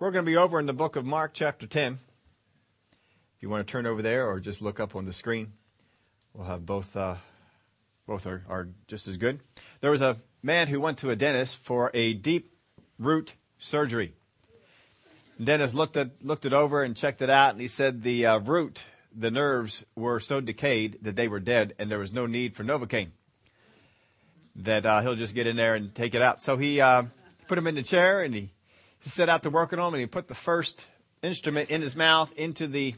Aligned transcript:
We're 0.00 0.12
going 0.12 0.24
to 0.24 0.30
be 0.30 0.36
over 0.36 0.60
in 0.60 0.66
the 0.66 0.72
book 0.72 0.94
of 0.94 1.04
Mark, 1.04 1.32
chapter 1.34 1.66
10. 1.66 1.94
If 1.94 3.42
you 3.42 3.48
want 3.48 3.66
to 3.66 3.70
turn 3.70 3.84
over 3.84 4.00
there 4.00 4.28
or 4.30 4.38
just 4.38 4.62
look 4.62 4.78
up 4.78 4.94
on 4.94 5.06
the 5.06 5.12
screen, 5.12 5.54
we'll 6.32 6.46
have 6.46 6.64
both, 6.64 6.96
uh, 6.96 7.16
both 8.06 8.24
are, 8.24 8.44
are 8.48 8.68
just 8.86 9.08
as 9.08 9.16
good. 9.16 9.40
There 9.80 9.90
was 9.90 10.00
a 10.00 10.18
man 10.40 10.68
who 10.68 10.80
went 10.80 10.98
to 10.98 11.10
a 11.10 11.16
dentist 11.16 11.56
for 11.56 11.90
a 11.94 12.14
deep 12.14 12.54
root 13.00 13.34
surgery. 13.58 14.14
The 15.36 15.46
dentist 15.46 15.74
looked 15.74 15.96
at, 15.96 16.24
looked 16.24 16.46
it 16.46 16.52
over 16.52 16.84
and 16.84 16.96
checked 16.96 17.20
it 17.20 17.28
out 17.28 17.54
and 17.54 17.60
he 17.60 17.66
said 17.66 18.04
the 18.04 18.24
uh, 18.24 18.38
root, 18.38 18.84
the 19.12 19.32
nerves 19.32 19.84
were 19.96 20.20
so 20.20 20.40
decayed 20.40 21.00
that 21.02 21.16
they 21.16 21.26
were 21.26 21.40
dead 21.40 21.74
and 21.76 21.90
there 21.90 21.98
was 21.98 22.12
no 22.12 22.26
need 22.26 22.54
for 22.54 22.62
Novocaine. 22.62 23.10
That, 24.54 24.86
uh, 24.86 25.00
he'll 25.00 25.16
just 25.16 25.34
get 25.34 25.48
in 25.48 25.56
there 25.56 25.74
and 25.74 25.92
take 25.92 26.14
it 26.14 26.22
out. 26.22 26.38
So 26.38 26.56
he, 26.56 26.80
uh, 26.80 27.02
put 27.48 27.58
him 27.58 27.66
in 27.66 27.74
the 27.74 27.82
chair 27.82 28.22
and 28.22 28.32
he 28.32 28.50
he 29.00 29.10
set 29.10 29.28
out 29.28 29.42
to 29.44 29.50
work 29.50 29.72
on 29.72 29.78
him 29.78 29.94
and 29.94 30.00
he 30.00 30.06
put 30.06 30.28
the 30.28 30.34
first 30.34 30.86
instrument 31.22 31.70
in 31.70 31.82
his 31.82 31.96
mouth 31.96 32.32
into 32.36 32.66
the 32.66 32.94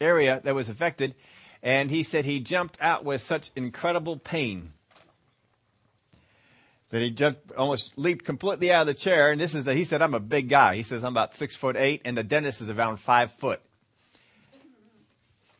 area 0.00 0.40
that 0.44 0.54
was 0.54 0.68
affected. 0.68 1.14
And 1.62 1.90
he 1.90 2.02
said 2.02 2.24
he 2.24 2.40
jumped 2.40 2.78
out 2.80 3.04
with 3.04 3.20
such 3.20 3.50
incredible 3.56 4.18
pain 4.18 4.72
that 6.90 7.00
he 7.00 7.10
jumped, 7.10 7.52
almost 7.52 7.96
leaped 7.98 8.24
completely 8.24 8.70
out 8.70 8.82
of 8.82 8.86
the 8.86 8.94
chair. 8.94 9.30
And 9.30 9.40
this 9.40 9.54
is 9.54 9.64
the, 9.64 9.74
he 9.74 9.84
said, 9.84 10.02
I'm 10.02 10.14
a 10.14 10.20
big 10.20 10.48
guy. 10.48 10.76
He 10.76 10.82
says, 10.82 11.04
I'm 11.04 11.12
about 11.12 11.34
six 11.34 11.56
foot 11.56 11.76
eight 11.76 12.02
and 12.04 12.16
the 12.16 12.22
dentist 12.22 12.60
is 12.60 12.70
around 12.70 12.98
five 12.98 13.32
foot. 13.32 13.60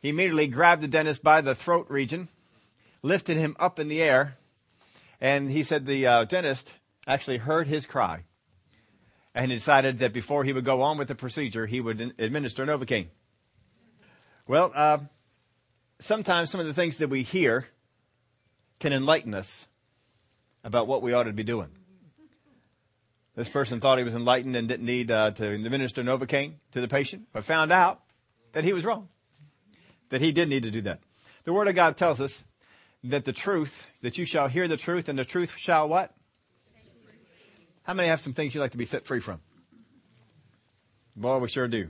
He 0.01 0.09
immediately 0.09 0.47
grabbed 0.47 0.83
the 0.83 0.87
dentist 0.87 1.23
by 1.23 1.41
the 1.41 1.55
throat 1.55 1.87
region, 1.89 2.27
lifted 3.01 3.37
him 3.37 3.55
up 3.59 3.79
in 3.79 3.87
the 3.87 4.03
air, 4.03 4.35
and 5.19 5.49
he 5.49 5.63
said 5.63 5.87
the 5.87 6.05
uh, 6.05 6.23
dentist 6.25 6.75
actually 7.07 7.37
heard 7.37 7.65
his 7.65 7.87
cry 7.87 8.23
and 9.35 9.51
he 9.51 9.57
decided 9.57 9.99
that 9.99 10.13
before 10.13 10.45
he 10.45 10.53
would 10.53 10.63
go 10.63 10.81
on 10.81 10.97
with 10.97 11.09
the 11.09 11.15
procedure, 11.15 11.65
he 11.65 11.81
would 11.81 12.13
administer 12.17 12.65
Novocaine. 12.65 13.07
Well, 14.47 14.71
uh, 14.73 14.99
sometimes 15.99 16.49
some 16.49 16.61
of 16.61 16.65
the 16.65 16.73
things 16.73 16.97
that 16.97 17.09
we 17.09 17.23
hear 17.23 17.67
can 18.79 18.93
enlighten 18.93 19.35
us 19.35 19.67
about 20.63 20.87
what 20.87 21.01
we 21.01 21.11
ought 21.11 21.23
to 21.23 21.33
be 21.33 21.43
doing. 21.43 21.67
This 23.35 23.49
person 23.49 23.81
thought 23.81 23.97
he 23.97 24.05
was 24.05 24.15
enlightened 24.15 24.55
and 24.55 24.69
didn't 24.69 24.85
need 24.85 25.11
uh, 25.11 25.31
to 25.31 25.49
administer 25.49 26.01
Novocaine 26.01 26.53
to 26.71 26.79
the 26.79 26.87
patient, 26.87 27.27
but 27.33 27.43
found 27.43 27.73
out 27.73 27.99
that 28.53 28.63
he 28.63 28.71
was 28.71 28.85
wrong, 28.85 29.09
that 30.09 30.21
he 30.21 30.31
did 30.31 30.47
need 30.47 30.63
to 30.63 30.71
do 30.71 30.81
that. 30.81 31.01
The 31.43 31.51
Word 31.51 31.67
of 31.67 31.75
God 31.75 31.97
tells 31.97 32.21
us 32.21 32.45
that 33.03 33.25
the 33.25 33.33
truth, 33.33 33.87
that 34.01 34.17
you 34.17 34.23
shall 34.23 34.47
hear 34.47 34.69
the 34.69 34.77
truth, 34.77 35.09
and 35.09 35.19
the 35.19 35.25
truth 35.25 35.55
shall 35.57 35.89
what? 35.89 36.15
How 37.85 37.93
many 37.93 38.09
have 38.09 38.19
some 38.19 38.33
things 38.33 38.55
you'd 38.55 38.61
like 38.61 38.71
to 38.71 38.79
be 38.79 38.85
set 38.85 39.05
free 39.05 39.19
from? 39.19 39.41
Boy, 41.15 41.37
we 41.37 41.47
sure 41.47 41.67
do. 41.67 41.89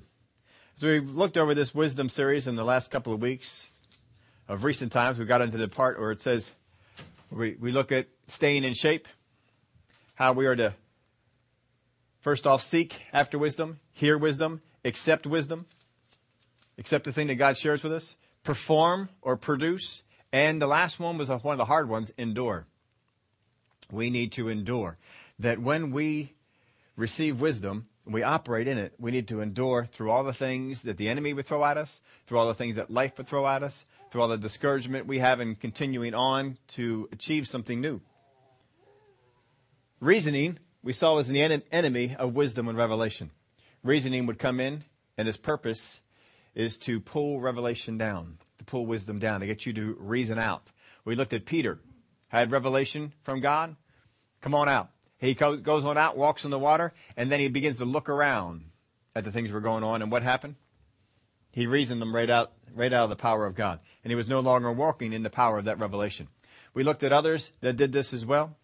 So 0.76 0.88
we've 0.88 1.10
looked 1.10 1.38
over 1.38 1.56
this 1.56 1.74
wisdom 1.74 2.10
series 2.10 2.50
in 2.50 2.58
the 2.58 2.66
last 2.66 2.92
couple 2.92 3.14
of 3.14 3.22
weeks 3.22 3.72
of 4.50 4.66
recent 4.66 4.92
times. 4.92 5.18
We 5.18 5.24
got 5.24 5.42
into 5.42 5.56
the 5.56 5.70
part 5.70 5.98
where 5.98 6.12
it 6.12 6.22
says 6.22 6.52
we, 7.32 7.56
we 7.62 7.72
look 7.72 7.94
at 7.94 8.08
staying 8.28 8.66
in 8.66 8.74
shape, 8.74 9.08
how 10.16 10.34
we 10.34 10.48
are 10.48 10.56
to 10.58 10.74
first 12.20 12.46
off 12.46 12.62
seek 12.62 13.02
after 13.14 13.38
wisdom, 13.38 13.80
hear 13.94 14.18
wisdom, 14.18 14.62
accept 14.84 15.26
wisdom, 15.26 15.66
accept 16.78 17.06
the 17.06 17.14
thing 17.14 17.28
that 17.28 17.36
God 17.36 17.56
shares 17.56 17.84
with 17.84 17.94
us, 17.94 18.18
perform 18.44 19.08
or 19.22 19.38
produce, 19.38 20.04
and 20.34 20.62
the 20.62 20.68
last 20.68 21.00
one 21.00 21.18
was 21.18 21.30
one 21.30 21.54
of 21.54 21.58
the 21.58 21.66
hard 21.66 21.88
ones, 21.88 22.12
endure. 22.18 22.68
We 23.90 24.10
need 24.10 24.34
to 24.34 24.50
endure 24.50 24.98
that 25.40 25.60
when 25.60 25.92
we 25.92 26.34
receive 26.96 27.42
wisdom, 27.42 27.88
we 28.08 28.24
operate 28.24 28.68
in 28.68 28.78
it, 28.78 28.94
we 29.00 29.12
need 29.12 29.28
to 29.28 29.42
endure 29.42 29.86
through 29.86 30.12
all 30.12 30.24
the 30.24 30.34
things 30.34 30.84
that 30.84 30.98
the 30.98 31.10
enemy 31.10 31.34
would 31.34 31.46
throw 31.46 31.66
at 31.66 31.78
us, 31.78 32.02
through 32.26 32.38
all 32.38 32.48
the 32.48 32.54
things 32.54 32.76
that 32.76 32.92
life 32.92 33.18
would 33.18 33.28
throw 33.28 33.48
at 33.48 33.64
us, 33.64 33.86
through 34.10 34.22
all 34.22 34.28
the 34.28 34.38
discouragement 34.38 35.08
we 35.08 35.20
have 35.20 35.40
in 35.40 35.56
continuing 35.56 36.14
on 36.14 36.58
to 36.68 37.10
achieve 37.12 37.48
something 37.48 37.82
new. 37.82 38.00
Reasoning, 40.00 40.60
we 40.84 40.94
saw, 40.94 41.16
was 41.16 41.28
the 41.28 41.42
en- 41.42 41.64
enemy 41.72 42.16
of 42.18 42.36
wisdom 42.36 42.68
and 42.68 42.78
revelation. 42.78 43.32
Reasoning 43.84 44.28
would 44.28 44.38
come 44.38 44.60
in, 44.60 44.84
and 45.18 45.28
its 45.28 45.38
purpose 45.38 46.02
is 46.54 46.78
to 46.78 47.00
pull 47.00 47.42
revelation 47.42 47.98
down, 47.98 48.38
to 48.60 48.66
pull 48.66 48.86
wisdom 48.86 49.20
down, 49.20 49.40
to 49.40 49.48
get 49.48 49.66
you 49.66 49.74
to 49.74 49.96
reason 50.00 50.38
out. 50.38 50.72
We 51.06 51.16
looked 51.16 51.34
at 51.34 51.46
Peter, 51.46 51.80
had 52.30 52.52
revelation 52.52 53.14
from 53.24 53.42
God. 53.42 53.76
Come 54.42 54.54
on 54.54 54.70
out. 54.70 54.90
He 55.26 55.34
goes 55.34 55.86
on 55.86 55.98
out, 55.98 56.18
walks 56.18 56.46
in 56.46 56.52
the 56.52 56.60
water, 56.60 56.94
and 57.18 57.32
then 57.32 57.40
he 57.40 57.48
begins 57.48 57.78
to 57.78 57.86
look 57.86 58.10
around 58.10 58.64
at 59.16 59.24
the 59.24 59.32
things 59.32 59.48
that 59.48 59.54
were 59.54 59.62
going 59.62 59.84
on. 59.84 60.02
And 60.02 60.12
what 60.12 60.24
happened? 60.24 60.56
He 61.52 61.68
reasoned 61.68 62.02
them 62.02 62.14
right 62.14 62.30
out, 62.30 62.52
right 62.74 62.92
out 62.92 63.06
of 63.06 63.10
the 63.10 63.16
power 63.16 63.46
of 63.46 63.56
God. 63.56 63.80
And 64.04 64.12
he 64.12 64.16
was 64.16 64.28
no 64.28 64.42
longer 64.42 64.72
walking 64.72 65.14
in 65.14 65.24
the 65.24 65.30
power 65.30 65.58
of 65.58 65.66
that 65.66 65.80
revelation. 65.80 66.28
We 66.74 66.84
looked 66.84 67.04
at 67.04 67.14
others 67.14 67.52
that 67.62 67.78
did 67.78 67.94
this 67.94 68.14
as 68.14 68.26
well. 68.26 68.58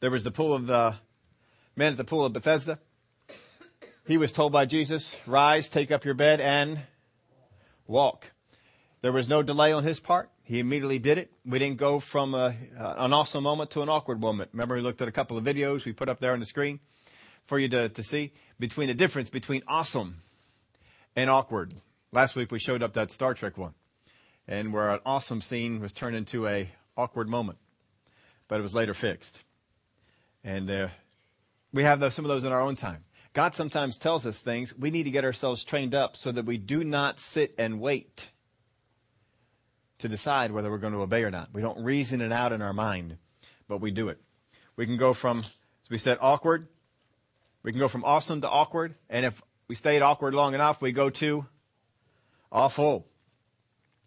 There 0.00 0.10
was 0.10 0.24
the 0.24 0.30
pool 0.30 0.54
of 0.54 0.66
the 0.66 0.96
man 1.76 1.92
at 1.92 1.98
the 1.98 2.04
pool 2.04 2.24
of 2.24 2.32
Bethesda. 2.32 2.78
He 4.06 4.16
was 4.16 4.32
told 4.32 4.50
by 4.50 4.66
Jesus, 4.66 5.16
rise, 5.26 5.68
take 5.68 5.92
up 5.92 6.04
your 6.04 6.14
bed 6.14 6.40
and 6.40 6.80
walk. 7.86 8.32
There 9.00 9.12
was 9.12 9.28
no 9.28 9.42
delay 9.42 9.72
on 9.72 9.84
his 9.84 10.00
part. 10.00 10.30
He 10.44 10.58
immediately 10.58 10.98
did 10.98 11.18
it. 11.18 11.32
We 11.46 11.58
didn't 11.58 11.78
go 11.78 12.00
from 12.00 12.34
a, 12.34 12.56
uh, 12.78 12.94
an 12.98 13.12
awesome 13.12 13.44
moment 13.44 13.70
to 13.72 13.82
an 13.82 13.88
awkward 13.88 14.20
moment. 14.20 14.50
Remember, 14.52 14.74
we 14.74 14.80
looked 14.80 15.00
at 15.00 15.08
a 15.08 15.12
couple 15.12 15.38
of 15.38 15.44
videos 15.44 15.84
we 15.84 15.92
put 15.92 16.08
up 16.08 16.18
there 16.20 16.32
on 16.32 16.40
the 16.40 16.46
screen 16.46 16.80
for 17.44 17.58
you 17.58 17.68
to, 17.68 17.88
to 17.88 18.02
see 18.02 18.32
between 18.58 18.88
the 18.88 18.94
difference 18.94 19.30
between 19.30 19.62
awesome 19.68 20.16
and 21.14 21.30
awkward. 21.30 21.74
Last 22.10 22.34
week 22.34 22.50
we 22.50 22.58
showed 22.58 22.82
up 22.82 22.94
that 22.94 23.10
Star 23.10 23.34
Trek 23.34 23.56
one, 23.56 23.74
and 24.48 24.72
where 24.72 24.90
an 24.90 25.00
awesome 25.06 25.40
scene 25.40 25.80
was 25.80 25.92
turned 25.92 26.16
into 26.16 26.46
a 26.46 26.70
awkward 26.96 27.28
moment, 27.28 27.58
but 28.48 28.58
it 28.58 28.62
was 28.62 28.74
later 28.74 28.94
fixed. 28.94 29.40
And 30.44 30.68
uh, 30.70 30.88
we 31.72 31.84
have 31.84 32.00
those, 32.00 32.14
some 32.14 32.24
of 32.24 32.28
those 32.28 32.44
in 32.44 32.52
our 32.52 32.60
own 32.60 32.76
time. 32.76 33.04
God 33.32 33.54
sometimes 33.54 33.96
tells 33.96 34.26
us 34.26 34.40
things. 34.40 34.76
We 34.76 34.90
need 34.90 35.04
to 35.04 35.10
get 35.10 35.24
ourselves 35.24 35.64
trained 35.64 35.94
up 35.94 36.16
so 36.16 36.32
that 36.32 36.44
we 36.44 36.58
do 36.58 36.84
not 36.84 37.18
sit 37.18 37.54
and 37.56 37.80
wait 37.80 38.28
to 40.02 40.08
decide 40.08 40.50
whether 40.50 40.70
we're 40.70 40.78
going 40.78 40.92
to 40.92 41.00
obey 41.00 41.22
or 41.22 41.30
not. 41.30 41.48
We 41.52 41.62
don't 41.62 41.82
reason 41.82 42.20
it 42.20 42.32
out 42.32 42.52
in 42.52 42.60
our 42.60 42.72
mind, 42.72 43.16
but 43.68 43.78
we 43.78 43.90
do 43.90 44.08
it. 44.08 44.20
We 44.76 44.84
can 44.84 44.96
go 44.96 45.14
from, 45.14 45.38
as 45.38 45.90
we 45.90 45.98
said, 45.98 46.18
awkward. 46.20 46.66
We 47.62 47.70
can 47.70 47.78
go 47.78 47.88
from 47.88 48.04
awesome 48.04 48.40
to 48.40 48.48
awkward. 48.48 48.96
And 49.08 49.24
if 49.24 49.40
we 49.68 49.76
stayed 49.76 50.02
awkward 50.02 50.34
long 50.34 50.54
enough, 50.54 50.82
we 50.82 50.90
go 50.90 51.08
to 51.10 51.46
awful. 52.50 53.06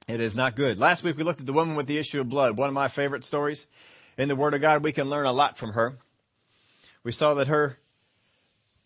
It 0.08 0.20
is 0.20 0.36
not 0.36 0.58
good. 0.58 0.78
Last 0.78 1.02
week 1.02 1.18
we 1.18 1.24
looked 1.24 1.40
at 1.40 1.46
the 1.46 1.54
woman 1.54 1.76
with 1.76 1.88
the 1.88 1.98
issue 1.98 2.20
of 2.20 2.30
blood, 2.30 2.58
one 2.58 2.68
of 2.68 2.76
my 2.76 2.90
favorite 2.90 3.24
stories. 3.24 3.66
In 4.18 4.28
the 4.28 4.36
Word 4.36 4.54
of 4.54 4.62
God, 4.62 4.84
we 4.84 4.92
can 4.92 5.10
learn 5.10 5.26
a 5.26 5.32
lot 5.32 5.58
from 5.58 5.74
her. 5.74 5.98
We 7.04 7.14
saw 7.14 7.34
that 7.36 7.48
her, 7.48 7.78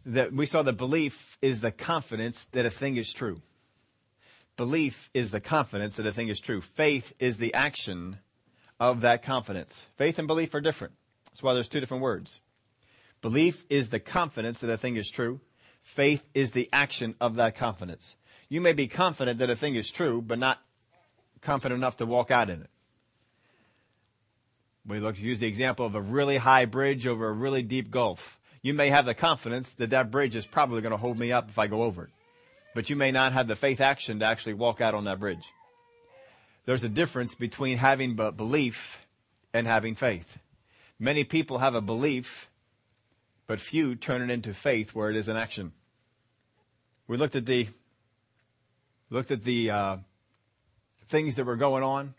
that 0.05 0.31
we 0.31 0.45
saw 0.45 0.61
that 0.61 0.73
belief 0.73 1.39
is 1.41 1.61
the 1.61 1.71
confidence 1.71 2.45
that 2.45 2.65
a 2.65 2.69
thing 2.69 2.97
is 2.97 3.11
true. 3.11 3.41
Belief 4.59 5.09
is 5.13 5.31
the 5.31 5.39
confidence 5.39 5.95
that 5.95 6.05
a 6.05 6.11
thing 6.11 6.27
is 6.27 6.41
true. 6.41 6.59
Faith 6.59 7.13
is 7.17 7.37
the 7.37 7.53
action 7.53 8.17
of 8.77 8.99
that 8.99 9.23
confidence. 9.23 9.87
Faith 9.95 10.19
and 10.19 10.27
belief 10.27 10.53
are 10.53 10.59
different. 10.59 10.95
That's 11.27 11.41
why 11.41 11.53
there's 11.53 11.69
two 11.69 11.79
different 11.79 12.03
words. 12.03 12.41
Belief 13.21 13.63
is 13.69 13.89
the 13.89 14.01
confidence 14.01 14.59
that 14.59 14.69
a 14.69 14.75
thing 14.75 14.97
is 14.97 15.09
true. 15.09 15.39
Faith 15.81 16.27
is 16.33 16.51
the 16.51 16.67
action 16.73 17.15
of 17.21 17.37
that 17.37 17.55
confidence. 17.55 18.17
You 18.49 18.59
may 18.59 18.73
be 18.73 18.89
confident 18.89 19.39
that 19.39 19.49
a 19.49 19.55
thing 19.55 19.75
is 19.75 19.89
true, 19.89 20.21
but 20.21 20.39
not 20.39 20.59
confident 21.39 21.79
enough 21.79 21.95
to 21.95 22.05
walk 22.05 22.29
out 22.29 22.49
in 22.49 22.59
it. 22.59 22.69
We 24.85 24.99
look 24.99 25.17
use 25.17 25.39
the 25.39 25.47
example 25.47 25.85
of 25.85 25.95
a 25.95 26.01
really 26.01 26.35
high 26.35 26.65
bridge 26.65 27.07
over 27.07 27.29
a 27.29 27.31
really 27.31 27.63
deep 27.63 27.91
gulf. 27.91 28.41
You 28.61 28.73
may 28.73 28.89
have 28.89 29.05
the 29.05 29.13
confidence 29.13 29.71
that 29.75 29.91
that 29.91 30.11
bridge 30.11 30.35
is 30.35 30.45
probably 30.45 30.81
going 30.81 30.91
to 30.91 30.97
hold 30.97 31.17
me 31.17 31.31
up 31.31 31.47
if 31.47 31.57
I 31.57 31.67
go 31.67 31.83
over 31.83 32.03
it 32.03 32.09
but 32.73 32.89
you 32.89 32.95
may 32.95 33.11
not 33.11 33.33
have 33.33 33.47
the 33.47 33.55
faith 33.55 33.81
action 33.81 34.19
to 34.19 34.25
actually 34.25 34.53
walk 34.53 34.81
out 34.81 34.93
on 34.93 35.05
that 35.05 35.19
bridge. 35.19 35.51
There's 36.65 36.83
a 36.83 36.89
difference 36.89 37.35
between 37.35 37.77
having 37.77 38.15
belief 38.15 39.05
and 39.53 39.65
having 39.65 39.95
faith. 39.95 40.37
Many 40.99 41.23
people 41.23 41.59
have 41.59 41.75
a 41.75 41.81
belief, 41.81 42.49
but 43.47 43.59
few 43.59 43.95
turn 43.95 44.21
it 44.21 44.31
into 44.31 44.53
faith 44.53 44.93
where 44.93 45.09
it 45.09 45.15
is 45.15 45.27
an 45.27 45.37
action. 45.37 45.71
We 47.07 47.17
looked 47.17 47.35
at 47.35 47.45
the 47.45 47.69
looked 49.09 49.31
at 49.31 49.43
the 49.43 49.71
uh, 49.71 49.97
things 51.07 51.35
that 51.35 51.45
were 51.45 51.55
going 51.55 51.83
on 51.83 52.13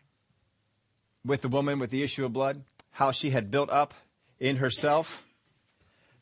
with 1.25 1.43
the 1.43 1.49
woman 1.49 1.79
with 1.79 1.91
the 1.91 2.03
issue 2.03 2.25
of 2.25 2.32
blood, 2.32 2.64
how 2.91 3.12
she 3.12 3.31
had 3.31 3.50
built 3.50 3.70
up 3.70 3.94
in 4.41 4.56
herself 4.56 5.23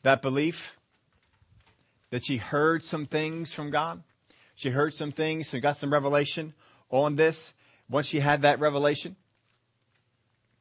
that 0.03 0.21
belief 0.21 0.77
that 2.09 2.25
she 2.25 2.37
heard 2.37 2.83
some 2.83 3.05
things 3.05 3.53
from 3.53 3.69
God. 3.69 4.03
She 4.59 4.71
heard 4.71 4.93
some 4.93 5.13
things, 5.13 5.47
so 5.47 5.59
got 5.61 5.77
some 5.77 5.93
revelation 5.93 6.53
on 6.89 7.15
this. 7.15 7.53
Once 7.89 8.07
she 8.07 8.19
had 8.19 8.41
that 8.41 8.59
revelation, 8.59 9.15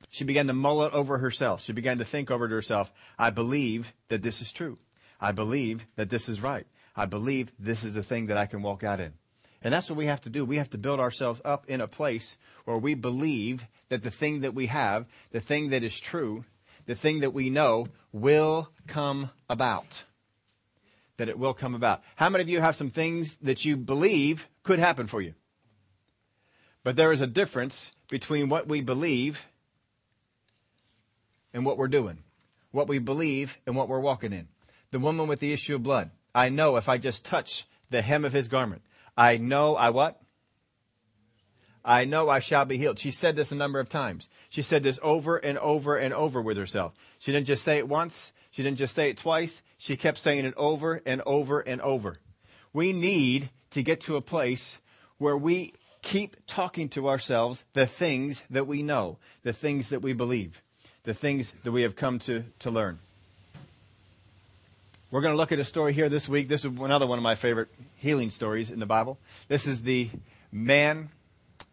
she 0.08 0.22
began 0.22 0.46
to 0.46 0.52
mull 0.52 0.84
it 0.84 0.92
over 0.92 1.18
herself. 1.18 1.64
She 1.64 1.72
began 1.72 1.98
to 1.98 2.04
think 2.04 2.30
over 2.30 2.48
to 2.48 2.54
herself, 2.54 2.92
I 3.18 3.30
believe 3.30 3.92
that 4.06 4.22
this 4.22 4.40
is 4.40 4.52
true. 4.52 4.78
I 5.20 5.32
believe 5.32 5.84
that 5.96 6.10
this 6.10 6.28
is 6.28 6.40
right. 6.40 6.64
I 6.94 7.06
believe 7.06 7.50
this 7.58 7.82
is 7.82 7.94
the 7.94 8.04
thing 8.04 8.26
that 8.26 8.36
I 8.36 8.46
can 8.46 8.62
walk 8.62 8.84
out 8.84 9.00
in. 9.00 9.14
And 9.62 9.74
that's 9.74 9.90
what 9.90 9.98
we 9.98 10.06
have 10.06 10.20
to 10.20 10.30
do. 10.30 10.44
We 10.44 10.58
have 10.58 10.70
to 10.70 10.78
build 10.78 11.00
ourselves 11.00 11.42
up 11.44 11.66
in 11.66 11.80
a 11.80 11.88
place 11.88 12.36
where 12.66 12.78
we 12.78 12.94
believe 12.94 13.66
that 13.88 14.04
the 14.04 14.12
thing 14.12 14.42
that 14.42 14.54
we 14.54 14.66
have, 14.66 15.06
the 15.32 15.40
thing 15.40 15.70
that 15.70 15.82
is 15.82 15.98
true, 15.98 16.44
the 16.86 16.94
thing 16.94 17.18
that 17.18 17.34
we 17.34 17.50
know 17.50 17.88
will 18.12 18.70
come 18.86 19.30
about. 19.50 20.04
That 21.18 21.28
it 21.28 21.38
will 21.38 21.54
come 21.54 21.74
about. 21.74 22.02
How 22.16 22.28
many 22.28 22.42
of 22.42 22.48
you 22.48 22.60
have 22.60 22.74
some 22.74 22.90
things 22.90 23.36
that 23.38 23.64
you 23.64 23.76
believe 23.76 24.48
could 24.62 24.78
happen 24.78 25.06
for 25.06 25.20
you? 25.20 25.34
But 26.82 26.96
there 26.96 27.12
is 27.12 27.20
a 27.20 27.26
difference 27.26 27.92
between 28.08 28.48
what 28.48 28.66
we 28.66 28.80
believe 28.80 29.46
and 31.52 31.66
what 31.66 31.76
we're 31.76 31.88
doing. 31.88 32.18
What 32.70 32.88
we 32.88 32.98
believe 32.98 33.58
and 33.66 33.76
what 33.76 33.88
we're 33.88 34.00
walking 34.00 34.32
in. 34.32 34.48
The 34.90 34.98
woman 34.98 35.28
with 35.28 35.40
the 35.40 35.52
issue 35.52 35.74
of 35.74 35.82
blood. 35.82 36.10
I 36.34 36.48
know 36.48 36.76
if 36.76 36.88
I 36.88 36.98
just 36.98 37.24
touch 37.24 37.66
the 37.90 38.02
hem 38.02 38.24
of 38.24 38.32
his 38.32 38.48
garment, 38.48 38.82
I 39.16 39.38
know 39.38 39.74
I 39.74 39.90
what? 39.90 40.20
I 41.84 42.04
know 42.04 42.28
I 42.28 42.38
shall 42.38 42.64
be 42.64 42.76
healed. 42.76 42.98
She 42.98 43.10
said 43.10 43.34
this 43.34 43.50
a 43.50 43.56
number 43.56 43.80
of 43.80 43.88
times. 43.88 44.28
She 44.50 44.62
said 44.62 44.82
this 44.82 44.98
over 45.02 45.36
and 45.36 45.58
over 45.58 45.96
and 45.96 46.12
over 46.12 46.40
with 46.40 46.56
herself. 46.56 46.92
She 47.18 47.32
didn't 47.32 47.46
just 47.46 47.64
say 47.64 47.78
it 47.78 47.88
once. 47.88 48.32
She 48.58 48.64
didn't 48.64 48.78
just 48.78 48.96
say 48.96 49.08
it 49.08 49.18
twice. 49.18 49.62
She 49.78 49.96
kept 49.96 50.18
saying 50.18 50.44
it 50.44 50.54
over 50.56 51.00
and 51.06 51.22
over 51.24 51.60
and 51.60 51.80
over. 51.80 52.16
We 52.72 52.92
need 52.92 53.50
to 53.70 53.84
get 53.84 54.00
to 54.00 54.16
a 54.16 54.20
place 54.20 54.80
where 55.18 55.36
we 55.36 55.74
keep 56.02 56.36
talking 56.48 56.88
to 56.88 57.08
ourselves 57.08 57.62
the 57.74 57.86
things 57.86 58.42
that 58.50 58.66
we 58.66 58.82
know, 58.82 59.18
the 59.44 59.52
things 59.52 59.90
that 59.90 60.02
we 60.02 60.12
believe, 60.12 60.60
the 61.04 61.14
things 61.14 61.52
that 61.62 61.70
we 61.70 61.82
have 61.82 61.94
come 61.94 62.18
to, 62.18 62.42
to 62.58 62.72
learn. 62.72 62.98
We're 65.12 65.20
going 65.20 65.34
to 65.34 65.38
look 65.38 65.52
at 65.52 65.60
a 65.60 65.64
story 65.64 65.92
here 65.92 66.08
this 66.08 66.28
week. 66.28 66.48
This 66.48 66.64
is 66.64 66.72
another 66.80 67.06
one 67.06 67.16
of 67.20 67.22
my 67.22 67.36
favorite 67.36 67.68
healing 67.94 68.30
stories 68.30 68.72
in 68.72 68.80
the 68.80 68.86
Bible. 68.86 69.18
This 69.46 69.68
is 69.68 69.82
the 69.82 70.10
man 70.50 71.10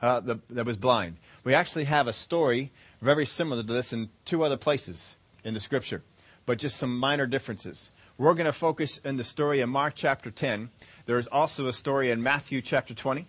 uh, 0.03 0.19
the, 0.19 0.39
that 0.51 0.67
was 0.67 0.77
blind. 0.77 1.17
We 1.43 1.55
actually 1.55 1.85
have 1.85 2.05
a 2.07 2.13
story 2.13 2.71
very 3.01 3.25
similar 3.25 3.63
to 3.63 3.73
this 3.73 3.91
in 3.91 4.11
two 4.23 4.43
other 4.43 4.57
places 4.57 5.15
in 5.43 5.55
the 5.55 5.59
scripture, 5.59 6.03
but 6.45 6.57
just 6.57 6.77
some 6.77 6.97
minor 6.97 7.25
differences. 7.25 7.89
We're 8.17 8.33
going 8.33 8.45
to 8.45 8.53
focus 8.53 8.99
in 8.99 9.17
the 9.17 9.23
story 9.23 9.61
in 9.61 9.69
Mark 9.69 9.93
chapter 9.95 10.31
10. 10.31 10.69
There's 11.05 11.27
also 11.27 11.67
a 11.67 11.73
story 11.73 12.11
in 12.11 12.23
Matthew 12.23 12.61
chapter 12.61 12.93
20. 12.93 13.27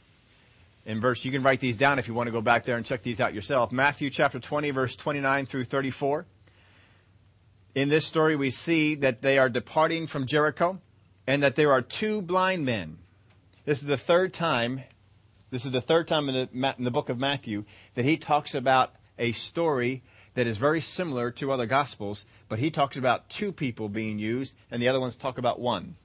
In 0.85 1.01
verse, 1.01 1.25
you 1.25 1.33
can 1.33 1.43
write 1.43 1.61
these 1.61 1.77
down 1.77 1.99
if 1.99 2.07
you 2.07 2.15
want 2.15 2.29
to 2.29 2.33
go 2.33 2.41
back 2.41 2.65
there 2.65 2.77
and 2.77 2.87
check 2.87 3.03
these 3.03 3.21
out 3.21 3.35
yourself. 3.35 3.73
Matthew 3.73 4.11
chapter 4.11 4.39
20, 4.39 4.71
verse 4.71 4.95
29 4.95 5.47
through 5.47 5.65
34 5.65 6.27
in 7.77 7.91
this 7.91 8.07
story, 8.07 8.37
we 8.37 8.51
see 8.51 8.95
that 8.95 9.21
they 9.21 9.37
are 9.37 9.51
departing 9.51 10.07
from 10.07 10.27
Jericho 10.27 10.81
and 11.27 11.43
that 11.43 11.57
there 11.57 11.71
are 11.71 11.83
two 11.83 12.23
blind 12.23 12.65
men. 12.65 12.97
This 13.67 13.83
is 13.83 13.87
the 13.87 13.99
third 13.99 14.33
time, 14.33 14.83
this 15.51 15.67
is 15.67 15.73
the 15.73 15.83
third 15.83 16.09
time 16.09 16.31
in 16.31 16.49
the, 16.51 16.75
in 16.79 16.85
the 16.85 16.91
book 16.91 17.11
of 17.11 17.19
Matthew 17.19 17.67
that 17.95 18.07
he 18.07 18.17
talks 18.17 18.55
about 18.55 18.95
a 19.19 19.33
story 19.33 20.03
that 20.37 20.47
is 20.47 20.59
very 20.59 20.81
similar 20.81 21.31
to 21.33 21.51
other 21.51 21.67
gospels, 21.67 22.25
but 22.49 22.61
he 22.61 22.71
talks 22.71 22.97
about 22.97 23.29
two 23.29 23.51
people 23.51 23.89
being 23.89 24.19
used 24.19 24.55
and 24.71 24.81
the 24.81 24.89
other 24.89 25.01
ones 25.01 25.17
talk 25.17 25.39
about 25.39 25.59
one. 25.59 25.97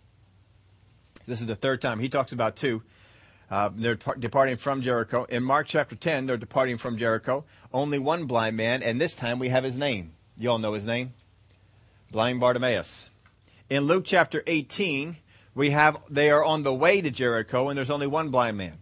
This 1.25 1.41
is 1.41 1.47
the 1.47 1.55
third 1.55 1.81
time 1.81 1.99
he 1.99 2.09
talks 2.09 2.31
about 2.31 2.55
two. 2.55 2.81
Uh, 3.51 3.69
they're 3.75 3.95
departing 3.95 4.57
from 4.57 4.81
Jericho. 4.81 5.25
In 5.25 5.43
Mark 5.43 5.67
chapter 5.67 5.95
10, 5.95 6.25
they're 6.25 6.37
departing 6.37 6.77
from 6.77 6.97
Jericho. 6.97 7.43
Only 7.73 7.99
one 7.99 8.25
blind 8.25 8.55
man, 8.55 8.81
and 8.81 8.99
this 8.99 9.13
time 9.13 9.37
we 9.37 9.49
have 9.49 9.65
his 9.65 9.77
name. 9.77 10.13
You 10.37 10.51
all 10.51 10.57
know 10.57 10.73
his 10.73 10.85
name? 10.85 11.13
blind 12.11 12.39
Bartimaeus. 12.39 13.09
In 13.69 13.83
Luke 13.83 14.03
chapter 14.05 14.43
18, 14.45 15.15
we 15.55 15.69
have 15.71 15.97
they 16.09 16.29
are 16.29 16.43
on 16.43 16.63
the 16.63 16.73
way 16.73 17.01
to 17.01 17.09
Jericho 17.09 17.69
and 17.69 17.77
there's 17.77 17.89
only 17.89 18.07
one 18.07 18.29
blind 18.29 18.57
man. 18.57 18.77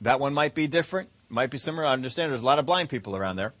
That 0.00 0.20
one 0.20 0.34
might 0.34 0.54
be 0.54 0.66
different, 0.66 1.10
might 1.28 1.50
be 1.50 1.58
similar. 1.58 1.86
I 1.86 1.92
understand 1.92 2.30
there's 2.30 2.42
a 2.42 2.46
lot 2.46 2.58
of 2.58 2.66
blind 2.66 2.88
people 2.88 3.16
around 3.16 3.36
there, 3.36 3.54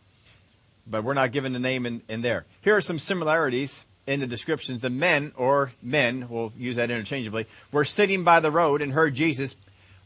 but 0.86 1.04
we're 1.04 1.14
not 1.14 1.32
given 1.32 1.52
the 1.52 1.58
name 1.58 1.86
in, 1.86 2.02
in 2.08 2.22
there. 2.22 2.46
Here 2.60 2.76
are 2.76 2.80
some 2.80 2.98
similarities 2.98 3.84
in 4.06 4.20
the 4.20 4.26
descriptions. 4.26 4.80
The 4.80 4.90
men, 4.90 5.32
or 5.36 5.72
men, 5.82 6.28
we'll 6.28 6.52
use 6.56 6.76
that 6.76 6.90
interchangeably, 6.90 7.46
were 7.72 7.84
sitting 7.84 8.24
by 8.24 8.40
the 8.40 8.50
road 8.50 8.82
and 8.82 8.92
heard 8.92 9.14
Jesus 9.14 9.56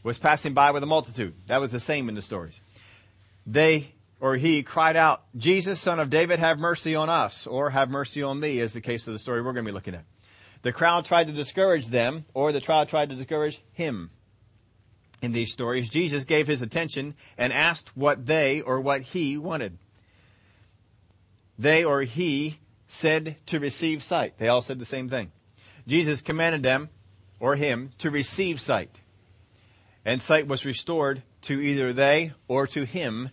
was 0.03 0.17
passing 0.17 0.53
by 0.53 0.71
with 0.71 0.83
a 0.83 0.87
multitude. 0.87 1.33
That 1.47 1.59
was 1.59 1.71
the 1.71 1.79
same 1.79 2.09
in 2.09 2.15
the 2.15 2.21
stories. 2.21 2.61
They 3.45 3.93
or 4.21 4.35
he 4.35 4.63
cried 4.63 4.97
out, 4.97 5.23
Jesus, 5.37 5.79
son 5.79 5.99
of 5.99 6.09
David, 6.09 6.39
have 6.39 6.59
mercy 6.59 6.93
on 6.95 7.09
us, 7.09 7.47
or 7.47 7.69
have 7.69 7.89
mercy 7.89 8.21
on 8.21 8.39
me, 8.39 8.59
is 8.59 8.73
the 8.73 8.81
case 8.81 9.07
of 9.07 9.13
the 9.13 9.19
story 9.19 9.41
we're 9.41 9.53
going 9.53 9.65
to 9.65 9.71
be 9.71 9.73
looking 9.73 9.95
at. 9.95 10.03
The 10.61 10.73
crowd 10.73 11.05
tried 11.05 11.27
to 11.27 11.33
discourage 11.33 11.87
them, 11.87 12.25
or 12.33 12.51
the 12.51 12.59
crowd 12.59 12.89
tried 12.89 13.09
to 13.09 13.15
discourage 13.15 13.61
him. 13.71 14.11
In 15.21 15.31
these 15.31 15.51
stories, 15.51 15.89
Jesus 15.89 16.25
gave 16.25 16.47
his 16.47 16.61
attention 16.61 17.15
and 17.37 17.53
asked 17.53 17.95
what 17.95 18.25
they 18.25 18.61
or 18.61 18.81
what 18.81 19.01
he 19.01 19.37
wanted. 19.37 19.77
They 21.59 21.83
or 21.83 22.03
he 22.03 22.57
said 22.87 23.35
to 23.47 23.59
receive 23.59 24.01
sight. 24.01 24.37
They 24.37 24.47
all 24.47 24.61
said 24.61 24.79
the 24.79 24.85
same 24.85 25.09
thing. 25.09 25.31
Jesus 25.85 26.21
commanded 26.21 26.63
them, 26.63 26.89
or 27.39 27.55
him, 27.57 27.91
to 27.99 28.09
receive 28.09 28.61
sight. 28.61 28.89
And 30.05 30.21
sight 30.21 30.47
was 30.47 30.65
restored 30.65 31.21
to 31.41 31.59
either 31.59 31.91
they 31.91 32.31
or 32.47 32.65
to 32.67 32.85
him 32.85 33.31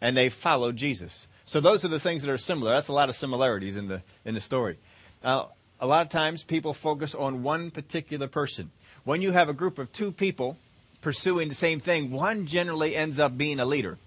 and 0.00 0.16
they 0.16 0.28
followed 0.28 0.76
Jesus. 0.76 1.26
So 1.46 1.60
those 1.60 1.84
are 1.84 1.88
the 1.88 2.00
things 2.00 2.22
that 2.22 2.30
are 2.30 2.38
similar. 2.38 2.74
That's 2.74 2.88
a 2.88 2.92
lot 2.92 3.08
of 3.08 3.16
similarities 3.16 3.76
in 3.76 3.88
the 3.88 4.02
in 4.24 4.34
the 4.34 4.40
story. 4.40 4.78
Uh, 5.24 5.46
a 5.80 5.86
lot 5.86 6.02
of 6.02 6.10
times 6.10 6.42
people 6.42 6.74
focus 6.74 7.14
on 7.14 7.42
one 7.42 7.70
particular 7.70 8.28
person. 8.28 8.70
When 9.04 9.22
you 9.22 9.32
have 9.32 9.48
a 9.48 9.54
group 9.54 9.78
of 9.78 9.92
two 9.92 10.12
people 10.12 10.58
pursuing 11.00 11.48
the 11.48 11.54
same 11.54 11.80
thing, 11.80 12.10
one 12.10 12.46
generally 12.46 12.94
ends 12.94 13.18
up 13.18 13.36
being 13.36 13.58
a 13.58 13.66
leader. 13.66 13.98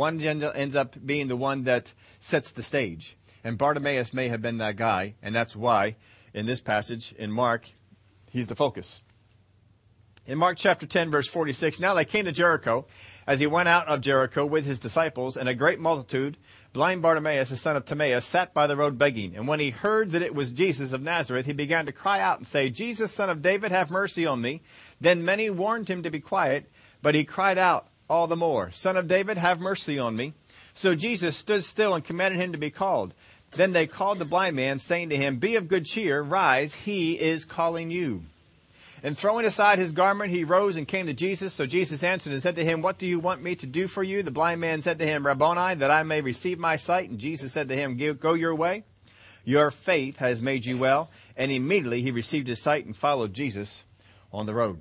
One 0.00 0.18
ends 0.22 0.76
up 0.76 0.96
being 1.04 1.28
the 1.28 1.36
one 1.36 1.64
that 1.64 1.92
sets 2.20 2.52
the 2.52 2.62
stage. 2.62 3.18
And 3.44 3.58
Bartimaeus 3.58 4.14
may 4.14 4.28
have 4.28 4.40
been 4.40 4.56
that 4.56 4.76
guy, 4.76 5.16
and 5.22 5.34
that's 5.34 5.54
why 5.54 5.96
in 6.32 6.46
this 6.46 6.62
passage 6.62 7.14
in 7.18 7.30
Mark, 7.30 7.68
he's 8.30 8.48
the 8.48 8.56
focus. 8.56 9.02
In 10.24 10.38
Mark 10.38 10.56
chapter 10.56 10.86
10 10.86 11.10
verse 11.10 11.26
46, 11.26 11.80
now 11.80 11.92
they 11.92 12.06
came 12.06 12.24
to 12.24 12.32
Jericho, 12.32 12.86
as 13.26 13.40
he 13.40 13.46
went 13.46 13.68
out 13.68 13.88
of 13.88 14.00
Jericho 14.00 14.46
with 14.46 14.64
his 14.64 14.78
disciples 14.78 15.36
and 15.36 15.50
a 15.50 15.54
great 15.54 15.78
multitude, 15.78 16.38
blind 16.72 17.02
Bartimaeus, 17.02 17.50
the 17.50 17.56
son 17.56 17.76
of 17.76 17.84
Timaeus, 17.84 18.24
sat 18.24 18.54
by 18.54 18.66
the 18.66 18.78
road 18.78 18.96
begging. 18.96 19.36
And 19.36 19.46
when 19.46 19.60
he 19.60 19.68
heard 19.68 20.12
that 20.12 20.22
it 20.22 20.34
was 20.34 20.50
Jesus 20.50 20.94
of 20.94 21.02
Nazareth, 21.02 21.44
he 21.44 21.52
began 21.52 21.84
to 21.84 21.92
cry 21.92 22.20
out 22.20 22.38
and 22.38 22.46
say, 22.46 22.70
Jesus, 22.70 23.12
son 23.12 23.28
of 23.28 23.42
David, 23.42 23.70
have 23.70 23.90
mercy 23.90 24.24
on 24.24 24.40
me. 24.40 24.62
Then 24.98 25.26
many 25.26 25.50
warned 25.50 25.90
him 25.90 26.02
to 26.04 26.10
be 26.10 26.20
quiet, 26.20 26.72
but 27.02 27.14
he 27.14 27.24
cried 27.24 27.58
out 27.58 27.89
all 28.10 28.26
the 28.26 28.36
more, 28.36 28.72
Son 28.72 28.96
of 28.96 29.08
David, 29.08 29.38
have 29.38 29.60
mercy 29.60 29.98
on 29.98 30.16
me. 30.16 30.34
So 30.74 30.94
Jesus 30.94 31.36
stood 31.36 31.64
still 31.64 31.94
and 31.94 32.04
commanded 32.04 32.40
him 32.40 32.52
to 32.52 32.58
be 32.58 32.70
called. 32.70 33.14
Then 33.52 33.72
they 33.72 33.86
called 33.86 34.18
the 34.18 34.24
blind 34.24 34.56
man, 34.56 34.78
saying 34.80 35.10
to 35.10 35.16
him, 35.16 35.36
Be 35.36 35.56
of 35.56 35.68
good 35.68 35.86
cheer, 35.86 36.20
rise, 36.20 36.74
he 36.74 37.18
is 37.18 37.44
calling 37.44 37.90
you. 37.90 38.24
And 39.02 39.16
throwing 39.16 39.46
aside 39.46 39.78
his 39.78 39.92
garment, 39.92 40.30
he 40.30 40.44
rose 40.44 40.76
and 40.76 40.86
came 40.86 41.06
to 41.06 41.14
Jesus. 41.14 41.54
So 41.54 41.66
Jesus 41.66 42.04
answered 42.04 42.32
and 42.32 42.42
said 42.42 42.56
to 42.56 42.64
him, 42.64 42.82
What 42.82 42.98
do 42.98 43.06
you 43.06 43.18
want 43.18 43.42
me 43.42 43.54
to 43.56 43.66
do 43.66 43.86
for 43.86 44.02
you? 44.02 44.22
The 44.22 44.30
blind 44.30 44.60
man 44.60 44.82
said 44.82 44.98
to 44.98 45.06
him, 45.06 45.26
Rabboni, 45.26 45.76
that 45.76 45.90
I 45.90 46.02
may 46.02 46.20
receive 46.20 46.58
my 46.58 46.76
sight. 46.76 47.08
And 47.08 47.18
Jesus 47.18 47.52
said 47.52 47.68
to 47.68 47.76
him, 47.76 47.96
Go 47.96 48.34
your 48.34 48.54
way. 48.54 48.84
Your 49.44 49.70
faith 49.70 50.16
has 50.16 50.42
made 50.42 50.66
you 50.66 50.76
well. 50.76 51.10
And 51.36 51.50
immediately 51.50 52.02
he 52.02 52.10
received 52.10 52.46
his 52.46 52.60
sight 52.60 52.84
and 52.84 52.94
followed 52.94 53.32
Jesus 53.32 53.84
on 54.32 54.46
the 54.46 54.54
road. 54.54 54.80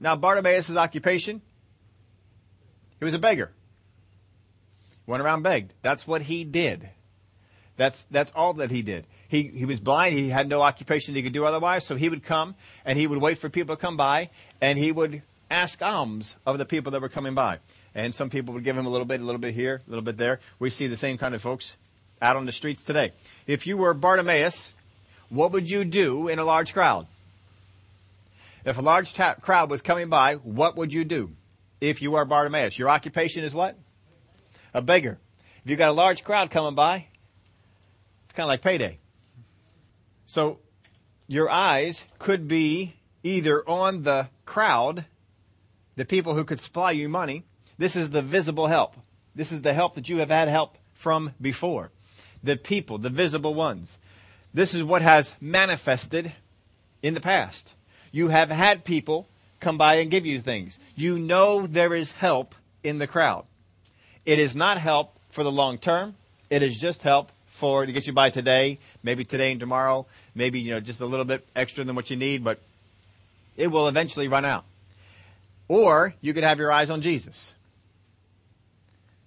Now 0.00 0.14
Bartimaeus' 0.14 0.76
occupation, 0.76 1.40
he 2.98 3.04
was 3.04 3.14
a 3.14 3.18
beggar. 3.18 3.52
Went 5.06 5.22
around 5.22 5.42
begged. 5.42 5.72
That's 5.82 6.06
what 6.06 6.22
he 6.22 6.44
did. 6.44 6.90
That's, 7.76 8.04
that's 8.10 8.32
all 8.34 8.54
that 8.54 8.70
he 8.70 8.82
did. 8.82 9.06
He, 9.28 9.44
he 9.44 9.64
was 9.64 9.80
blind. 9.80 10.14
He 10.14 10.28
had 10.30 10.48
no 10.48 10.62
occupation 10.62 11.14
he 11.14 11.22
could 11.22 11.32
do 11.32 11.44
otherwise. 11.44 11.86
So 11.86 11.94
he 11.96 12.08
would 12.08 12.24
come 12.24 12.56
and 12.84 12.98
he 12.98 13.06
would 13.06 13.18
wait 13.18 13.38
for 13.38 13.48
people 13.48 13.76
to 13.76 13.80
come 13.80 13.96
by 13.96 14.30
and 14.60 14.78
he 14.78 14.92
would 14.92 15.22
ask 15.50 15.80
alms 15.80 16.36
of 16.44 16.58
the 16.58 16.66
people 16.66 16.92
that 16.92 17.00
were 17.00 17.08
coming 17.08 17.34
by. 17.34 17.60
And 17.94 18.14
some 18.14 18.30
people 18.30 18.52
would 18.54 18.64
give 18.64 18.76
him 18.76 18.84
a 18.84 18.90
little 18.90 19.06
bit, 19.06 19.20
a 19.20 19.24
little 19.24 19.40
bit 19.40 19.54
here, 19.54 19.80
a 19.86 19.90
little 19.90 20.04
bit 20.04 20.18
there. 20.18 20.40
We 20.58 20.70
see 20.70 20.88
the 20.88 20.96
same 20.96 21.18
kind 21.18 21.34
of 21.34 21.40
folks 21.40 21.76
out 22.20 22.36
on 22.36 22.46
the 22.46 22.52
streets 22.52 22.84
today. 22.84 23.12
If 23.46 23.66
you 23.66 23.76
were 23.76 23.94
Bartimaeus, 23.94 24.72
what 25.28 25.52
would 25.52 25.70
you 25.70 25.84
do 25.84 26.28
in 26.28 26.38
a 26.38 26.44
large 26.44 26.74
crowd? 26.74 27.06
If 28.64 28.76
a 28.76 28.82
large 28.82 29.14
ta- 29.14 29.34
crowd 29.34 29.70
was 29.70 29.82
coming 29.82 30.08
by, 30.08 30.34
what 30.34 30.76
would 30.76 30.92
you 30.92 31.04
do? 31.04 31.30
If 31.80 32.02
you 32.02 32.16
are 32.16 32.24
Bartimaeus, 32.24 32.78
your 32.78 32.90
occupation 32.90 33.44
is 33.44 33.54
what? 33.54 33.76
A 34.74 34.82
beggar. 34.82 35.18
If 35.64 35.70
you've 35.70 35.78
got 35.78 35.90
a 35.90 35.92
large 35.92 36.24
crowd 36.24 36.50
coming 36.50 36.74
by, 36.74 37.06
it's 38.24 38.32
kind 38.32 38.44
of 38.44 38.48
like 38.48 38.62
payday. 38.62 38.98
So 40.26 40.58
your 41.26 41.48
eyes 41.48 42.04
could 42.18 42.48
be 42.48 42.94
either 43.22 43.68
on 43.68 44.02
the 44.02 44.28
crowd, 44.44 45.04
the 45.96 46.04
people 46.04 46.34
who 46.34 46.44
could 46.44 46.60
supply 46.60 46.92
you 46.92 47.08
money. 47.08 47.44
This 47.76 47.96
is 47.96 48.10
the 48.10 48.22
visible 48.22 48.66
help. 48.66 48.96
This 49.34 49.52
is 49.52 49.62
the 49.62 49.74
help 49.74 49.94
that 49.94 50.08
you 50.08 50.18
have 50.18 50.30
had 50.30 50.48
help 50.48 50.76
from 50.94 51.32
before. 51.40 51.90
The 52.42 52.56
people, 52.56 52.98
the 52.98 53.10
visible 53.10 53.54
ones. 53.54 53.98
This 54.52 54.74
is 54.74 54.82
what 54.82 55.02
has 55.02 55.32
manifested 55.40 56.32
in 57.02 57.14
the 57.14 57.20
past. 57.20 57.74
You 58.10 58.28
have 58.28 58.50
had 58.50 58.84
people 58.84 59.28
come 59.60 59.78
by 59.78 59.96
and 59.96 60.10
give 60.10 60.26
you 60.26 60.40
things. 60.40 60.78
You 60.94 61.18
know 61.18 61.66
there 61.66 61.94
is 61.94 62.12
help 62.12 62.54
in 62.82 62.98
the 62.98 63.06
crowd. 63.06 63.44
It 64.24 64.38
is 64.38 64.54
not 64.54 64.78
help 64.78 65.18
for 65.30 65.42
the 65.42 65.52
long 65.52 65.78
term. 65.78 66.14
It 66.50 66.62
is 66.62 66.78
just 66.78 67.02
help 67.02 67.32
for 67.46 67.84
to 67.84 67.92
get 67.92 68.06
you 68.06 68.12
by 68.12 68.30
today, 68.30 68.78
maybe 69.02 69.24
today 69.24 69.50
and 69.50 69.58
tomorrow, 69.58 70.06
maybe 70.34 70.60
you 70.60 70.70
know 70.70 70.80
just 70.80 71.00
a 71.00 71.06
little 71.06 71.24
bit 71.24 71.46
extra 71.56 71.84
than 71.84 71.96
what 71.96 72.08
you 72.08 72.16
need, 72.16 72.44
but 72.44 72.60
it 73.56 73.66
will 73.66 73.88
eventually 73.88 74.28
run 74.28 74.44
out. 74.44 74.64
Or 75.66 76.14
you 76.20 76.32
could 76.32 76.44
have 76.44 76.58
your 76.58 76.72
eyes 76.72 76.88
on 76.88 77.02
Jesus. 77.02 77.54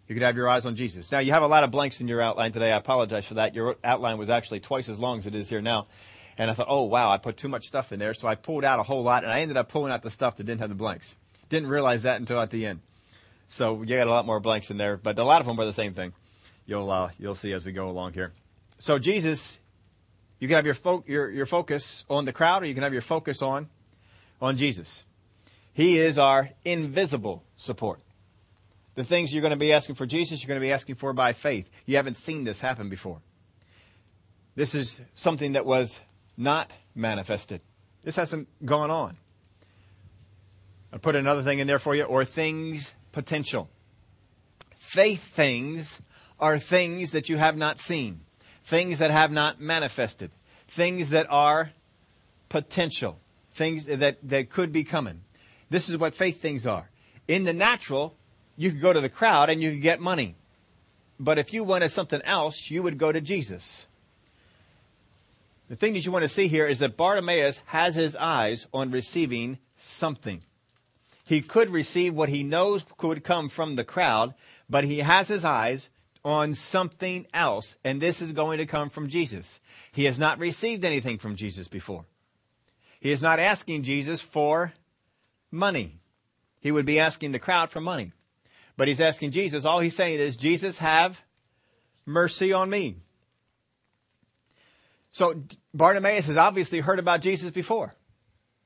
You 0.08 0.16
could 0.16 0.24
have 0.24 0.36
your 0.36 0.50
eyes 0.50 0.66
on 0.66 0.76
Jesus. 0.76 1.12
Now 1.12 1.20
you 1.20 1.34
have 1.34 1.44
a 1.44 1.48
lot 1.48 1.64
of 1.64 1.72
blanks 1.72 2.02
in 2.02 2.08
your 2.08 2.22
outline 2.22 2.52
today. 2.52 2.72
I 2.72 2.78
apologize 2.78 3.26
for 3.26 3.36
that. 3.36 3.54
Your 3.54 3.76
outline 3.84 4.18
was 4.18 4.30
actually 4.30 4.60
twice 4.62 4.90
as 4.90 5.00
long 5.00 5.20
as 5.20 5.28
it 5.28 5.36
is 5.36 5.50
here 5.50 5.62
now. 5.62 5.88
And 6.38 6.50
I 6.50 6.54
thought, 6.54 6.68
oh 6.70 6.84
wow, 6.84 7.12
I 7.12 7.18
put 7.18 7.38
too 7.38 7.50
much 7.50 7.68
stuff 7.68 7.92
in 7.92 8.00
there. 8.00 8.14
So 8.14 8.28
I 8.28 8.36
pulled 8.36 8.64
out 8.64 8.80
a 8.80 8.84
whole 8.84 9.04
lot 9.04 9.24
and 9.24 9.32
I 9.32 9.42
ended 9.42 9.58
up 9.58 9.70
pulling 9.70 9.92
out 9.92 10.02
the 10.02 10.10
stuff 10.10 10.36
that 10.36 10.46
didn't 10.46 10.62
have 10.62 10.70
the 10.70 10.76
blanks. 10.76 11.16
Didn't 11.50 11.70
realize 11.70 12.04
that 12.04 12.20
until 12.20 12.40
at 12.40 12.52
the 12.52 12.66
end. 12.66 12.82
So 13.50 13.82
you 13.82 13.98
got 13.98 14.08
a 14.08 14.12
lot 14.12 14.26
more 14.26 14.40
blanks 14.40 14.72
in 14.72 14.78
there, 14.78 14.96
but 14.98 15.20
a 15.20 15.24
lot 15.24 15.42
of 15.42 15.48
them 15.48 15.60
are 15.60 15.66
the 15.66 15.74
same 15.74 15.94
thing. 15.94 16.14
You'll, 16.66 16.90
uh, 16.90 17.10
you'll 17.20 17.36
see 17.36 17.52
as 17.52 17.66
we 17.66 17.74
go 17.74 17.90
along 17.90 18.14
here. 18.14 18.32
So 18.80 18.98
Jesus, 18.98 19.60
you 20.40 20.48
can 20.48 20.56
have 20.56 20.66
your, 20.66 20.76
fo- 20.76 21.04
your, 21.06 21.30
your 21.30 21.46
focus 21.46 22.06
on 22.10 22.26
the 22.26 22.34
crowd 22.34 22.64
or 22.64 22.66
you 22.66 22.74
can 22.74 22.84
have 22.84 22.94
your 22.94 23.02
focus 23.02 23.42
on, 23.42 23.70
on 24.42 24.58
Jesus. 24.58 25.04
He 25.74 25.98
is 25.98 26.18
our 26.18 26.50
invisible 26.66 27.44
support. 27.58 28.00
The 28.96 29.04
things 29.04 29.34
you're 29.34 29.42
going 29.42 29.52
to 29.52 29.58
be 29.58 29.74
asking 29.74 29.96
for 29.96 30.06
Jesus, 30.06 30.42
you're 30.42 30.48
going 30.48 30.60
to 30.60 30.66
be 30.66 30.72
asking 30.72 30.96
for 30.96 31.14
by 31.14 31.34
faith. 31.34 31.70
You 31.86 31.96
haven't 31.96 32.18
seen 32.18 32.44
this 32.44 32.60
happen 32.60 32.90
before. 32.90 33.20
This 34.56 34.76
is 34.76 35.00
something 35.16 35.54
that 35.54 35.66
was 35.66 36.00
not 36.42 36.72
manifested. 36.96 37.62
This 38.04 38.16
hasn't 38.16 38.48
gone 38.66 38.90
on. 38.90 39.18
I 40.92 40.98
put 40.98 41.16
another 41.16 41.44
thing 41.44 41.60
in 41.60 41.68
there 41.68 41.80
for 41.80 41.96
you, 41.96 42.04
or 42.04 42.26
things 42.26 42.94
potential. 43.12 43.70
Faith 44.78 45.24
things 45.24 46.02
are 46.40 46.58
things 46.60 47.12
that 47.12 47.30
you 47.30 47.38
have 47.38 47.56
not 47.56 47.80
seen, 47.80 48.22
things 48.64 49.00
that 49.00 49.12
have 49.12 49.32
not 49.32 49.62
manifested, 49.62 50.32
things 50.68 51.12
that 51.12 51.28
are 51.30 51.72
potential, 52.50 53.20
things 53.54 53.86
that, 53.86 54.18
that 54.28 54.50
could 54.50 54.72
be 54.72 54.84
coming. 54.84 55.22
This 55.70 55.88
is 55.88 55.98
what 55.98 56.16
faith 56.16 56.42
things 56.42 56.66
are. 56.66 56.90
In 57.28 57.46
the 57.46 57.54
natural, 57.54 58.16
you 58.58 58.72
could 58.72 58.82
go 58.82 58.92
to 58.92 59.00
the 59.00 59.10
crowd 59.10 59.50
and 59.50 59.62
you 59.62 59.72
could 59.72 59.82
get 59.82 60.02
money. 60.02 60.36
But 61.20 61.38
if 61.38 61.54
you 61.54 61.64
wanted 61.64 61.92
something 61.92 62.22
else, 62.24 62.70
you 62.70 62.82
would 62.84 62.98
go 62.98 63.12
to 63.12 63.22
Jesus. 63.22 63.86
The 65.72 65.78
thing 65.78 65.94
that 65.94 66.06
you 66.06 66.12
want 66.12 66.24
to 66.24 66.30
see 66.30 66.50
here 66.50 66.68
is 66.68 66.80
that 66.80 66.98
Bartimaeus 66.98 67.62
has 67.68 67.96
his 67.96 68.18
eyes 68.18 68.68
on 68.74 68.92
receiving 68.92 69.58
something. 69.78 70.42
He 71.26 71.40
could 71.40 71.70
receive 71.70 72.14
what 72.14 72.28
he 72.28 72.44
knows 72.44 72.84
could 72.98 73.24
come 73.24 73.48
from 73.48 73.76
the 73.78 73.86
crowd, 73.86 74.34
but 74.70 74.84
he 74.84 74.98
has 74.98 75.30
his 75.30 75.46
eyes 75.46 75.90
on 76.26 76.56
something 76.56 77.26
else, 77.34 77.78
and 77.86 78.02
this 78.02 78.22
is 78.22 78.34
going 78.34 78.58
to 78.58 78.66
come 78.66 78.90
from 78.90 79.08
Jesus. 79.08 79.62
He 79.94 80.04
has 80.04 80.20
not 80.20 80.40
received 80.40 80.84
anything 80.84 81.18
from 81.18 81.38
Jesus 81.38 81.70
before. 81.70 82.04
He 83.00 83.14
is 83.14 83.22
not 83.22 83.40
asking 83.40 83.84
Jesus 83.84 84.20
for 84.20 84.74
money. 85.52 86.02
He 86.60 86.74
would 86.74 86.86
be 86.86 87.00
asking 87.00 87.32
the 87.32 87.40
crowd 87.40 87.72
for 87.72 87.80
money. 87.80 88.12
But 88.76 88.90
he's 88.90 89.00
asking 89.00 89.32
Jesus, 89.32 89.64
all 89.64 89.80
he's 89.80 89.96
saying 89.96 90.20
is, 90.20 90.36
Jesus, 90.36 90.80
have 90.80 91.22
mercy 92.06 92.52
on 92.52 92.70
me. 92.70 92.98
So 95.12 95.44
Bartimaeus 95.74 96.28
has 96.28 96.38
obviously 96.38 96.80
heard 96.80 97.00
about 97.00 97.22
Jesus 97.22 97.52
before. 97.52 97.94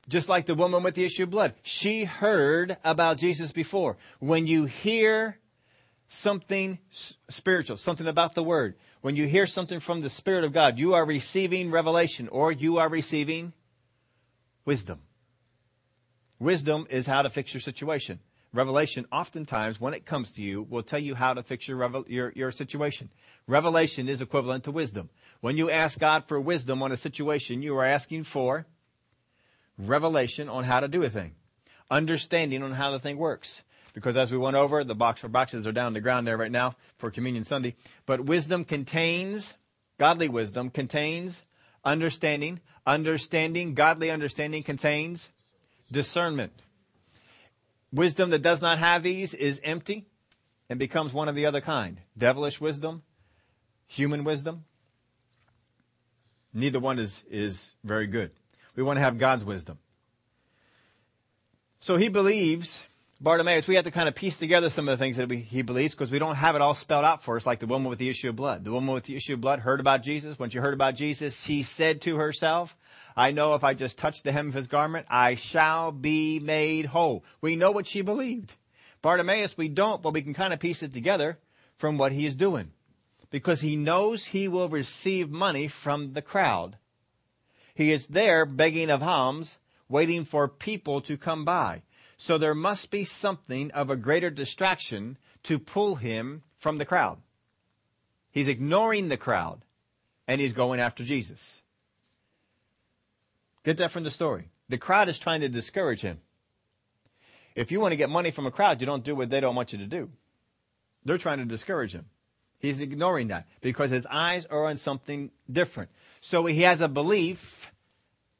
Just 0.08 0.28
like 0.28 0.46
the 0.46 0.54
woman 0.54 0.84
with 0.84 0.94
the 0.94 1.04
issue 1.04 1.24
of 1.24 1.30
blood. 1.30 1.54
She 1.62 2.04
heard 2.04 2.76
about 2.84 3.18
Jesus 3.18 3.50
before. 3.50 3.96
When 4.20 4.46
you 4.46 4.66
hear 4.66 5.38
something 6.06 6.78
spiritual, 7.28 7.76
something 7.76 8.06
about 8.06 8.34
the 8.34 8.44
Word, 8.44 8.76
when 9.00 9.16
you 9.16 9.26
hear 9.26 9.46
something 9.46 9.80
from 9.80 10.02
the 10.02 10.10
Spirit 10.10 10.44
of 10.44 10.52
God, 10.52 10.78
you 10.78 10.94
are 10.94 11.04
receiving 11.04 11.72
revelation 11.72 12.28
or 12.28 12.52
you 12.52 12.78
are 12.78 12.88
receiving 12.88 13.52
wisdom. 14.64 15.00
Wisdom 16.38 16.86
is 16.88 17.06
how 17.06 17.22
to 17.22 17.30
fix 17.30 17.52
your 17.52 17.60
situation. 17.60 18.20
Revelation, 18.52 19.06
oftentimes, 19.10 19.80
when 19.80 19.92
it 19.92 20.06
comes 20.06 20.30
to 20.32 20.42
you, 20.42 20.62
will 20.62 20.82
tell 20.82 20.98
you 20.98 21.14
how 21.14 21.34
to 21.34 21.42
fix 21.42 21.68
your, 21.68 22.04
your, 22.06 22.32
your 22.34 22.52
situation. 22.52 23.10
Revelation 23.46 24.08
is 24.08 24.20
equivalent 24.20 24.64
to 24.64 24.70
wisdom. 24.70 25.10
When 25.40 25.56
you 25.56 25.70
ask 25.70 25.98
God 25.98 26.24
for 26.26 26.40
wisdom 26.40 26.82
on 26.82 26.92
a 26.92 26.96
situation, 26.96 27.62
you 27.62 27.76
are 27.76 27.84
asking 27.84 28.24
for 28.24 28.66
revelation 29.78 30.48
on 30.48 30.64
how 30.64 30.80
to 30.80 30.88
do 30.88 31.02
a 31.02 31.10
thing, 31.10 31.34
understanding 31.90 32.62
on 32.62 32.72
how 32.72 32.90
the 32.90 32.98
thing 32.98 33.18
works. 33.18 33.62
Because 33.92 34.16
as 34.16 34.30
we 34.30 34.36
went 34.36 34.56
over, 34.56 34.84
the 34.84 34.94
box 34.94 35.20
for 35.20 35.28
boxes 35.28 35.66
are 35.66 35.72
down 35.72 35.86
on 35.86 35.94
the 35.94 36.00
ground 36.00 36.26
there 36.26 36.36
right 36.36 36.52
now 36.52 36.76
for 36.98 37.10
Communion 37.10 37.44
Sunday. 37.44 37.76
But 38.04 38.26
wisdom 38.26 38.64
contains, 38.64 39.54
godly 39.98 40.28
wisdom 40.28 40.68
contains 40.70 41.42
understanding. 41.84 42.60
Understanding, 42.86 43.74
godly 43.74 44.10
understanding 44.10 44.62
contains 44.62 45.30
discernment. 45.90 46.52
Wisdom 47.92 48.30
that 48.30 48.42
does 48.42 48.60
not 48.60 48.78
have 48.78 49.02
these 49.02 49.32
is 49.32 49.60
empty 49.64 50.06
and 50.68 50.78
becomes 50.78 51.12
one 51.12 51.28
of 51.28 51.34
the 51.34 51.46
other 51.46 51.60
kind. 51.60 52.00
Devilish 52.18 52.60
wisdom, 52.60 53.02
human 53.86 54.24
wisdom. 54.24 54.64
Neither 56.56 56.80
one 56.80 56.98
is, 56.98 57.22
is 57.30 57.74
very 57.84 58.06
good. 58.06 58.30
We 58.76 58.82
want 58.82 58.96
to 58.96 59.02
have 59.02 59.18
God's 59.18 59.44
wisdom. 59.44 59.78
So 61.80 61.98
he 61.98 62.08
believes, 62.08 62.82
Bartimaeus, 63.20 63.68
we 63.68 63.74
have 63.74 63.84
to 63.84 63.90
kind 63.90 64.08
of 64.08 64.14
piece 64.14 64.38
together 64.38 64.70
some 64.70 64.88
of 64.88 64.98
the 64.98 65.04
things 65.04 65.18
that 65.18 65.28
we, 65.28 65.36
he 65.36 65.60
believes 65.60 65.94
because 65.94 66.10
we 66.10 66.18
don't 66.18 66.36
have 66.36 66.54
it 66.54 66.62
all 66.62 66.72
spelled 66.72 67.04
out 67.04 67.22
for 67.22 67.36
us 67.36 67.44
like 67.44 67.60
the 67.60 67.66
woman 67.66 67.90
with 67.90 67.98
the 67.98 68.08
issue 68.08 68.30
of 68.30 68.36
blood. 68.36 68.64
The 68.64 68.72
woman 68.72 68.94
with 68.94 69.04
the 69.04 69.16
issue 69.16 69.34
of 69.34 69.42
blood 69.42 69.60
heard 69.60 69.80
about 69.80 70.02
Jesus. 70.02 70.38
When 70.38 70.48
she 70.48 70.56
heard 70.56 70.72
about 70.72 70.94
Jesus, 70.94 71.38
she 71.38 71.62
said 71.62 72.00
to 72.02 72.16
herself, 72.16 72.74
I 73.14 73.32
know 73.32 73.54
if 73.54 73.62
I 73.62 73.74
just 73.74 73.98
touch 73.98 74.22
the 74.22 74.32
hem 74.32 74.48
of 74.48 74.54
his 74.54 74.66
garment, 74.66 75.06
I 75.10 75.34
shall 75.34 75.92
be 75.92 76.40
made 76.40 76.86
whole. 76.86 77.22
We 77.42 77.56
know 77.56 77.70
what 77.70 77.86
she 77.86 78.00
believed. 78.00 78.54
Bartimaeus, 79.02 79.58
we 79.58 79.68
don't, 79.68 80.00
but 80.00 80.14
we 80.14 80.22
can 80.22 80.32
kind 80.32 80.54
of 80.54 80.58
piece 80.58 80.82
it 80.82 80.94
together 80.94 81.38
from 81.76 81.98
what 81.98 82.12
he 82.12 82.24
is 82.24 82.34
doing. 82.34 82.72
Because 83.36 83.60
he 83.60 83.76
knows 83.76 84.24
he 84.24 84.48
will 84.48 84.70
receive 84.70 85.28
money 85.28 85.68
from 85.68 86.14
the 86.14 86.22
crowd. 86.22 86.78
He 87.74 87.92
is 87.92 88.06
there 88.06 88.46
begging 88.46 88.88
of 88.88 89.02
alms, 89.02 89.58
waiting 89.90 90.24
for 90.24 90.48
people 90.48 91.02
to 91.02 91.18
come 91.18 91.44
by. 91.44 91.82
So 92.16 92.38
there 92.38 92.54
must 92.54 92.90
be 92.90 93.04
something 93.04 93.70
of 93.72 93.90
a 93.90 93.96
greater 93.96 94.30
distraction 94.30 95.18
to 95.42 95.58
pull 95.58 95.96
him 95.96 96.44
from 96.56 96.78
the 96.78 96.86
crowd. 96.86 97.18
He's 98.30 98.48
ignoring 98.48 99.10
the 99.10 99.18
crowd 99.18 99.66
and 100.26 100.40
he's 100.40 100.54
going 100.54 100.80
after 100.80 101.04
Jesus. 101.04 101.60
Get 103.64 103.76
that 103.76 103.90
from 103.90 104.04
the 104.04 104.10
story. 104.10 104.48
The 104.70 104.78
crowd 104.78 105.10
is 105.10 105.18
trying 105.18 105.42
to 105.42 105.50
discourage 105.50 106.00
him. 106.00 106.22
If 107.54 107.70
you 107.70 107.80
want 107.80 107.92
to 107.92 107.96
get 107.96 108.08
money 108.08 108.30
from 108.30 108.46
a 108.46 108.50
crowd, 108.50 108.80
you 108.80 108.86
don't 108.86 109.04
do 109.04 109.14
what 109.14 109.28
they 109.28 109.40
don't 109.40 109.54
want 109.54 109.74
you 109.74 109.78
to 109.80 109.86
do. 109.86 110.08
They're 111.04 111.18
trying 111.18 111.40
to 111.40 111.44
discourage 111.44 111.92
him. 111.92 112.06
He's 112.58 112.80
ignoring 112.80 113.28
that 113.28 113.46
because 113.60 113.90
his 113.90 114.06
eyes 114.06 114.46
are 114.46 114.64
on 114.64 114.76
something 114.76 115.30
different. 115.50 115.90
So 116.20 116.46
he 116.46 116.62
has 116.62 116.80
a 116.80 116.88
belief 116.88 117.72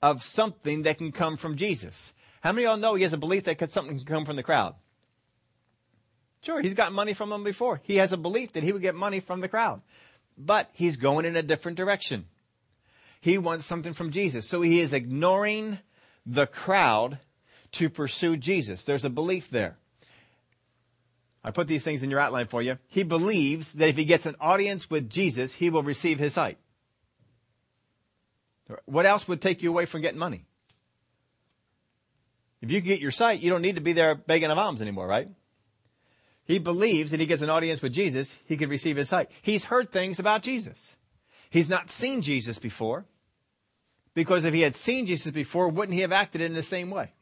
of 0.03 0.23
something 0.23 0.83
that 0.83 0.99
can 0.99 1.13
come 1.13 1.37
from 1.37 1.57
Jesus. 1.57 2.13
How 2.41 2.53
many 2.53 2.67
of 2.67 2.71
y'all 2.71 2.79
know 2.79 2.95
he 2.95 3.03
has 3.03 3.13
a 3.13 3.19
belief 3.19 3.45
that 3.45 3.71
something 3.71 3.99
can 3.99 4.07
come 4.07 4.25
from 4.25 4.37
the 4.37 4.43
crowd? 4.43 4.75
Sure, 6.43 6.61
he's 6.61 6.75
got 6.75 6.93
money 6.93 7.13
from 7.13 7.31
them 7.31 7.45
before. 7.45 7.81
He 7.83 7.97
has 7.97 8.13
a 8.13 8.17
belief 8.17 8.53
that 8.53 8.63
he 8.63 8.73
would 8.73 8.83
get 8.83 8.95
money 8.95 9.21
from 9.21 9.41
the 9.41 9.49
crowd. 9.49 9.83
But 10.39 10.71
he's 10.73 10.97
going 10.97 11.25
in 11.25 11.37
a 11.37 11.43
different 11.43 11.77
direction. 11.77 12.27
He 13.21 13.39
wants 13.39 13.67
something 13.67 13.95
from 13.95 14.13
Jesus. 14.13 14.49
So 14.49 14.63
he 14.63 14.81
is 14.81 14.93
ignoring 14.93 15.79
the 16.25 16.47
crowd 16.47 17.19
to 17.73 17.91
pursue 17.91 18.37
Jesus. 18.37 18.85
There's 18.85 19.05
a 19.05 19.11
belief 19.11 19.51
there. 19.51 19.77
I 21.47 21.53
put 21.53 21.69
these 21.69 21.85
things 21.85 22.03
in 22.03 22.11
your 22.11 22.19
outline 22.19 22.49
for 22.49 22.61
you. 22.61 22.77
He 22.89 23.05
believes 23.05 23.75
that 23.75 23.89
if 23.89 23.97
he 23.97 24.05
gets 24.05 24.27
an 24.27 24.35
audience 24.41 24.91
with 24.91 25.09
Jesus, 25.09 25.53
he 25.53 25.71
will 25.71 25.85
receive 25.85 26.19
his 26.19 26.35
sight. 26.35 26.59
What 28.85 29.07
else 29.07 29.29
would 29.29 29.41
take 29.41 29.63
you 29.63 29.71
away 29.71 29.87
from 29.87 30.01
getting 30.01 30.19
money? 30.19 30.45
If 32.61 32.73
you 32.73 32.81
get 32.81 32.99
your 32.99 33.13
sight, 33.13 33.41
you 33.41 33.49
don't 33.49 33.63
need 33.63 33.77
to 33.77 33.81
be 33.81 33.93
there 33.93 34.17
begging 34.17 34.51
of 34.51 34.59
alms 34.59 34.83
anymore, 34.83 35.07
right? 35.07 35.29
He 36.47 36.59
believes 36.59 37.13
that 37.13 37.21
he 37.21 37.27
gets 37.27 37.43
an 37.43 37.51
audience 37.51 37.81
with 37.81 37.93
Jesus, 37.93 38.35
he 38.47 38.57
can 38.57 38.69
receive 38.69 38.97
his 38.97 39.09
sight. 39.09 39.31
He's 39.41 39.65
heard 39.65 39.93
things 39.93 40.19
about 40.19 40.43
Jesus. 40.43 40.97
He's 41.49 41.71
not 41.71 41.91
seen 41.91 42.23
Jesus 42.23 42.59
before. 42.59 43.05
Because 44.15 44.45
if 44.45 44.53
he 44.53 44.63
had 44.63 44.75
seen 44.75 45.07
Jesus 45.07 45.31
before, 45.31 45.69
wouldn't 45.69 45.95
he 45.95 46.01
have 46.01 46.11
acted 46.11 46.41
in 46.41 46.55
the 46.55 46.63
same 46.65 46.91
way? 46.91 47.13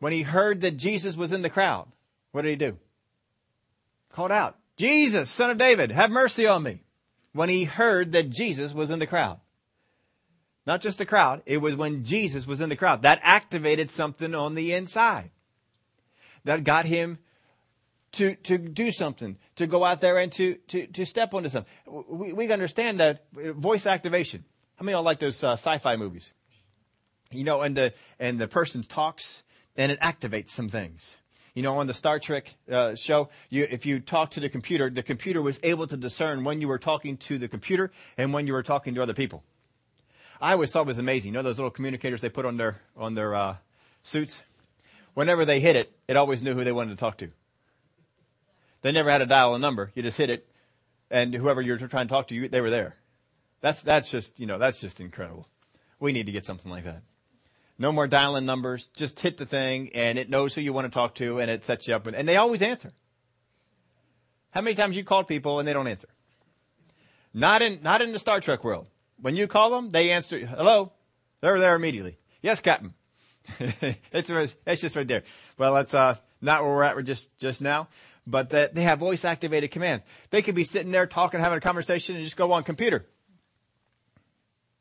When 0.00 0.12
he 0.12 0.22
heard 0.22 0.62
that 0.62 0.76
Jesus 0.76 1.16
was 1.16 1.30
in 1.30 1.42
the 1.42 1.50
crowd, 1.50 1.86
what 2.32 2.42
did 2.42 2.50
he 2.50 2.56
do? 2.56 2.78
Called 4.18 4.32
out, 4.32 4.56
Jesus, 4.76 5.30
son 5.30 5.50
of 5.50 5.58
David, 5.58 5.92
have 5.92 6.10
mercy 6.10 6.44
on 6.44 6.64
me. 6.64 6.82
When 7.34 7.48
he 7.48 7.62
heard 7.62 8.10
that 8.10 8.30
Jesus 8.30 8.74
was 8.74 8.90
in 8.90 8.98
the 8.98 9.06
crowd. 9.06 9.38
Not 10.66 10.80
just 10.80 10.98
the 10.98 11.06
crowd. 11.06 11.42
It 11.46 11.58
was 11.58 11.76
when 11.76 12.02
Jesus 12.02 12.44
was 12.44 12.60
in 12.60 12.68
the 12.68 12.74
crowd. 12.74 13.02
That 13.02 13.20
activated 13.22 13.92
something 13.92 14.34
on 14.34 14.56
the 14.56 14.74
inside. 14.74 15.30
That 16.42 16.64
got 16.64 16.84
him 16.84 17.18
to, 18.14 18.34
to 18.34 18.58
do 18.58 18.90
something, 18.90 19.38
to 19.54 19.68
go 19.68 19.84
out 19.84 20.00
there 20.00 20.18
and 20.18 20.32
to, 20.32 20.56
to, 20.66 20.88
to 20.88 21.06
step 21.06 21.32
onto 21.32 21.48
something. 21.48 21.72
We, 21.86 22.32
we 22.32 22.50
understand 22.50 22.98
that 22.98 23.24
voice 23.32 23.86
activation. 23.86 24.44
How 24.74 24.84
many 24.84 24.94
of 24.94 24.96
y'all 24.96 25.04
like 25.04 25.20
those 25.20 25.44
uh, 25.44 25.52
sci-fi 25.52 25.94
movies? 25.94 26.32
You 27.30 27.44
know, 27.44 27.60
and 27.60 27.76
the, 27.76 27.94
and 28.18 28.40
the 28.40 28.48
person 28.48 28.82
talks 28.82 29.44
and 29.76 29.92
it 29.92 30.00
activates 30.00 30.48
some 30.48 30.68
things. 30.68 31.14
You 31.58 31.64
know, 31.64 31.78
on 31.78 31.88
the 31.88 31.92
Star 31.92 32.20
Trek 32.20 32.54
uh, 32.70 32.94
show, 32.94 33.30
you, 33.50 33.66
if 33.68 33.84
you 33.84 33.98
talk 33.98 34.30
to 34.30 34.38
the 34.38 34.48
computer, 34.48 34.90
the 34.90 35.02
computer 35.02 35.42
was 35.42 35.58
able 35.64 35.88
to 35.88 35.96
discern 35.96 36.44
when 36.44 36.60
you 36.60 36.68
were 36.68 36.78
talking 36.78 37.16
to 37.16 37.36
the 37.36 37.48
computer 37.48 37.90
and 38.16 38.32
when 38.32 38.46
you 38.46 38.52
were 38.52 38.62
talking 38.62 38.94
to 38.94 39.02
other 39.02 39.12
people. 39.12 39.42
I 40.40 40.52
always 40.52 40.70
thought 40.70 40.82
it 40.82 40.86
was 40.86 41.00
amazing. 41.00 41.32
You 41.32 41.38
know 41.38 41.42
those 41.42 41.58
little 41.58 41.72
communicators 41.72 42.20
they 42.20 42.28
put 42.28 42.46
on 42.46 42.58
their 42.58 42.76
on 42.96 43.16
their 43.16 43.34
uh, 43.34 43.56
suits. 44.04 44.40
Whenever 45.14 45.44
they 45.44 45.58
hit 45.58 45.74
it, 45.74 45.90
it 46.06 46.16
always 46.16 46.44
knew 46.44 46.54
who 46.54 46.62
they 46.62 46.70
wanted 46.70 46.90
to 46.90 46.96
talk 46.96 47.18
to. 47.18 47.30
They 48.82 48.92
never 48.92 49.10
had 49.10 49.18
to 49.18 49.26
dial 49.26 49.56
a 49.56 49.58
number. 49.58 49.90
You 49.96 50.04
just 50.04 50.16
hit 50.16 50.30
it, 50.30 50.48
and 51.10 51.34
whoever 51.34 51.60
you're 51.60 51.76
trying 51.76 52.06
to 52.06 52.14
talk 52.14 52.28
to, 52.28 52.36
you, 52.36 52.46
they 52.46 52.60
were 52.60 52.70
there. 52.70 52.98
That's 53.62 53.82
that's 53.82 54.12
just 54.12 54.38
you 54.38 54.46
know 54.46 54.58
that's 54.58 54.80
just 54.80 55.00
incredible. 55.00 55.48
We 55.98 56.12
need 56.12 56.26
to 56.26 56.32
get 56.32 56.46
something 56.46 56.70
like 56.70 56.84
that. 56.84 57.02
No 57.78 57.92
more 57.92 58.08
dialing 58.08 58.44
numbers. 58.44 58.88
Just 58.96 59.20
hit 59.20 59.36
the 59.36 59.46
thing, 59.46 59.90
and 59.94 60.18
it 60.18 60.28
knows 60.28 60.54
who 60.54 60.60
you 60.60 60.72
want 60.72 60.86
to 60.86 60.90
talk 60.90 61.14
to, 61.16 61.38
and 61.38 61.50
it 61.50 61.64
sets 61.64 61.86
you 61.86 61.94
up. 61.94 62.06
And, 62.06 62.28
they 62.28 62.36
always 62.36 62.60
answer. 62.60 62.92
How 64.50 64.62
many 64.62 64.74
times 64.74 64.96
you 64.96 65.04
called 65.04 65.28
people 65.28 65.58
and 65.60 65.68
they 65.68 65.72
don't 65.72 65.86
answer? 65.86 66.08
Not 67.32 67.62
in 67.62 67.80
not 67.82 68.02
in 68.02 68.12
the 68.12 68.18
Star 68.18 68.40
Trek 68.40 68.64
world. 68.64 68.86
When 69.20 69.36
you 69.36 69.46
call 69.46 69.70
them, 69.70 69.90
they 69.90 70.10
answer. 70.10 70.38
Hello. 70.44 70.92
They're 71.40 71.60
there 71.60 71.76
immediately. 71.76 72.18
Yes, 72.42 72.60
Captain. 72.60 72.94
it's 73.60 74.30
it's 74.30 74.80
just 74.80 74.96
right 74.96 75.06
there. 75.06 75.22
Well, 75.56 75.74
that's 75.74 75.94
uh, 75.94 76.16
not 76.40 76.62
where 76.64 76.72
we're 76.72 76.82
at. 76.82 76.96
We're 76.96 77.02
just 77.02 77.28
just 77.38 77.60
now 77.60 77.88
but 78.28 78.50
that 78.50 78.74
they 78.74 78.82
have 78.82 78.98
voice 78.98 79.24
activated 79.24 79.70
commands. 79.70 80.04
They 80.30 80.42
could 80.42 80.54
be 80.54 80.64
sitting 80.64 80.92
there 80.92 81.06
talking, 81.06 81.40
having 81.40 81.56
a 81.56 81.62
conversation 81.62 82.14
and 82.14 82.24
just 82.24 82.36
go 82.36 82.52
on 82.52 82.62
computer. 82.62 83.06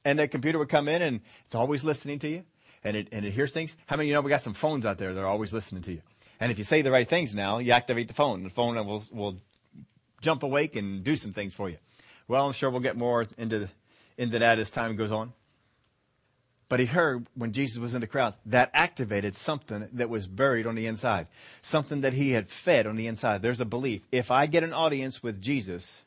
And 0.04 0.20
the 0.20 0.28
computer 0.28 0.60
would 0.60 0.70
come 0.70 0.90
in 0.90 1.02
and 1.02 1.22
it's 1.46 1.56
always 1.56 1.84
listening 1.84 2.20
to 2.20 2.28
you 2.28 2.44
and 2.88 2.96
it, 2.96 3.10
and 3.12 3.26
it 3.26 3.32
hears 3.32 3.52
things. 3.52 3.76
How 3.86 3.98
many 3.98 4.08
of 4.08 4.10
you 4.10 4.14
know 4.16 4.22
we 4.22 4.30
got 4.30 4.42
some 4.42 4.54
phones 4.54 4.86
out 4.86 4.98
there 4.98 5.14
that 5.14 5.20
are 5.20 5.28
always 5.28 5.52
listening 5.52 5.82
to 5.84 5.92
you? 5.92 6.02
And 6.40 6.52
if 6.52 6.58
you 6.58 6.64
say 6.64 6.82
the 6.82 6.92
right 6.92 7.08
things 7.08 7.34
now, 7.34 7.58
you 7.58 7.74
activate 7.74 8.08
the 8.08 8.14
phone. 8.14 8.44
The 8.44 8.50
phone 8.50 8.76
will, 8.88 9.04
will 9.12 9.38
jump 10.22 10.44
awake 10.44 10.78
and 10.78 11.04
do 11.04 11.18
some 11.18 11.34
things 11.34 11.54
for 11.54 11.70
you. 11.70 11.78
Well, 12.30 12.46
I'm 12.46 12.54
sure 12.54 12.70
we'll 12.70 12.80
get 12.80 12.96
more 12.96 13.26
into, 13.38 13.68
into 14.18 14.40
that 14.40 14.58
as 14.58 14.72
time 14.72 14.96
goes 14.96 15.12
on. 15.12 15.34
But 16.70 16.80
he 16.80 16.86
heard 16.86 17.28
when 17.36 17.52
Jesus 17.52 17.78
was 17.78 17.94
in 17.94 18.02
the 18.02 18.08
crowd, 18.08 18.36
that 18.46 18.70
activated 18.74 19.36
something 19.36 19.90
that 19.92 20.10
was 20.10 20.26
buried 20.26 20.66
on 20.66 20.76
the 20.76 20.88
inside. 20.88 21.28
Something 21.62 22.02
that 22.02 22.14
he 22.14 22.32
had 22.32 22.50
fed 22.50 22.88
on 22.88 22.96
the 22.96 23.08
inside. 23.08 23.42
There's 23.42 23.62
a 23.62 23.66
belief. 23.66 24.02
If 24.14 24.32
I 24.32 24.46
get 24.46 24.64
an 24.64 24.74
audience 24.74 25.22
with 25.22 25.42
Jesus, 25.42 26.04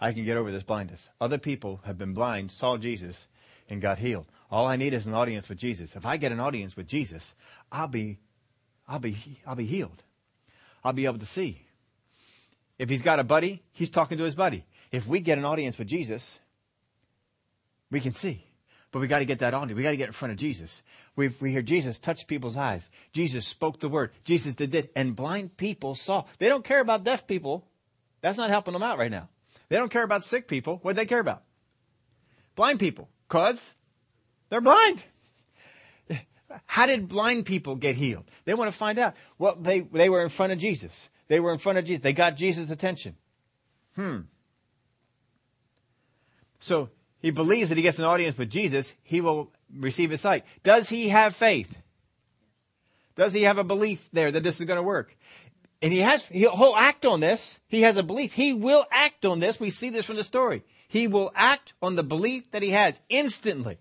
I 0.00 0.12
can 0.12 0.24
get 0.24 0.36
over 0.36 0.52
this 0.52 0.62
blindness. 0.62 1.08
Other 1.20 1.38
people 1.38 1.80
have 1.84 1.98
been 1.98 2.14
blind, 2.14 2.52
saw 2.52 2.76
Jesus, 2.76 3.26
and 3.68 3.80
got 3.80 3.98
healed. 3.98 4.26
All 4.52 4.66
I 4.66 4.76
need 4.76 4.92
is 4.92 5.06
an 5.06 5.14
audience 5.14 5.48
with 5.48 5.56
Jesus. 5.56 5.96
If 5.96 6.04
I 6.04 6.18
get 6.18 6.30
an 6.30 6.38
audience 6.38 6.76
with 6.76 6.86
Jesus, 6.86 7.32
I'll 7.72 7.88
be, 7.88 8.18
I'll 8.86 8.98
be, 8.98 9.16
I'll 9.46 9.56
be 9.56 9.64
healed. 9.64 10.04
I'll 10.84 10.92
be 10.92 11.06
able 11.06 11.18
to 11.20 11.26
see. 11.26 11.62
If 12.78 12.90
he's 12.90 13.00
got 13.00 13.18
a 13.18 13.24
buddy, 13.24 13.62
he's 13.72 13.90
talking 13.90 14.18
to 14.18 14.24
his 14.24 14.34
buddy. 14.34 14.66
If 14.90 15.06
we 15.06 15.20
get 15.20 15.38
an 15.38 15.46
audience 15.46 15.78
with 15.78 15.88
Jesus, 15.88 16.38
we 17.90 17.98
can 17.98 18.12
see. 18.12 18.44
But 18.90 18.98
we 18.98 19.06
got 19.06 19.20
to 19.20 19.24
get 19.24 19.38
that 19.38 19.54
audience. 19.54 19.74
We 19.74 19.82
got 19.82 19.92
to 19.92 19.96
get 19.96 20.08
in 20.08 20.12
front 20.12 20.32
of 20.32 20.38
Jesus. 20.38 20.82
we 21.16 21.28
we 21.40 21.50
hear 21.50 21.62
Jesus 21.62 21.98
touch 21.98 22.26
people's 22.26 22.58
eyes. 22.58 22.90
Jesus 23.14 23.46
spoke 23.46 23.80
the 23.80 23.88
word. 23.88 24.10
Jesus 24.24 24.54
did 24.54 24.74
it. 24.74 24.92
And 24.94 25.16
blind 25.16 25.56
people 25.56 25.94
saw. 25.94 26.24
They 26.38 26.50
don't 26.50 26.64
care 26.64 26.80
about 26.80 27.04
deaf 27.04 27.26
people. 27.26 27.66
That's 28.20 28.36
not 28.36 28.50
helping 28.50 28.74
them 28.74 28.82
out 28.82 28.98
right 28.98 29.10
now. 29.10 29.30
They 29.70 29.76
don't 29.78 29.90
care 29.90 30.02
about 30.02 30.24
sick 30.24 30.46
people. 30.46 30.78
What 30.82 30.92
do 30.92 30.96
they 30.96 31.06
care 31.06 31.20
about? 31.20 31.42
Blind 32.54 32.80
people. 32.80 33.08
Cause 33.28 33.72
they're 34.52 34.60
blind. 34.60 35.02
How 36.66 36.84
did 36.84 37.08
blind 37.08 37.46
people 37.46 37.74
get 37.74 37.96
healed? 37.96 38.24
They 38.44 38.52
want 38.52 38.70
to 38.70 38.76
find 38.76 38.98
out. 38.98 39.14
Well, 39.38 39.56
they, 39.58 39.80
they 39.80 40.10
were 40.10 40.22
in 40.22 40.28
front 40.28 40.52
of 40.52 40.58
Jesus. 40.58 41.08
They 41.28 41.40
were 41.40 41.52
in 41.52 41.58
front 41.58 41.78
of 41.78 41.86
Jesus. 41.86 42.02
They 42.02 42.12
got 42.12 42.36
Jesus' 42.36 42.70
attention. 42.70 43.16
Hmm. 43.96 44.18
So 46.60 46.90
he 47.22 47.30
believes 47.30 47.70
that 47.70 47.78
he 47.78 47.82
gets 47.82 47.98
an 47.98 48.04
audience 48.04 48.36
with 48.36 48.50
Jesus, 48.50 48.92
he 49.02 49.22
will 49.22 49.50
receive 49.74 50.10
his 50.10 50.20
sight. 50.20 50.44
Does 50.62 50.90
he 50.90 51.08
have 51.08 51.34
faith? 51.34 51.74
Does 53.14 53.32
he 53.32 53.44
have 53.44 53.56
a 53.56 53.64
belief 53.64 54.06
there 54.12 54.30
that 54.30 54.42
this 54.42 54.60
is 54.60 54.66
going 54.66 54.76
to 54.76 54.82
work? 54.82 55.16
And 55.80 55.94
he 55.94 56.00
has, 56.00 56.26
he'll 56.26 56.74
act 56.76 57.06
on 57.06 57.20
this. 57.20 57.58
He 57.68 57.80
has 57.80 57.96
a 57.96 58.02
belief. 58.02 58.34
He 58.34 58.52
will 58.52 58.84
act 58.92 59.24
on 59.24 59.40
this. 59.40 59.58
We 59.58 59.70
see 59.70 59.88
this 59.88 60.04
from 60.04 60.16
the 60.16 60.24
story. 60.24 60.62
He 60.88 61.06
will 61.06 61.32
act 61.34 61.72
on 61.80 61.96
the 61.96 62.02
belief 62.02 62.50
that 62.50 62.62
he 62.62 62.68
has 62.72 63.00
instantly. 63.08 63.78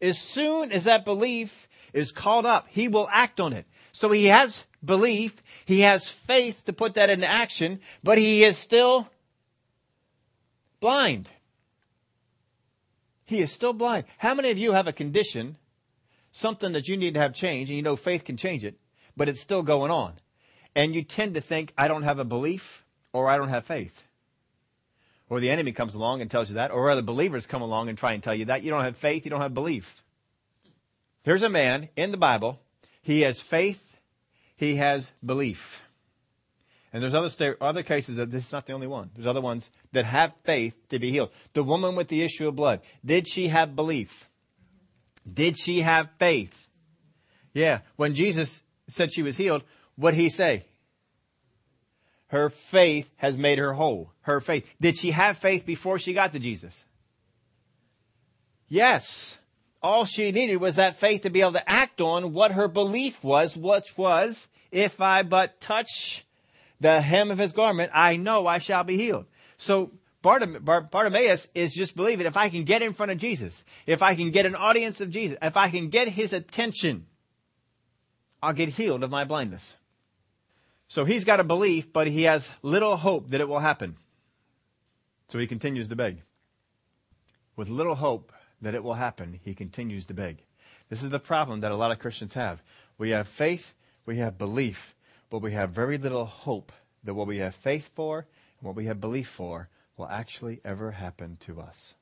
As 0.00 0.18
soon 0.18 0.72
as 0.72 0.84
that 0.84 1.04
belief 1.04 1.68
is 1.92 2.12
called 2.12 2.46
up, 2.46 2.66
he 2.68 2.88
will 2.88 3.08
act 3.10 3.40
on 3.40 3.52
it. 3.52 3.66
So 3.92 4.10
he 4.10 4.26
has 4.26 4.64
belief. 4.84 5.42
He 5.64 5.80
has 5.80 6.08
faith 6.08 6.64
to 6.64 6.72
put 6.72 6.94
that 6.94 7.10
into 7.10 7.26
action, 7.26 7.80
but 8.02 8.18
he 8.18 8.44
is 8.44 8.58
still 8.58 9.08
blind. 10.80 11.28
He 13.24 13.40
is 13.40 13.52
still 13.52 13.72
blind. 13.72 14.04
How 14.18 14.34
many 14.34 14.50
of 14.50 14.58
you 14.58 14.72
have 14.72 14.86
a 14.86 14.92
condition, 14.92 15.56
something 16.30 16.72
that 16.72 16.88
you 16.88 16.96
need 16.96 17.14
to 17.14 17.20
have 17.20 17.32
changed, 17.32 17.70
and 17.70 17.76
you 17.76 17.82
know 17.82 17.96
faith 17.96 18.24
can 18.24 18.36
change 18.36 18.64
it, 18.64 18.76
but 19.16 19.28
it's 19.28 19.40
still 19.40 19.62
going 19.62 19.90
on? 19.90 20.14
And 20.74 20.94
you 20.94 21.02
tend 21.02 21.34
to 21.34 21.40
think, 21.40 21.72
I 21.78 21.88
don't 21.88 22.02
have 22.02 22.18
a 22.18 22.24
belief 22.24 22.84
or 23.12 23.28
I 23.28 23.38
don't 23.38 23.48
have 23.48 23.64
faith. 23.64 24.04
Or 25.34 25.40
the 25.40 25.50
enemy 25.50 25.72
comes 25.72 25.96
along 25.96 26.20
and 26.20 26.30
tells 26.30 26.48
you 26.48 26.54
that, 26.54 26.70
or 26.70 26.88
other 26.88 27.02
believers 27.02 27.44
come 27.44 27.60
along 27.60 27.88
and 27.88 27.98
try 27.98 28.12
and 28.12 28.22
tell 28.22 28.36
you 28.36 28.44
that. 28.44 28.62
You 28.62 28.70
don't 28.70 28.84
have 28.84 28.96
faith, 28.96 29.24
you 29.24 29.30
don't 29.30 29.40
have 29.40 29.52
belief. 29.52 30.00
Here's 31.24 31.42
a 31.42 31.48
man 31.48 31.88
in 31.96 32.12
the 32.12 32.16
Bible. 32.16 32.60
He 33.02 33.22
has 33.22 33.40
faith, 33.40 33.96
he 34.56 34.76
has 34.76 35.10
belief. 35.26 35.82
And 36.92 37.02
there's 37.02 37.14
other, 37.14 37.56
other 37.60 37.82
cases 37.82 38.14
that 38.14 38.30
this 38.30 38.46
is 38.46 38.52
not 38.52 38.66
the 38.66 38.74
only 38.74 38.86
one. 38.86 39.10
There's 39.12 39.26
other 39.26 39.40
ones 39.40 39.72
that 39.90 40.04
have 40.04 40.32
faith 40.44 40.76
to 40.90 41.00
be 41.00 41.10
healed. 41.10 41.30
The 41.52 41.64
woman 41.64 41.96
with 41.96 42.06
the 42.06 42.22
issue 42.22 42.46
of 42.46 42.54
blood. 42.54 42.82
Did 43.04 43.26
she 43.26 43.48
have 43.48 43.74
belief? 43.74 44.30
Did 45.28 45.58
she 45.58 45.80
have 45.80 46.10
faith? 46.16 46.68
Yeah. 47.52 47.80
When 47.96 48.14
Jesus 48.14 48.62
said 48.86 49.12
she 49.12 49.24
was 49.24 49.36
healed, 49.36 49.64
what 49.96 50.12
did 50.12 50.20
he 50.20 50.28
say? 50.28 50.66
Her 52.34 52.50
faith 52.50 53.08
has 53.18 53.38
made 53.38 53.58
her 53.58 53.74
whole. 53.74 54.10
Her 54.22 54.40
faith. 54.40 54.68
Did 54.80 54.98
she 54.98 55.12
have 55.12 55.38
faith 55.38 55.64
before 55.64 56.00
she 56.00 56.12
got 56.12 56.32
to 56.32 56.40
Jesus? 56.40 56.82
Yes. 58.66 59.38
All 59.80 60.04
she 60.04 60.32
needed 60.32 60.56
was 60.56 60.74
that 60.74 60.96
faith 60.96 61.22
to 61.22 61.30
be 61.30 61.42
able 61.42 61.52
to 61.52 61.70
act 61.70 62.00
on 62.00 62.32
what 62.32 62.50
her 62.50 62.66
belief 62.66 63.22
was, 63.22 63.56
which 63.56 63.96
was, 63.96 64.48
if 64.72 65.00
I 65.00 65.22
but 65.22 65.60
touch 65.60 66.26
the 66.80 67.00
hem 67.00 67.30
of 67.30 67.38
his 67.38 67.52
garment, 67.52 67.92
I 67.94 68.16
know 68.16 68.48
I 68.48 68.58
shall 68.58 68.82
be 68.82 68.96
healed. 68.96 69.26
So 69.56 69.92
Bartimaeus 70.20 71.46
is 71.54 71.72
just 71.72 71.94
believing 71.94 72.26
if 72.26 72.36
I 72.36 72.48
can 72.48 72.64
get 72.64 72.82
in 72.82 72.94
front 72.94 73.12
of 73.12 73.18
Jesus, 73.18 73.62
if 73.86 74.02
I 74.02 74.16
can 74.16 74.32
get 74.32 74.44
an 74.44 74.56
audience 74.56 75.00
of 75.00 75.10
Jesus, 75.10 75.38
if 75.40 75.56
I 75.56 75.70
can 75.70 75.88
get 75.88 76.08
his 76.08 76.32
attention, 76.32 77.06
I'll 78.42 78.54
get 78.54 78.70
healed 78.70 79.04
of 79.04 79.12
my 79.12 79.22
blindness. 79.22 79.74
So 80.88 81.04
he's 81.04 81.24
got 81.24 81.40
a 81.40 81.44
belief, 81.44 81.92
but 81.92 82.06
he 82.06 82.24
has 82.24 82.50
little 82.62 82.96
hope 82.96 83.30
that 83.30 83.40
it 83.40 83.48
will 83.48 83.60
happen. 83.60 83.96
So 85.28 85.38
he 85.38 85.46
continues 85.46 85.88
to 85.88 85.96
beg. 85.96 86.22
With 87.56 87.68
little 87.68 87.94
hope 87.94 88.32
that 88.60 88.74
it 88.74 88.84
will 88.84 88.94
happen, 88.94 89.40
he 89.42 89.54
continues 89.54 90.06
to 90.06 90.14
beg. 90.14 90.44
This 90.88 91.02
is 91.02 91.10
the 91.10 91.18
problem 91.18 91.60
that 91.60 91.72
a 91.72 91.76
lot 91.76 91.90
of 91.90 91.98
Christians 91.98 92.34
have. 92.34 92.62
We 92.98 93.10
have 93.10 93.26
faith, 93.26 93.72
we 94.06 94.18
have 94.18 94.38
belief, 94.38 94.94
but 95.30 95.40
we 95.40 95.52
have 95.52 95.70
very 95.70 95.98
little 95.98 96.26
hope 96.26 96.72
that 97.02 97.14
what 97.14 97.26
we 97.26 97.38
have 97.38 97.54
faith 97.54 97.90
for 97.94 98.26
and 98.60 98.66
what 98.66 98.76
we 98.76 98.86
have 98.86 99.00
belief 99.00 99.28
for 99.28 99.68
will 99.96 100.08
actually 100.08 100.60
ever 100.64 100.92
happen 100.92 101.38
to 101.40 101.60
us. 101.60 101.94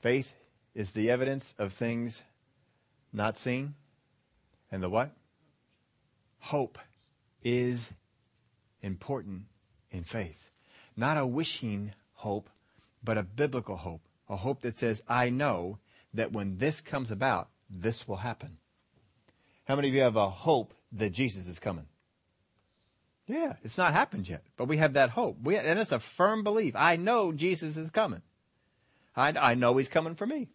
Faith 0.00 0.32
is 0.74 0.92
the 0.92 1.10
evidence 1.10 1.54
of 1.58 1.72
things 1.72 2.22
not 3.12 3.36
seen. 3.36 3.74
And 4.70 4.82
the 4.82 4.88
what? 4.88 5.10
Hope 6.40 6.78
is 7.44 7.90
important 8.82 9.44
in 9.90 10.04
faith. 10.04 10.50
Not 10.96 11.16
a 11.16 11.26
wishing 11.26 11.92
hope, 12.14 12.50
but 13.02 13.18
a 13.18 13.22
biblical 13.22 13.76
hope. 13.76 14.02
A 14.28 14.36
hope 14.36 14.62
that 14.62 14.78
says, 14.78 15.02
I 15.08 15.30
know 15.30 15.78
that 16.14 16.32
when 16.32 16.58
this 16.58 16.80
comes 16.80 17.10
about, 17.10 17.48
this 17.70 18.06
will 18.06 18.16
happen. 18.16 18.58
How 19.64 19.76
many 19.76 19.88
of 19.88 19.94
you 19.94 20.02
have 20.02 20.16
a 20.16 20.28
hope 20.28 20.74
that 20.92 21.10
Jesus 21.10 21.46
is 21.46 21.58
coming? 21.58 21.86
Yeah, 23.26 23.54
it's 23.62 23.78
not 23.78 23.92
happened 23.92 24.28
yet, 24.28 24.42
but 24.56 24.68
we 24.68 24.78
have 24.78 24.94
that 24.94 25.10
hope. 25.10 25.38
We, 25.42 25.56
and 25.56 25.78
it's 25.78 25.92
a 25.92 26.00
firm 26.00 26.42
belief. 26.42 26.74
I 26.76 26.96
know 26.96 27.32
Jesus 27.32 27.76
is 27.76 27.90
coming. 27.90 28.22
I, 29.16 29.32
I 29.38 29.54
know 29.54 29.76
he's 29.76 29.88
coming 29.88 30.14
for 30.14 30.26
me. 30.26 30.48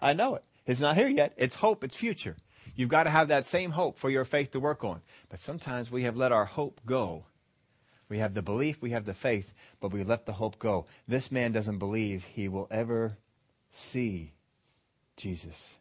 I 0.00 0.12
know 0.12 0.34
it. 0.34 0.44
It's 0.66 0.80
not 0.80 0.96
here 0.96 1.08
yet. 1.08 1.32
It's 1.36 1.54
hope. 1.54 1.84
It's 1.84 1.96
future. 1.96 2.36
You've 2.74 2.88
got 2.88 3.04
to 3.04 3.10
have 3.10 3.28
that 3.28 3.46
same 3.46 3.70
hope 3.70 3.98
for 3.98 4.10
your 4.10 4.24
faith 4.24 4.50
to 4.52 4.60
work 4.60 4.84
on. 4.84 5.02
But 5.28 5.40
sometimes 5.40 5.90
we 5.90 6.02
have 6.02 6.16
let 6.16 6.32
our 6.32 6.44
hope 6.44 6.80
go. 6.86 7.26
We 8.12 8.18
have 8.18 8.34
the 8.34 8.42
belief, 8.42 8.82
we 8.82 8.90
have 8.90 9.06
the 9.06 9.14
faith, 9.14 9.54
but 9.80 9.90
we 9.90 10.04
let 10.04 10.26
the 10.26 10.34
hope 10.34 10.58
go. 10.58 10.84
This 11.08 11.32
man 11.32 11.50
doesn't 11.50 11.78
believe 11.78 12.24
he 12.24 12.46
will 12.46 12.68
ever 12.70 13.16
see 13.70 14.34
Jesus. 15.16 15.76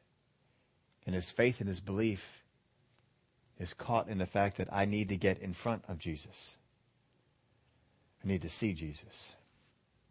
And 1.05 1.13
his 1.13 1.29
faith 1.29 1.59
and 1.59 1.67
his 1.67 1.81
belief 1.81 2.45
is 3.59 3.73
caught 3.73 4.07
in 4.07 4.17
the 4.17 4.25
fact 4.25 4.55
that 4.55 4.69
I 4.71 4.85
need 4.85 5.09
to 5.09 5.17
get 5.17 5.39
in 5.39 5.53
front 5.53 5.83
of 5.89 5.99
Jesus. 5.99 6.55
I 8.23 8.29
need 8.29 8.43
to 8.43 8.49
see 8.49 8.71
Jesus. 8.71 9.35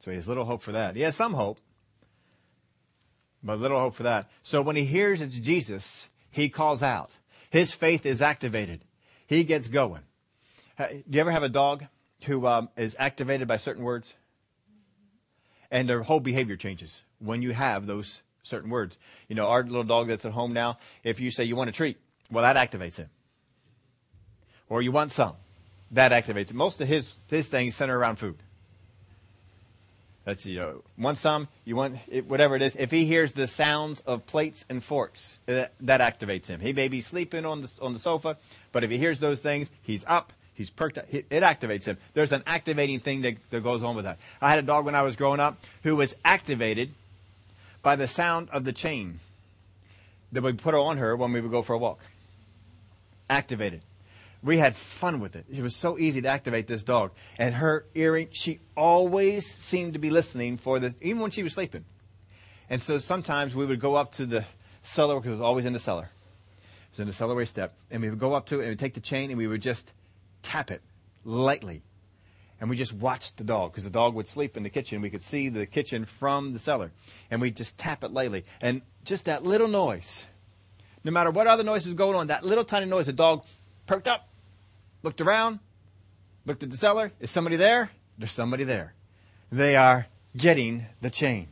So 0.00 0.10
he 0.10 0.16
has 0.16 0.28
little 0.28 0.44
hope 0.44 0.60
for 0.60 0.72
that. 0.72 0.96
He 0.96 1.02
has 1.02 1.16
some 1.16 1.32
hope, 1.32 1.58
but 3.42 3.58
little 3.58 3.80
hope 3.80 3.94
for 3.94 4.02
that. 4.02 4.28
So 4.42 4.60
when 4.60 4.76
he 4.76 4.84
hears 4.84 5.22
it's 5.22 5.38
Jesus, 5.38 6.06
he 6.30 6.50
calls 6.50 6.82
out. 6.82 7.12
His 7.48 7.72
faith 7.72 8.04
is 8.04 8.20
activated. 8.20 8.84
He 9.26 9.42
gets 9.42 9.68
going. 9.68 10.02
Do 10.76 11.02
you 11.08 11.20
ever 11.22 11.30
have 11.30 11.42
a 11.42 11.48
dog 11.48 11.86
who 12.24 12.46
um, 12.46 12.68
is 12.76 12.96
activated 12.98 13.48
by 13.48 13.56
certain 13.56 13.84
words? 13.84 14.14
And 15.70 15.88
their 15.88 16.02
whole 16.02 16.20
behavior 16.20 16.56
changes 16.56 17.02
when 17.18 17.42
you 17.42 17.52
have 17.52 17.86
those 17.86 18.22
certain 18.42 18.70
words. 18.70 18.98
You 19.28 19.36
know, 19.36 19.46
our 19.48 19.62
little 19.62 19.84
dog 19.84 20.08
that's 20.08 20.24
at 20.24 20.32
home 20.32 20.52
now, 20.52 20.78
if 21.04 21.20
you 21.20 21.30
say 21.30 21.44
you 21.44 21.56
want 21.56 21.70
a 21.70 21.72
treat, 21.72 21.98
well, 22.30 22.42
that 22.42 22.56
activates 22.56 22.96
him. 22.96 23.08
Or 24.68 24.82
you 24.82 24.92
want 24.92 25.12
some, 25.12 25.34
that 25.92 26.12
activates 26.12 26.50
him. 26.50 26.56
Most 26.56 26.80
of 26.80 26.88
his, 26.88 27.14
his 27.28 27.48
things 27.48 27.74
center 27.74 27.98
around 27.98 28.16
food. 28.16 28.38
That's, 30.24 30.44
you 30.44 30.60
know, 30.60 30.82
want 30.98 31.18
some, 31.18 31.48
you 31.64 31.76
want 31.76 31.96
it, 32.08 32.26
whatever 32.26 32.54
it 32.54 32.62
is. 32.62 32.76
If 32.76 32.90
he 32.90 33.06
hears 33.06 33.32
the 33.32 33.46
sounds 33.46 34.00
of 34.00 34.26
plates 34.26 34.66
and 34.68 34.84
forks, 34.84 35.38
that, 35.46 35.72
that 35.80 36.00
activates 36.00 36.46
him. 36.46 36.60
He 36.60 36.72
may 36.72 36.88
be 36.88 37.00
sleeping 37.00 37.46
on 37.46 37.62
the, 37.62 37.78
on 37.80 37.94
the 37.94 37.98
sofa, 37.98 38.36
but 38.70 38.84
if 38.84 38.90
he 38.90 38.98
hears 38.98 39.18
those 39.18 39.40
things, 39.40 39.70
he's 39.82 40.04
up, 40.06 40.32
He's 40.60 40.68
perked 40.68 40.98
up. 40.98 41.06
It 41.10 41.30
activates 41.30 41.86
him. 41.86 41.96
There's 42.12 42.32
an 42.32 42.42
activating 42.46 43.00
thing 43.00 43.22
that, 43.22 43.36
that, 43.48 43.62
goes 43.62 43.82
on 43.82 43.96
with 43.96 44.04
that. 44.04 44.18
I 44.42 44.50
had 44.50 44.58
a 44.58 44.62
dog 44.62 44.84
when 44.84 44.94
I 44.94 45.00
was 45.00 45.16
growing 45.16 45.40
up 45.40 45.56
who 45.84 45.96
was 45.96 46.14
activated 46.22 46.90
by 47.82 47.96
the 47.96 48.06
sound 48.06 48.50
of 48.50 48.66
the 48.66 48.72
chain 48.74 49.20
that 50.32 50.42
we 50.42 50.52
put 50.52 50.74
on 50.74 50.98
her 50.98 51.16
when 51.16 51.32
we 51.32 51.40
would 51.40 51.50
go 51.50 51.62
for 51.62 51.72
a 51.72 51.78
walk. 51.78 52.00
Activated. 53.30 53.80
We 54.42 54.58
had 54.58 54.76
fun 54.76 55.18
with 55.18 55.34
it. 55.34 55.46
It 55.50 55.62
was 55.62 55.74
so 55.74 55.98
easy 55.98 56.20
to 56.20 56.28
activate 56.28 56.66
this 56.66 56.82
dog. 56.82 57.12
And 57.38 57.54
her 57.54 57.86
earring, 57.94 58.28
she 58.32 58.58
always 58.76 59.50
seemed 59.50 59.94
to 59.94 59.98
be 59.98 60.10
listening 60.10 60.58
for 60.58 60.78
this, 60.78 60.94
even 61.00 61.22
when 61.22 61.30
she 61.30 61.42
was 61.42 61.54
sleeping. 61.54 61.86
And 62.68 62.82
so 62.82 62.98
sometimes 62.98 63.54
we 63.54 63.64
would 63.64 63.80
go 63.80 63.94
up 63.94 64.12
to 64.16 64.26
the 64.26 64.44
cellar 64.82 65.14
because 65.14 65.30
it 65.30 65.36
was 65.36 65.40
always 65.40 65.64
in 65.64 65.72
the 65.72 65.78
cellar. 65.78 66.10
It 66.10 66.90
was 66.90 67.00
in 67.00 67.06
the 67.06 67.14
cellarway 67.14 67.48
step. 67.48 67.72
And 67.90 68.02
we 68.02 68.10
would 68.10 68.18
go 68.18 68.34
up 68.34 68.44
to 68.48 68.56
it 68.56 68.64
and 68.64 68.68
we'd 68.68 68.78
take 68.78 68.92
the 68.92 69.00
chain 69.00 69.30
and 69.30 69.38
we 69.38 69.46
would 69.46 69.62
just 69.62 69.90
tap 70.42 70.70
it 70.70 70.82
lightly. 71.24 71.82
And 72.60 72.68
we 72.68 72.76
just 72.76 72.92
watched 72.92 73.38
the 73.38 73.44
dog 73.44 73.72
because 73.72 73.84
the 73.84 73.90
dog 73.90 74.14
would 74.14 74.28
sleep 74.28 74.56
in 74.56 74.62
the 74.62 74.70
kitchen. 74.70 75.00
We 75.00 75.08
could 75.08 75.22
see 75.22 75.48
the 75.48 75.64
kitchen 75.64 76.04
from 76.04 76.52
the 76.52 76.58
cellar. 76.58 76.92
And 77.30 77.40
we 77.40 77.50
just 77.50 77.78
tap 77.78 78.04
it 78.04 78.12
lightly. 78.12 78.44
And 78.60 78.82
just 79.04 79.24
that 79.24 79.44
little 79.44 79.68
noise, 79.68 80.26
no 81.02 81.10
matter 81.10 81.30
what 81.30 81.46
other 81.46 81.64
noise 81.64 81.86
was 81.86 81.94
going 81.94 82.16
on, 82.16 82.26
that 82.26 82.44
little 82.44 82.64
tiny 82.64 82.84
noise, 82.84 83.06
the 83.06 83.14
dog 83.14 83.46
perked 83.86 84.08
up, 84.08 84.28
looked 85.02 85.22
around, 85.22 85.58
looked 86.44 86.62
at 86.62 86.70
the 86.70 86.76
cellar. 86.76 87.12
Is 87.18 87.30
somebody 87.30 87.56
there? 87.56 87.90
There's 88.18 88.32
somebody 88.32 88.64
there. 88.64 88.92
They 89.50 89.74
are 89.74 90.06
getting 90.36 90.84
the 91.00 91.08
chain. 91.10 91.48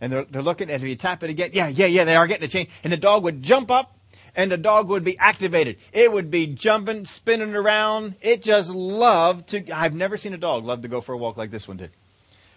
And 0.00 0.12
they're, 0.12 0.24
they're 0.24 0.42
looking, 0.42 0.68
and 0.68 0.82
if 0.82 0.88
you 0.88 0.96
tap 0.96 1.22
it 1.22 1.30
again, 1.30 1.50
yeah, 1.54 1.68
yeah, 1.68 1.86
yeah, 1.86 2.04
they 2.04 2.16
are 2.16 2.26
getting 2.26 2.42
the 2.42 2.52
chain. 2.52 2.66
And 2.84 2.92
the 2.92 2.96
dog 2.96 3.22
would 3.22 3.42
jump 3.42 3.70
up, 3.70 3.96
and 4.34 4.50
the 4.50 4.56
dog 4.56 4.88
would 4.88 5.04
be 5.04 5.18
activated. 5.18 5.76
It 5.92 6.12
would 6.12 6.30
be 6.30 6.46
jumping, 6.46 7.04
spinning 7.04 7.54
around. 7.54 8.14
It 8.20 8.42
just 8.42 8.70
loved 8.70 9.48
to, 9.48 9.70
I've 9.70 9.94
never 9.94 10.16
seen 10.16 10.34
a 10.34 10.38
dog 10.38 10.64
love 10.64 10.82
to 10.82 10.88
go 10.88 11.00
for 11.00 11.12
a 11.12 11.18
walk 11.18 11.36
like 11.36 11.50
this 11.50 11.68
one 11.68 11.76
did. 11.76 11.90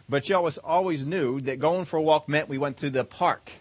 But 0.08 0.30
you 0.30 0.36
always, 0.36 0.58
always 0.60 1.06
knew 1.06 1.40
that 1.42 1.60
going 1.60 1.86
for 1.86 1.98
a 1.98 2.02
walk 2.02 2.30
meant 2.30 2.48
we 2.48 2.58
went 2.58 2.78
to 2.78 2.90
the 2.90 3.04
park. 3.04 3.52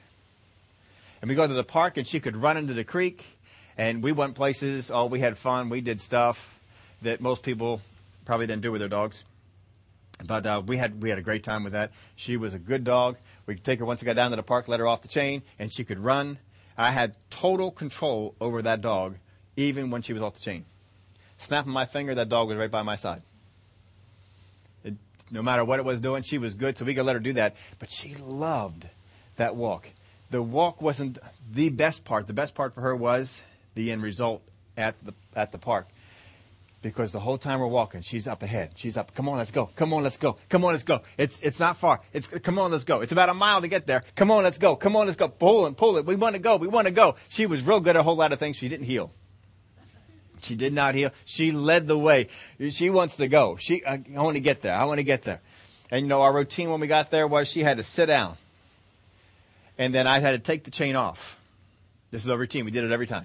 And 1.22 1.28
we 1.28 1.34
go 1.34 1.46
to 1.46 1.54
the 1.54 1.64
park 1.64 1.96
and 1.96 2.06
she 2.06 2.20
could 2.20 2.36
run 2.36 2.56
into 2.56 2.74
the 2.74 2.84
creek 2.84 3.24
and 3.76 4.02
we 4.02 4.12
went 4.12 4.34
places. 4.34 4.90
Oh, 4.92 5.06
we 5.06 5.20
had 5.20 5.38
fun. 5.38 5.68
We 5.68 5.80
did 5.80 6.00
stuff 6.00 6.58
that 7.02 7.20
most 7.20 7.42
people 7.42 7.80
probably 8.24 8.46
didn't 8.46 8.62
do 8.62 8.72
with 8.72 8.80
their 8.80 8.88
dogs. 8.88 9.24
But 10.24 10.46
uh, 10.46 10.62
we 10.64 10.76
had 10.76 11.02
we 11.02 11.10
had 11.10 11.18
a 11.18 11.22
great 11.22 11.42
time 11.42 11.64
with 11.64 11.72
that. 11.72 11.90
She 12.14 12.36
was 12.36 12.54
a 12.54 12.58
good 12.58 12.84
dog. 12.84 13.16
We 13.46 13.54
could 13.54 13.64
take 13.64 13.78
her 13.80 13.84
once 13.84 14.00
we 14.00 14.06
got 14.06 14.16
down 14.16 14.30
to 14.30 14.36
the 14.36 14.42
park, 14.42 14.68
let 14.68 14.80
her 14.80 14.86
off 14.86 15.02
the 15.02 15.08
chain, 15.08 15.42
and 15.58 15.72
she 15.72 15.84
could 15.84 15.98
run. 15.98 16.38
I 16.76 16.90
had 16.90 17.14
total 17.30 17.70
control 17.70 18.34
over 18.40 18.62
that 18.62 18.80
dog, 18.80 19.16
even 19.56 19.90
when 19.90 20.02
she 20.02 20.12
was 20.12 20.22
off 20.22 20.34
the 20.34 20.40
chain. 20.40 20.64
Snapping 21.38 21.72
my 21.72 21.84
finger, 21.84 22.14
that 22.14 22.28
dog 22.28 22.48
was 22.48 22.56
right 22.56 22.70
by 22.70 22.82
my 22.82 22.96
side. 22.96 23.22
It, 24.82 24.94
no 25.30 25.42
matter 25.42 25.64
what 25.64 25.78
it 25.78 25.84
was 25.84 26.00
doing, 26.00 26.22
she 26.22 26.38
was 26.38 26.54
good, 26.54 26.76
so 26.76 26.84
we 26.84 26.94
could 26.94 27.06
let 27.06 27.14
her 27.14 27.20
do 27.20 27.34
that. 27.34 27.54
But 27.78 27.90
she 27.90 28.14
loved 28.14 28.88
that 29.36 29.54
walk. 29.56 29.90
The 30.30 30.42
walk 30.42 30.82
wasn't 30.82 31.18
the 31.52 31.68
best 31.68 32.04
part. 32.04 32.26
The 32.26 32.32
best 32.32 32.54
part 32.54 32.74
for 32.74 32.80
her 32.80 32.96
was 32.96 33.40
the 33.74 33.92
end 33.92 34.02
result 34.02 34.42
at 34.76 34.94
the 35.04 35.14
at 35.36 35.52
the 35.52 35.58
park. 35.58 35.88
Because 36.84 37.12
the 37.12 37.20
whole 37.20 37.38
time 37.38 37.60
we're 37.60 37.66
walking, 37.66 38.02
she's 38.02 38.26
up 38.26 38.42
ahead. 38.42 38.72
She's 38.74 38.98
up. 38.98 39.14
Come 39.14 39.26
on, 39.26 39.38
let's 39.38 39.50
go. 39.50 39.70
Come 39.74 39.94
on, 39.94 40.02
let's 40.02 40.18
go. 40.18 40.36
Come 40.50 40.66
on, 40.66 40.72
let's 40.72 40.84
go. 40.84 41.00
It's 41.16 41.40
it's 41.40 41.58
not 41.58 41.78
far. 41.78 41.98
It's 42.12 42.28
come 42.28 42.58
on, 42.58 42.72
let's 42.72 42.84
go. 42.84 43.00
It's 43.00 43.10
about 43.10 43.30
a 43.30 43.34
mile 43.34 43.62
to 43.62 43.68
get 43.68 43.86
there. 43.86 44.02
Come 44.16 44.30
on, 44.30 44.44
let's 44.44 44.58
go. 44.58 44.76
Come 44.76 44.94
on, 44.94 45.06
let's 45.06 45.16
go. 45.16 45.28
Pull 45.28 45.64
it, 45.64 45.78
pull 45.78 45.96
it. 45.96 46.04
We 46.04 46.14
want 46.14 46.34
to 46.34 46.38
go. 46.38 46.56
We 46.56 46.68
want 46.68 46.86
to 46.86 46.92
go. 46.92 47.16
She 47.30 47.46
was 47.46 47.62
real 47.62 47.80
good 47.80 47.96
at 47.96 48.00
a 48.00 48.02
whole 48.02 48.16
lot 48.16 48.34
of 48.34 48.38
things. 48.38 48.56
She 48.56 48.68
didn't 48.68 48.84
heel. 48.84 49.10
She 50.42 50.56
did 50.56 50.74
not 50.74 50.94
heel. 50.94 51.10
She 51.24 51.52
led 51.52 51.88
the 51.88 51.98
way. 51.98 52.28
She 52.68 52.90
wants 52.90 53.16
to 53.16 53.28
go. 53.28 53.56
She 53.58 53.82
uh, 53.82 53.92
I, 53.92 54.04
I 54.14 54.22
want 54.22 54.36
to 54.36 54.42
get 54.42 54.60
there. 54.60 54.74
I 54.74 54.84
want 54.84 54.98
to 54.98 55.04
get 55.04 55.22
there. 55.22 55.40
And 55.90 56.02
you 56.02 56.08
know, 56.08 56.20
our 56.20 56.34
routine 56.34 56.70
when 56.70 56.80
we 56.80 56.86
got 56.86 57.10
there 57.10 57.26
was 57.26 57.48
she 57.48 57.60
had 57.60 57.78
to 57.78 57.82
sit 57.82 58.06
down. 58.06 58.36
And 59.78 59.94
then 59.94 60.06
I 60.06 60.18
had 60.18 60.32
to 60.32 60.38
take 60.38 60.64
the 60.64 60.70
chain 60.70 60.96
off. 60.96 61.38
This 62.10 62.24
is 62.24 62.30
our 62.30 62.36
routine. 62.36 62.66
We 62.66 62.70
did 62.70 62.84
it 62.84 62.92
every 62.92 63.06
time 63.06 63.24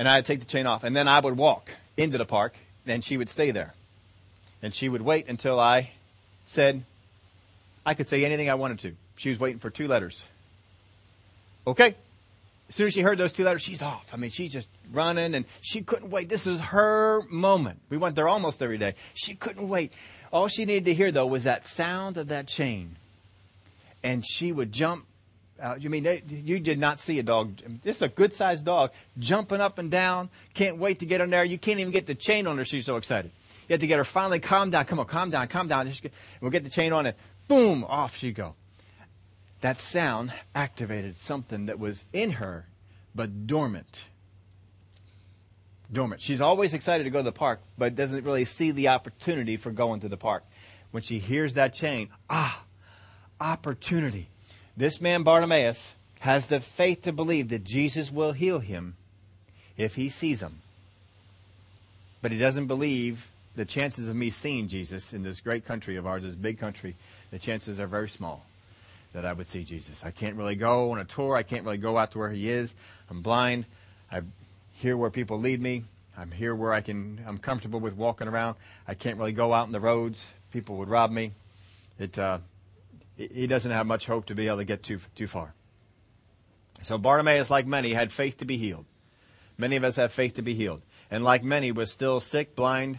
and 0.00 0.08
I'd 0.08 0.24
take 0.24 0.40
the 0.40 0.46
chain 0.46 0.66
off. 0.66 0.82
And 0.82 0.96
then 0.96 1.08
I 1.08 1.20
would 1.20 1.36
walk 1.36 1.74
into 1.96 2.18
the 2.18 2.26
park, 2.26 2.54
and 2.86 3.04
she 3.04 3.16
would 3.16 3.28
stay 3.28 3.50
there. 3.50 3.74
And 4.62 4.74
she 4.74 4.88
would 4.88 5.02
wait 5.02 5.28
until 5.28 5.58
I 5.58 5.92
said 6.46 6.84
I 7.84 7.94
could 7.94 8.08
say 8.08 8.24
anything 8.24 8.50
I 8.50 8.54
wanted 8.54 8.78
to. 8.80 8.96
She 9.16 9.30
was 9.30 9.40
waiting 9.40 9.58
for 9.58 9.70
two 9.70 9.88
letters. 9.88 10.24
Okay. 11.66 11.94
As 12.68 12.76
soon 12.76 12.86
as 12.86 12.94
she 12.94 13.00
heard 13.00 13.18
those 13.18 13.32
two 13.32 13.44
letters, 13.44 13.62
she's 13.62 13.82
off. 13.82 14.08
I 14.12 14.16
mean, 14.16 14.30
she's 14.30 14.52
just 14.52 14.68
running 14.92 15.34
and 15.34 15.44
she 15.60 15.82
couldn't 15.82 16.10
wait. 16.10 16.28
This 16.28 16.46
was 16.46 16.60
her 16.60 17.22
moment. 17.28 17.80
We 17.90 17.96
went 17.96 18.14
there 18.14 18.28
almost 18.28 18.62
every 18.62 18.78
day. 18.78 18.94
She 19.14 19.34
couldn't 19.34 19.68
wait. 19.68 19.92
All 20.32 20.46
she 20.46 20.64
needed 20.64 20.84
to 20.84 20.94
hear 20.94 21.10
though 21.10 21.26
was 21.26 21.44
that 21.44 21.66
sound 21.66 22.16
of 22.16 22.28
that 22.28 22.46
chain. 22.46 22.96
And 24.02 24.24
she 24.24 24.52
would 24.52 24.72
jump 24.72 25.04
uh, 25.60 25.76
you 25.78 25.90
mean 25.90 26.04
they, 26.04 26.22
you 26.28 26.58
did 26.60 26.78
not 26.78 27.00
see 27.00 27.18
a 27.18 27.22
dog? 27.22 27.60
This 27.82 27.96
is 27.96 28.02
a 28.02 28.08
good 28.08 28.32
sized 28.32 28.64
dog 28.64 28.92
jumping 29.18 29.60
up 29.60 29.78
and 29.78 29.90
down. 29.90 30.30
Can't 30.54 30.78
wait 30.78 31.00
to 31.00 31.06
get 31.06 31.20
on 31.20 31.30
there. 31.30 31.44
You 31.44 31.58
can't 31.58 31.80
even 31.80 31.92
get 31.92 32.06
the 32.06 32.14
chain 32.14 32.46
on 32.46 32.56
her. 32.58 32.64
She's 32.64 32.86
so 32.86 32.96
excited. 32.96 33.30
You 33.68 33.74
have 33.74 33.80
to 33.80 33.86
get 33.86 33.98
her 33.98 34.04
finally 34.04 34.40
calm 34.40 34.70
down. 34.70 34.84
Come 34.86 34.98
on, 34.98 35.06
calm 35.06 35.30
down, 35.30 35.46
calm 35.48 35.68
down. 35.68 35.92
We'll 36.40 36.50
get 36.50 36.64
the 36.64 36.70
chain 36.70 36.92
on 36.92 37.06
it. 37.06 37.16
Boom, 37.46 37.84
off 37.84 38.16
she 38.16 38.32
go. 38.32 38.54
That 39.60 39.80
sound 39.80 40.32
activated 40.54 41.18
something 41.18 41.66
that 41.66 41.78
was 41.78 42.06
in 42.12 42.32
her, 42.32 42.66
but 43.14 43.46
dormant. 43.46 44.06
Dormant. 45.92 46.20
She's 46.20 46.40
always 46.40 46.72
excited 46.72 47.04
to 47.04 47.10
go 47.10 47.18
to 47.18 47.24
the 47.24 47.32
park, 47.32 47.60
but 47.76 47.94
doesn't 47.94 48.24
really 48.24 48.44
see 48.44 48.70
the 48.70 48.88
opportunity 48.88 49.56
for 49.56 49.70
going 49.70 50.00
to 50.00 50.08
the 50.08 50.16
park. 50.16 50.44
When 50.92 51.02
she 51.02 51.18
hears 51.18 51.54
that 51.54 51.74
chain, 51.74 52.08
ah, 52.28 52.64
opportunity. 53.40 54.28
This 54.76 55.00
man, 55.00 55.22
Bartimaeus, 55.22 55.94
has 56.20 56.48
the 56.48 56.60
faith 56.60 57.02
to 57.02 57.12
believe 57.12 57.48
that 57.48 57.64
Jesus 57.64 58.10
will 58.10 58.32
heal 58.32 58.60
him 58.60 58.96
if 59.76 59.94
he 59.94 60.08
sees 60.08 60.42
him. 60.42 60.60
But 62.22 62.32
he 62.32 62.38
doesn't 62.38 62.66
believe 62.66 63.28
the 63.56 63.64
chances 63.64 64.08
of 64.08 64.14
me 64.14 64.30
seeing 64.30 64.68
Jesus 64.68 65.12
in 65.12 65.22
this 65.22 65.40
great 65.40 65.64
country 65.64 65.96
of 65.96 66.06
ours, 66.06 66.22
this 66.22 66.34
big 66.34 66.58
country, 66.58 66.96
the 67.30 67.38
chances 67.38 67.80
are 67.80 67.86
very 67.86 68.08
small 68.08 68.44
that 69.12 69.24
I 69.24 69.32
would 69.32 69.48
see 69.48 69.64
Jesus. 69.64 70.04
I 70.04 70.10
can't 70.10 70.36
really 70.36 70.54
go 70.54 70.92
on 70.92 70.98
a 70.98 71.04
tour. 71.04 71.34
I 71.34 71.42
can't 71.42 71.64
really 71.64 71.78
go 71.78 71.98
out 71.98 72.12
to 72.12 72.18
where 72.18 72.30
he 72.30 72.50
is. 72.50 72.74
I'm 73.10 73.22
blind. 73.22 73.66
I'm 74.10 74.32
here 74.74 74.96
where 74.96 75.10
people 75.10 75.38
lead 75.38 75.60
me. 75.60 75.84
I'm 76.16 76.30
here 76.30 76.54
where 76.54 76.72
I 76.72 76.80
can, 76.80 77.20
I'm 77.26 77.38
comfortable 77.38 77.80
with 77.80 77.96
walking 77.96 78.28
around. 78.28 78.56
I 78.86 78.94
can't 78.94 79.18
really 79.18 79.32
go 79.32 79.52
out 79.52 79.66
in 79.66 79.72
the 79.72 79.80
roads. 79.80 80.28
People 80.52 80.76
would 80.76 80.88
rob 80.88 81.10
me. 81.10 81.32
It, 81.98 82.18
uh, 82.18 82.38
he 83.28 83.46
doesn't 83.46 83.70
have 83.70 83.86
much 83.86 84.06
hope 84.06 84.26
to 84.26 84.34
be 84.34 84.46
able 84.46 84.58
to 84.58 84.64
get 84.64 84.82
too, 84.82 85.00
too 85.14 85.26
far. 85.26 85.52
So 86.82 86.96
Bartimaeus, 86.96 87.50
like 87.50 87.66
many, 87.66 87.92
had 87.92 88.10
faith 88.10 88.38
to 88.38 88.44
be 88.44 88.56
healed. 88.56 88.86
Many 89.58 89.76
of 89.76 89.84
us 89.84 89.96
have 89.96 90.12
faith 90.12 90.34
to 90.34 90.42
be 90.42 90.54
healed. 90.54 90.80
And 91.10 91.22
like 91.22 91.44
many, 91.44 91.72
was 91.72 91.92
still 91.92 92.20
sick, 92.20 92.56
blind, 92.56 92.98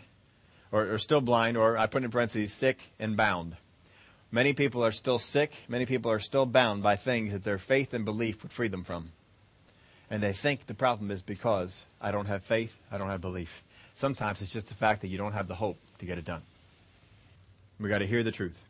or, 0.72 0.92
or 0.92 0.98
still 1.00 1.22
blind, 1.22 1.58
or 1.58 1.78
I 1.78 1.88
put 1.88 2.04
in 2.04 2.12
parentheses, 2.12 2.54
sick 2.54 2.92
and 3.00 3.18
bound. 3.18 3.56
Many 4.32 4.54
people 4.54 4.86
are 4.86 4.92
still 4.92 5.18
sick. 5.18 5.54
Many 5.68 5.86
people 5.86 6.12
are 6.12 6.20
still 6.20 6.46
bound 6.46 6.84
by 6.84 6.96
things 6.96 7.34
that 7.34 7.44
their 7.44 7.58
faith 7.58 7.94
and 7.94 8.06
belief 8.06 8.44
would 8.44 8.52
free 8.52 8.68
them 8.68 8.84
from. 8.84 9.12
And 10.10 10.22
they 10.22 10.34
think 10.34 10.68
the 10.68 10.74
problem 10.74 11.10
is 11.10 11.22
because 11.22 11.84
I 12.00 12.12
don't 12.12 12.28
have 12.28 12.44
faith, 12.44 12.78
I 12.92 12.98
don't 12.98 13.10
have 13.10 13.22
belief. 13.22 13.64
Sometimes 13.96 14.42
it's 14.42 14.52
just 14.52 14.68
the 14.68 14.74
fact 14.74 15.02
that 15.02 15.08
you 15.08 15.18
don't 15.18 15.34
have 15.34 15.48
the 15.48 15.56
hope 15.56 15.78
to 16.00 16.06
get 16.06 16.18
it 16.18 16.26
done. 16.26 16.44
We 17.80 17.90
got 17.90 18.00
to 18.00 18.08
hear 18.08 18.24
the 18.24 18.32
truth. 18.32 18.64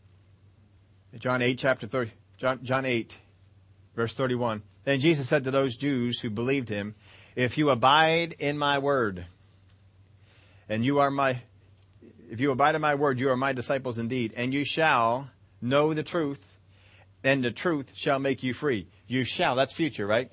John 1.18 1.42
8, 1.42 1.60
chapter 1.60 1.88
30, 1.88 2.12
John, 2.38 2.60
John 2.64 2.86
8, 2.86 3.18
verse 3.96 4.14
31. 4.16 4.62
Then 4.86 5.00
Jesus 5.02 5.28
said 5.28 5.44
to 5.44 5.52
those 5.52 5.76
Jews 5.76 6.20
who 6.22 6.30
believed 6.30 6.70
him, 6.70 6.96
If 7.36 7.58
you 7.58 7.70
abide 7.70 8.36
in 8.40 8.58
my 8.58 8.80
word, 8.80 9.26
and 10.70 10.86
you 10.86 11.00
are 11.00 11.12
my, 11.12 11.42
if 12.30 12.40
you 12.40 12.52
abide 12.52 12.76
in 12.76 12.82
my 12.82 12.96
word, 12.96 13.20
you 13.20 13.30
are 13.30 13.36
my 13.36 13.52
disciples 13.52 13.98
indeed, 13.98 14.34
and 14.38 14.54
you 14.54 14.64
shall 14.64 15.30
know 15.62 15.94
the 15.94 16.02
truth, 16.02 16.58
and 17.26 17.44
the 17.44 17.52
truth 17.52 17.92
shall 17.94 18.18
make 18.18 18.42
you 18.42 18.54
free. 18.54 18.88
You 19.08 19.26
shall, 19.26 19.56
that's 19.56 19.74
future, 19.74 20.08
right? 20.08 20.32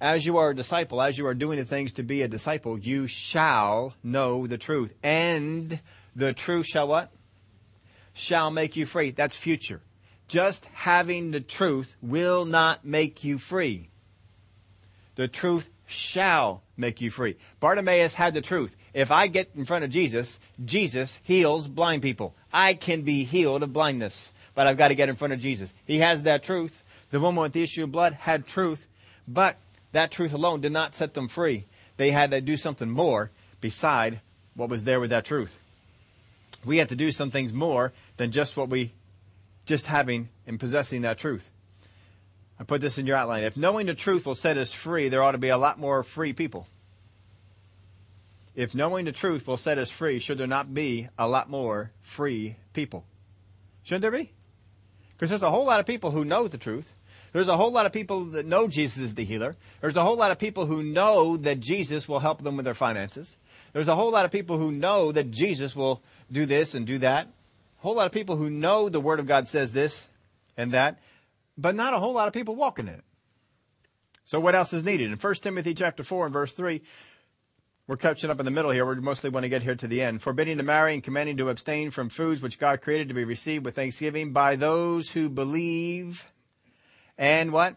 As 0.00 0.26
you 0.26 0.36
are 0.38 0.50
a 0.50 0.56
disciple, 0.56 1.00
as 1.00 1.16
you 1.16 1.26
are 1.28 1.34
doing 1.34 1.58
the 1.58 1.64
things 1.64 1.92
to 1.94 2.02
be 2.02 2.22
a 2.22 2.28
disciple, 2.28 2.76
you 2.76 3.06
shall 3.06 3.94
know 4.02 4.48
the 4.48 4.58
truth. 4.58 4.92
And 5.02 5.78
the 6.16 6.32
truth 6.32 6.66
shall 6.66 6.88
what? 6.88 7.12
Shall 8.18 8.50
make 8.50 8.76
you 8.76 8.86
free. 8.86 9.10
That's 9.10 9.36
future. 9.36 9.82
Just 10.26 10.64
having 10.72 11.32
the 11.32 11.40
truth 11.40 11.94
will 12.00 12.46
not 12.46 12.82
make 12.82 13.22
you 13.22 13.36
free. 13.36 13.90
The 15.16 15.28
truth 15.28 15.68
shall 15.86 16.62
make 16.78 17.02
you 17.02 17.10
free. 17.10 17.36
Bartimaeus 17.60 18.14
had 18.14 18.32
the 18.32 18.40
truth. 18.40 18.74
If 18.94 19.10
I 19.10 19.26
get 19.26 19.50
in 19.54 19.66
front 19.66 19.84
of 19.84 19.90
Jesus, 19.90 20.38
Jesus 20.64 21.20
heals 21.22 21.68
blind 21.68 22.00
people. 22.00 22.34
I 22.50 22.72
can 22.72 23.02
be 23.02 23.24
healed 23.24 23.62
of 23.62 23.74
blindness, 23.74 24.32
but 24.54 24.66
I've 24.66 24.78
got 24.78 24.88
to 24.88 24.94
get 24.94 25.10
in 25.10 25.16
front 25.16 25.34
of 25.34 25.40
Jesus. 25.40 25.74
He 25.84 25.98
has 25.98 26.22
that 26.22 26.42
truth. 26.42 26.82
The 27.10 27.20
woman 27.20 27.42
with 27.42 27.52
the 27.52 27.62
issue 27.62 27.84
of 27.84 27.92
blood 27.92 28.14
had 28.14 28.46
truth, 28.46 28.86
but 29.28 29.58
that 29.92 30.10
truth 30.10 30.32
alone 30.32 30.62
did 30.62 30.72
not 30.72 30.94
set 30.94 31.12
them 31.12 31.28
free. 31.28 31.66
They 31.98 32.12
had 32.12 32.30
to 32.30 32.40
do 32.40 32.56
something 32.56 32.90
more 32.90 33.30
beside 33.60 34.20
what 34.54 34.70
was 34.70 34.84
there 34.84 35.00
with 35.00 35.10
that 35.10 35.26
truth. 35.26 35.58
We 36.66 36.78
have 36.78 36.88
to 36.88 36.96
do 36.96 37.12
some 37.12 37.30
things 37.30 37.52
more 37.52 37.92
than 38.16 38.32
just 38.32 38.56
what 38.56 38.68
we, 38.68 38.92
just 39.64 39.86
having 39.86 40.28
and 40.46 40.58
possessing 40.58 41.02
that 41.02 41.16
truth. 41.16 41.50
I 42.58 42.64
put 42.64 42.80
this 42.80 42.98
in 42.98 43.06
your 43.06 43.16
outline. 43.16 43.44
If 43.44 43.56
knowing 43.56 43.86
the 43.86 43.94
truth 43.94 44.26
will 44.26 44.34
set 44.34 44.58
us 44.58 44.72
free, 44.72 45.08
there 45.08 45.22
ought 45.22 45.32
to 45.32 45.38
be 45.38 45.50
a 45.50 45.58
lot 45.58 45.78
more 45.78 46.02
free 46.02 46.32
people. 46.32 46.66
If 48.56 48.74
knowing 48.74 49.04
the 49.04 49.12
truth 49.12 49.46
will 49.46 49.58
set 49.58 49.78
us 49.78 49.90
free, 49.90 50.18
should 50.18 50.38
there 50.38 50.46
not 50.46 50.74
be 50.74 51.08
a 51.18 51.28
lot 51.28 51.48
more 51.48 51.92
free 52.00 52.56
people? 52.72 53.04
Shouldn't 53.84 54.02
there 54.02 54.10
be? 54.10 54.32
Because 55.12 55.28
there's 55.28 55.42
a 55.42 55.50
whole 55.50 55.66
lot 55.66 55.78
of 55.78 55.86
people 55.86 56.10
who 56.10 56.24
know 56.24 56.48
the 56.48 56.58
truth. 56.58 56.92
There's 57.32 57.48
a 57.48 57.56
whole 57.56 57.70
lot 57.70 57.86
of 57.86 57.92
people 57.92 58.24
that 58.26 58.46
know 58.46 58.66
Jesus 58.66 59.02
is 59.02 59.14
the 59.14 59.24
healer. 59.24 59.54
There's 59.82 59.96
a 59.96 60.02
whole 60.02 60.16
lot 60.16 60.30
of 60.30 60.38
people 60.38 60.64
who 60.66 60.82
know 60.82 61.36
that 61.36 61.60
Jesus 61.60 62.08
will 62.08 62.20
help 62.20 62.42
them 62.42 62.56
with 62.56 62.64
their 62.64 62.74
finances. 62.74 63.36
There's 63.76 63.88
a 63.88 63.94
whole 63.94 64.10
lot 64.10 64.24
of 64.24 64.30
people 64.30 64.56
who 64.56 64.72
know 64.72 65.12
that 65.12 65.30
Jesus 65.30 65.76
will 65.76 66.02
do 66.32 66.46
this 66.46 66.74
and 66.74 66.86
do 66.86 66.96
that. 67.00 67.26
A 67.26 67.82
whole 67.82 67.94
lot 67.94 68.06
of 68.06 68.12
people 68.12 68.36
who 68.36 68.48
know 68.48 68.88
the 68.88 69.02
Word 69.02 69.20
of 69.20 69.26
God 69.26 69.48
says 69.48 69.72
this 69.72 70.08
and 70.56 70.72
that 70.72 70.98
but 71.58 71.74
not 71.74 71.92
a 71.92 71.98
whole 71.98 72.14
lot 72.14 72.26
of 72.26 72.32
people 72.32 72.56
walking 72.56 72.88
in 72.88 72.94
it. 72.94 73.04
So 74.24 74.40
what 74.40 74.54
else 74.54 74.72
is 74.72 74.82
needed? 74.82 75.12
In 75.12 75.18
1 75.18 75.34
Timothy 75.34 75.74
chapter 75.74 76.02
4 76.02 76.24
and 76.24 76.32
verse 76.32 76.54
3, 76.54 76.80
we're 77.86 77.98
catching 77.98 78.30
up 78.30 78.40
in 78.40 78.46
the 78.46 78.50
middle 78.50 78.70
here. 78.70 78.86
We 78.86 78.94
mostly 78.94 79.28
want 79.28 79.44
to 79.44 79.50
get 79.50 79.62
here 79.62 79.74
to 79.74 79.86
the 79.86 80.00
end. 80.00 80.22
Forbidding 80.22 80.56
to 80.56 80.62
marry 80.62 80.94
and 80.94 81.04
commanding 81.04 81.36
to 81.36 81.50
abstain 81.50 81.90
from 81.90 82.08
foods 82.08 82.40
which 82.40 82.58
God 82.58 82.80
created 82.80 83.08
to 83.08 83.14
be 83.14 83.24
received 83.24 83.66
with 83.66 83.76
thanksgiving 83.76 84.32
by 84.32 84.56
those 84.56 85.10
who 85.10 85.28
believe 85.28 86.24
and 87.18 87.52
what? 87.52 87.76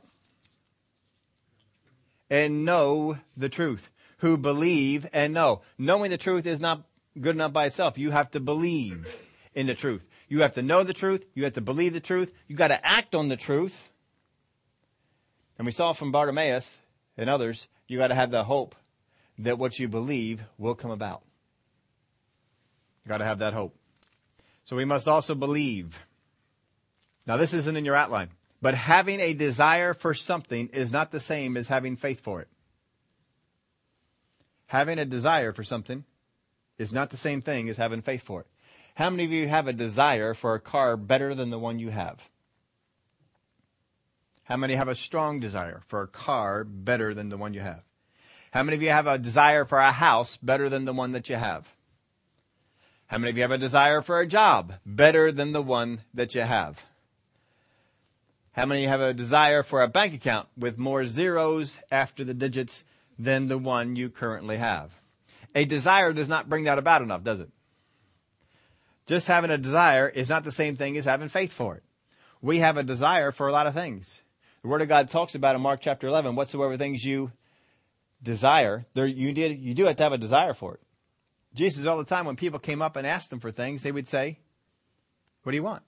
And 2.30 2.64
know 2.64 3.18
the 3.36 3.50
truth. 3.50 3.90
Who 4.20 4.38
believe 4.38 5.08
and 5.12 5.34
know. 5.34 5.62
Knowing 5.78 6.12
the 6.12 6.18
truth 6.18 6.46
is 6.46 6.60
not 6.60 6.84
good 7.20 7.36
enough 7.36 7.54
by 7.54 7.66
itself. 7.66 7.98
You 7.98 8.12
have 8.12 8.32
to 8.32 8.40
believe 8.40 9.14
in 9.54 9.68
the 9.68 9.76
truth. 9.76 10.06
You 10.28 10.42
have 10.42 10.54
to 10.54 10.62
know 10.62 10.84
the 10.84 10.94
truth. 10.94 11.26
You 11.34 11.44
have 11.44 11.54
to 11.54 11.62
believe 11.62 11.94
the 11.94 12.00
truth. 12.00 12.32
You 12.48 12.56
got 12.56 12.68
to 12.70 12.86
act 12.86 13.16
on 13.16 13.30
the 13.30 13.38
truth. 13.38 13.92
And 15.58 15.66
we 15.66 15.72
saw 15.72 15.94
from 15.94 16.12
Bartimaeus 16.12 16.78
and 17.18 17.30
others, 17.30 17.68
you 17.88 17.98
got 17.98 18.08
to 18.08 18.16
have 18.16 18.32
the 18.32 18.46
hope 18.46 18.76
that 19.40 19.58
what 19.58 19.80
you 19.80 19.88
believe 19.88 20.44
will 20.58 20.76
come 20.76 20.92
about. 20.92 21.22
You 23.04 23.10
got 23.10 23.18
to 23.18 23.26
have 23.26 23.40
that 23.40 23.54
hope. 23.54 23.76
So 24.64 24.76
we 24.76 24.86
must 24.86 25.08
also 25.08 25.34
believe. 25.36 26.00
Now 27.26 27.38
this 27.38 27.54
isn't 27.54 27.76
in 27.76 27.86
your 27.86 27.96
outline, 27.96 28.30
but 28.62 28.76
having 28.76 29.20
a 29.20 29.34
desire 29.34 29.94
for 29.94 30.14
something 30.14 30.70
is 30.70 30.92
not 30.92 31.12
the 31.12 31.20
same 31.20 31.58
as 31.58 31.68
having 31.68 31.96
faith 31.96 32.22
for 32.22 32.42
it. 32.42 32.48
Having 34.70 35.00
a 35.00 35.06
desire 35.06 35.52
for 35.52 35.64
something 35.64 36.06
is 36.78 36.92
not 36.92 37.10
the 37.10 37.18
same 37.18 37.42
thing 37.42 37.70
as 37.70 37.78
having 37.78 38.04
faith 38.04 38.22
for 38.22 38.42
it. 38.42 38.48
How 38.94 39.10
many 39.10 39.26
of 39.26 39.32
you 39.32 39.48
have 39.48 39.68
a 39.68 39.74
desire 39.74 40.36
for 40.36 40.54
a 40.54 40.60
car 40.60 40.96
better 40.96 41.34
than 41.34 41.50
the 41.50 41.58
one 41.58 41.80
you 41.80 41.90
have? 41.90 42.22
How 44.44 44.58
many 44.58 44.76
have 44.76 44.88
a 44.88 44.94
strong 44.94 45.40
desire 45.40 45.82
for 45.88 46.04
a 46.04 46.08
car 46.08 46.64
better 46.64 47.16
than 47.16 47.30
the 47.30 47.38
one 47.38 47.56
you 47.56 47.62
have? 47.62 47.82
How 48.52 48.62
many 48.62 48.78
of 48.78 48.84
you 48.84 48.92
have 48.92 49.08
a 49.08 49.18
desire 49.18 49.66
for 49.66 49.80
a 49.80 49.92
house 49.92 50.38
better 50.38 50.70
than 50.70 50.86
the 50.86 50.94
one 50.94 51.14
that 51.14 51.30
you 51.30 51.36
have? 51.36 51.68
How 53.08 53.18
many 53.18 53.32
of 53.32 53.38
you 53.38 53.42
have 53.42 53.52
a 53.52 53.58
desire 53.58 54.04
for 54.04 54.20
a 54.20 54.28
job 54.28 54.76
better 54.86 55.32
than 55.32 55.52
the 55.52 55.64
one 55.64 56.02
that 56.14 56.36
you 56.36 56.42
have? 56.42 56.84
How 58.52 58.68
many 58.68 58.86
have 58.86 59.02
a 59.02 59.16
desire 59.16 59.64
for 59.64 59.82
a 59.82 59.88
bank 59.88 60.14
account 60.14 60.48
with 60.56 60.78
more 60.78 61.08
zeros 61.08 61.80
after 61.90 62.24
the 62.24 62.36
digits 62.36 62.84
than 63.20 63.50
the 63.50 63.58
one 63.58 63.96
you 63.96 64.10
currently 64.10 64.58
have? 64.58 64.92
A 65.54 65.66
desire 65.66 66.14
does 66.14 66.30
not 66.30 66.50
bring 66.50 66.64
that 66.64 66.80
about 66.80 67.02
enough, 67.02 67.24
does 67.24 67.42
it? 67.42 67.50
Just 69.06 69.28
having 69.28 69.52
a 69.52 69.58
desire 69.58 70.08
is 70.08 70.30
not 70.30 70.44
the 70.44 70.52
same 70.52 70.78
thing 70.78 70.96
as 70.98 71.06
having 71.06 71.30
faith 71.30 71.52
for 71.52 71.76
it. 71.76 71.84
We 72.42 72.60
have 72.60 72.78
a 72.78 72.84
desire 72.84 73.32
for 73.32 73.48
a 73.48 73.52
lot 73.52 73.68
of 73.68 73.74
things. 73.74 74.22
The 74.62 74.70
Word 74.70 74.82
of 74.82 74.88
God 74.88 75.10
talks 75.10 75.36
about 75.36 75.56
in 75.56 75.62
Mark 75.62 75.82
chapter 75.82 76.08
11, 76.08 76.36
whatsoever 76.36 76.78
things 76.78 77.04
you 77.04 77.32
desire, 78.22 78.86
there, 78.94 79.08
you, 79.08 79.34
did, 79.34 79.60
you 79.60 79.74
do 79.74 79.86
have 79.86 79.96
to 79.98 80.04
have 80.04 80.14
a 80.14 80.18
desire 80.18 80.54
for 80.54 80.76
it. 80.76 80.82
Jesus, 81.54 81.86
all 81.86 81.98
the 81.98 82.06
time, 82.06 82.26
when 82.26 82.36
people 82.36 82.60
came 82.60 82.82
up 82.82 82.96
and 82.96 83.08
asked 83.08 83.34
him 83.34 83.40
for 83.40 83.52
things, 83.52 83.84
they 83.84 83.92
would 83.92 84.08
say, 84.08 84.40
What 85.44 85.52
do 85.52 85.56
you 85.56 85.64
want? 85.64 85.84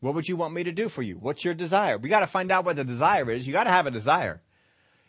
What 0.00 0.14
would 0.14 0.28
you 0.28 0.36
want 0.36 0.54
me 0.54 0.64
to 0.64 0.72
do 0.72 0.88
for 0.88 1.02
you? 1.02 1.16
What's 1.16 1.44
your 1.44 1.54
desire? 1.54 1.98
We 1.98 2.08
got 2.08 2.20
to 2.20 2.26
find 2.26 2.50
out 2.50 2.64
what 2.64 2.76
the 2.76 2.84
desire 2.84 3.30
is. 3.30 3.46
You 3.46 3.52
got 3.52 3.64
to 3.64 3.70
have 3.70 3.86
a 3.86 3.90
desire. 3.90 4.42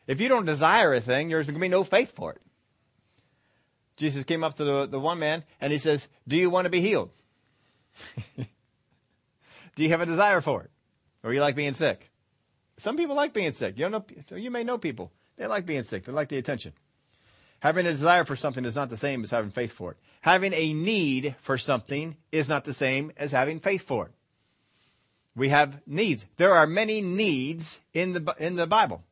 If 0.09 0.19
you 0.19 0.27
don't 0.27 0.45
desire 0.45 0.91
a 0.95 1.01
thing, 1.01 1.29
there's 1.29 1.45
going 1.45 1.53
to 1.53 1.59
be 1.59 1.67
no 1.67 1.83
faith 1.83 2.15
for 2.15 2.31
it. 2.31 2.41
Jesus 3.95 4.23
came 4.23 4.43
up 4.43 4.55
to 4.55 4.63
the, 4.63 4.87
the 4.87 4.99
one 4.99 5.19
man 5.19 5.43
and 5.61 5.71
he 5.71 5.77
says, 5.77 6.07
Do 6.27 6.35
you 6.35 6.49
want 6.49 6.65
to 6.65 6.71
be 6.71 6.81
healed? 6.81 7.11
Do 9.75 9.83
you 9.83 9.89
have 9.89 10.01
a 10.01 10.07
desire 10.07 10.41
for 10.41 10.63
it? 10.63 10.71
Or 11.23 11.31
you 11.31 11.41
like 11.41 11.55
being 11.55 11.75
sick? 11.75 12.09
Some 12.77 12.97
people 12.97 13.15
like 13.15 13.33
being 13.33 13.51
sick. 13.51 13.77
You, 13.77 13.87
know, 13.87 14.03
you 14.31 14.49
may 14.49 14.63
know 14.63 14.79
people. 14.79 15.11
They 15.37 15.45
like 15.45 15.67
being 15.67 15.83
sick. 15.83 16.05
They 16.05 16.11
like 16.11 16.29
the 16.29 16.39
attention. 16.39 16.73
Having 17.59 17.85
a 17.85 17.91
desire 17.91 18.25
for 18.25 18.35
something 18.35 18.65
is 18.65 18.75
not 18.75 18.89
the 18.89 18.97
same 18.97 19.23
as 19.23 19.29
having 19.29 19.51
faith 19.51 19.73
for 19.73 19.91
it. 19.91 19.97
Having 20.21 20.53
a 20.53 20.73
need 20.73 21.35
for 21.39 21.59
something 21.59 22.17
is 22.31 22.49
not 22.49 22.65
the 22.65 22.73
same 22.73 23.11
as 23.15 23.31
having 23.31 23.59
faith 23.59 23.83
for 23.83 24.07
it. 24.07 24.11
We 25.35 25.49
have 25.49 25.85
needs. 25.85 26.25
There 26.37 26.55
are 26.55 26.65
many 26.65 26.99
needs 26.99 27.79
in 27.93 28.13
the, 28.13 28.35
in 28.39 28.55
the 28.55 28.65
Bible. 28.65 29.03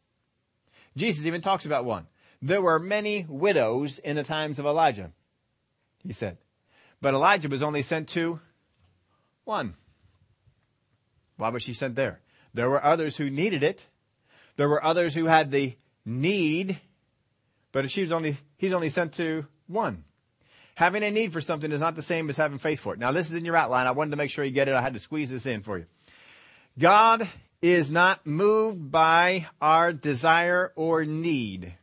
Jesus 0.97 1.25
even 1.25 1.41
talks 1.41 1.65
about 1.65 1.86
one. 1.86 2.07
There 2.41 2.62
were 2.62 2.79
many 2.79 3.25
widows 3.27 3.99
in 3.99 4.15
the 4.15 4.23
times 4.23 4.60
of 4.60 4.65
Elijah, 4.65 5.12
he 6.03 6.12
said. 6.12 6.38
But 7.01 7.13
Elijah 7.13 7.47
was 7.47 7.63
only 7.63 7.83
sent 7.83 8.10
to 8.10 8.39
one. 9.45 9.75
Why 11.38 11.49
was 11.49 11.63
she 11.63 11.73
sent 11.73 11.95
there? 11.95 12.19
There 12.53 12.69
were 12.69 12.83
others 12.83 13.17
who 13.17 13.29
needed 13.29 13.63
it. 13.63 13.86
There 14.55 14.67
were 14.67 14.83
others 14.83 15.13
who 15.13 15.25
had 15.25 15.51
the 15.51 15.75
need, 16.03 16.79
but 17.71 17.89
she 17.91 18.01
was 18.01 18.12
only, 18.12 18.38
he's 18.57 18.73
only 18.73 18.89
sent 18.89 19.13
to 19.13 19.45
one. 19.67 20.03
Having 20.75 21.03
a 21.03 21.12
need 21.12 21.33
for 21.33 21.41
something 21.41 21.71
is 21.71 21.81
not 21.81 21.95
the 21.95 22.01
same 22.01 22.29
as 22.29 22.38
having 22.38 22.57
faith 22.57 22.79
for 22.79 22.93
it. 22.93 22.99
Now 22.99 23.12
this 23.12 23.29
is 23.29 23.36
in 23.36 23.45
your 23.45 23.55
outline. 23.55 23.88
I 23.88 23.91
wanted 23.91 24.12
to 24.12 24.17
make 24.17 24.31
sure 24.31 24.43
you 24.43 24.51
get 24.51 24.67
it. 24.67 24.73
I 24.73 24.81
had 24.81 24.93
to 24.93 24.99
squeeze 24.99 25.29
this 25.29 25.45
in 25.45 25.62
for 25.62 25.77
you. 25.77 25.86
God 26.79 27.27
is 27.62 27.89
not 27.91 28.26
moved 28.26 28.91
by 28.91 29.48
our 29.62 29.91
desire 29.91 30.72
or 30.76 31.06
need. 31.06 31.74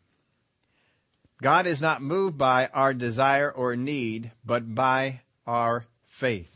God 1.42 1.66
is 1.66 1.80
not 1.80 2.00
moved 2.00 2.38
by 2.38 2.68
our 2.72 2.94
desire 2.94 3.50
or 3.50 3.76
need, 3.76 4.30
but 4.44 4.74
by 4.74 5.20
our 5.46 5.84
faith. 6.06 6.50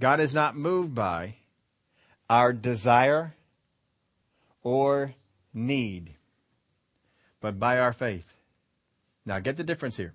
God 0.00 0.20
is 0.20 0.34
not 0.34 0.56
moved 0.56 0.94
by 0.94 1.36
our 2.28 2.52
desire 2.52 3.34
or 4.62 5.14
need, 5.54 6.14
but 7.40 7.58
by 7.58 7.78
our 7.78 7.92
faith. 7.92 8.34
Now 9.24 9.38
get 9.38 9.56
the 9.56 9.64
difference 9.64 9.96
here. 9.96 10.14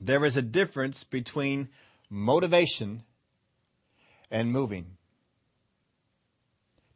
There 0.00 0.24
is 0.24 0.36
a 0.36 0.42
difference 0.42 1.02
between 1.02 1.68
motivation 2.10 3.04
and 4.30 4.52
moving. 4.52 4.97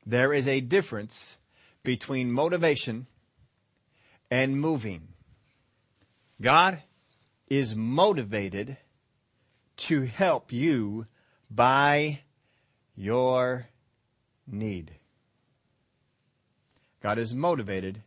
There 0.05 0.33
is 0.33 0.49
a 0.49 0.61
difference 0.61 1.37
between 1.83 2.33
motivation 2.33 3.07
and 4.31 4.61
moving. 4.61 5.09
God 6.41 6.83
is 7.49 7.77
motivated 7.77 8.79
to 9.77 10.03
help 10.03 10.53
you 10.53 11.07
by 11.51 12.21
your 12.97 13.67
need. 14.47 14.93
God 17.03 17.19
is 17.19 17.35
motivated 17.35 18.03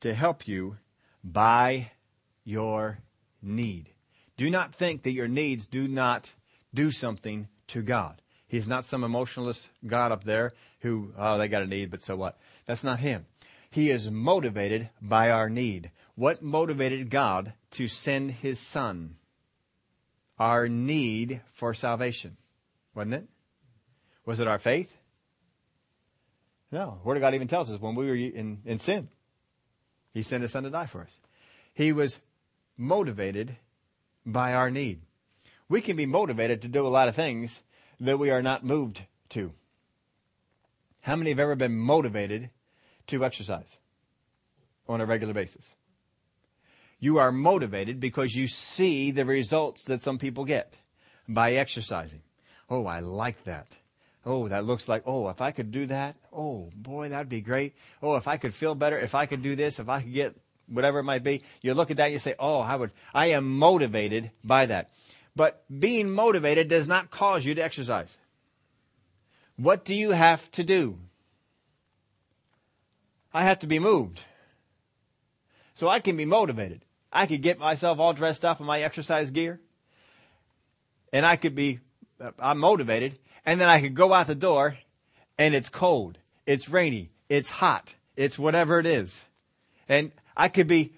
to 0.00 0.14
help 0.14 0.46
you 0.46 0.76
by 1.24 1.92
your 2.44 2.98
need. 3.40 3.90
Do 4.36 4.50
not 4.50 4.74
think 4.74 5.02
that 5.02 5.12
your 5.12 5.28
needs 5.28 5.66
do 5.66 5.88
not 5.88 6.32
do 6.74 6.90
something 6.90 7.48
to 7.68 7.82
God. 7.82 8.20
He's 8.46 8.68
not 8.68 8.84
some 8.84 9.02
emotionalist 9.02 9.70
God 9.86 10.12
up 10.12 10.24
there 10.24 10.52
who, 10.82 11.12
oh, 11.16 11.38
they 11.38 11.48
got 11.48 11.62
a 11.62 11.66
need, 11.66 11.90
but 11.90 12.02
so 12.02 12.16
what? 12.16 12.38
That's 12.66 12.84
not 12.84 13.00
Him. 13.00 13.26
He 13.70 13.90
is 13.90 14.10
motivated 14.10 14.90
by 15.00 15.30
our 15.30 15.48
need. 15.48 15.90
What 16.14 16.42
motivated 16.42 17.08
God 17.08 17.54
to 17.72 17.88
send 17.88 18.32
His 18.32 18.60
Son? 18.60 19.16
Our 20.38 20.68
need 20.68 21.40
for 21.52 21.72
salvation. 21.72 22.36
Wasn't 22.94 23.14
it? 23.14 23.28
Was 24.26 24.40
it 24.40 24.48
our 24.48 24.58
faith? 24.58 24.90
No. 26.70 27.00
Word 27.04 27.16
of 27.16 27.20
God 27.20 27.34
even 27.34 27.48
tells 27.48 27.70
us 27.70 27.80
when 27.80 27.94
we 27.94 28.08
were 28.08 28.16
in, 28.16 28.58
in 28.64 28.78
sin, 28.78 29.08
He 30.12 30.22
sent 30.22 30.42
His 30.42 30.50
Son 30.50 30.64
to 30.64 30.70
die 30.70 30.86
for 30.86 31.00
us. 31.00 31.16
He 31.72 31.92
was 31.92 32.18
motivated 32.76 33.56
by 34.26 34.52
our 34.52 34.70
need. 34.70 35.00
We 35.68 35.80
can 35.80 35.96
be 35.96 36.06
motivated 36.06 36.62
to 36.62 36.68
do 36.68 36.86
a 36.86 36.88
lot 36.88 37.08
of 37.08 37.14
things 37.14 37.60
that 38.00 38.18
we 38.18 38.30
are 38.30 38.42
not 38.42 38.64
moved 38.64 39.02
to. 39.30 39.52
How 41.02 41.16
many 41.16 41.30
have 41.30 41.40
ever 41.40 41.56
been 41.56 41.76
motivated 41.76 42.50
to 43.08 43.24
exercise 43.24 43.78
on 44.88 45.00
a 45.00 45.06
regular 45.06 45.34
basis? 45.34 45.74
You 47.00 47.18
are 47.18 47.32
motivated 47.32 47.98
because 47.98 48.36
you 48.36 48.46
see 48.46 49.10
the 49.10 49.24
results 49.24 49.82
that 49.84 50.02
some 50.02 50.18
people 50.18 50.44
get 50.44 50.74
by 51.28 51.54
exercising. 51.54 52.22
Oh, 52.70 52.86
I 52.86 53.00
like 53.00 53.42
that. 53.44 53.66
Oh, 54.24 54.46
that 54.46 54.64
looks 54.64 54.88
like, 54.88 55.02
oh, 55.04 55.28
if 55.28 55.40
I 55.40 55.50
could 55.50 55.72
do 55.72 55.86
that, 55.86 56.14
oh 56.32 56.70
boy, 56.76 57.08
that'd 57.08 57.28
be 57.28 57.40
great. 57.40 57.74
Oh, 58.00 58.14
if 58.14 58.28
I 58.28 58.36
could 58.36 58.54
feel 58.54 58.76
better, 58.76 58.96
if 58.96 59.16
I 59.16 59.26
could 59.26 59.42
do 59.42 59.56
this, 59.56 59.80
if 59.80 59.88
I 59.88 60.02
could 60.02 60.14
get 60.14 60.36
whatever 60.68 61.00
it 61.00 61.04
might 61.04 61.24
be, 61.24 61.42
you 61.60 61.74
look 61.74 61.90
at 61.90 61.96
that 61.96 62.04
and 62.04 62.12
you 62.12 62.20
say, 62.20 62.36
oh, 62.38 62.60
I 62.60 62.76
would, 62.76 62.92
I 63.12 63.26
am 63.26 63.58
motivated 63.58 64.30
by 64.44 64.66
that. 64.66 64.90
But 65.34 65.64
being 65.76 66.10
motivated 66.10 66.68
does 66.68 66.86
not 66.86 67.10
cause 67.10 67.44
you 67.44 67.56
to 67.56 67.64
exercise. 67.64 68.16
What 69.56 69.84
do 69.84 69.94
you 69.94 70.10
have 70.10 70.50
to 70.52 70.64
do? 70.64 70.98
I 73.32 73.44
have 73.44 73.60
to 73.60 73.66
be 73.66 73.78
moved. 73.78 74.22
So 75.74 75.88
I 75.88 76.00
can 76.00 76.16
be 76.16 76.24
motivated. 76.24 76.84
I 77.12 77.26
could 77.26 77.42
get 77.42 77.58
myself 77.58 77.98
all 77.98 78.12
dressed 78.12 78.44
up 78.44 78.60
in 78.60 78.66
my 78.66 78.82
exercise 78.82 79.30
gear. 79.30 79.60
And 81.12 81.26
I 81.26 81.36
could 81.36 81.54
be, 81.54 81.80
uh, 82.20 82.30
I'm 82.38 82.58
motivated. 82.58 83.18
And 83.44 83.60
then 83.60 83.68
I 83.68 83.80
could 83.80 83.94
go 83.94 84.12
out 84.12 84.26
the 84.26 84.34
door 84.34 84.78
and 85.38 85.54
it's 85.54 85.68
cold. 85.68 86.18
It's 86.46 86.68
rainy. 86.68 87.10
It's 87.28 87.50
hot. 87.50 87.94
It's 88.16 88.38
whatever 88.38 88.78
it 88.78 88.86
is. 88.86 89.22
And 89.88 90.12
I 90.36 90.48
could 90.48 90.66
be 90.66 90.92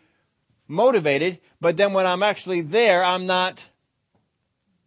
motivated, 0.68 1.40
but 1.60 1.76
then 1.76 1.92
when 1.92 2.06
I'm 2.06 2.22
actually 2.22 2.60
there, 2.60 3.04
I'm 3.04 3.26
not 3.26 3.60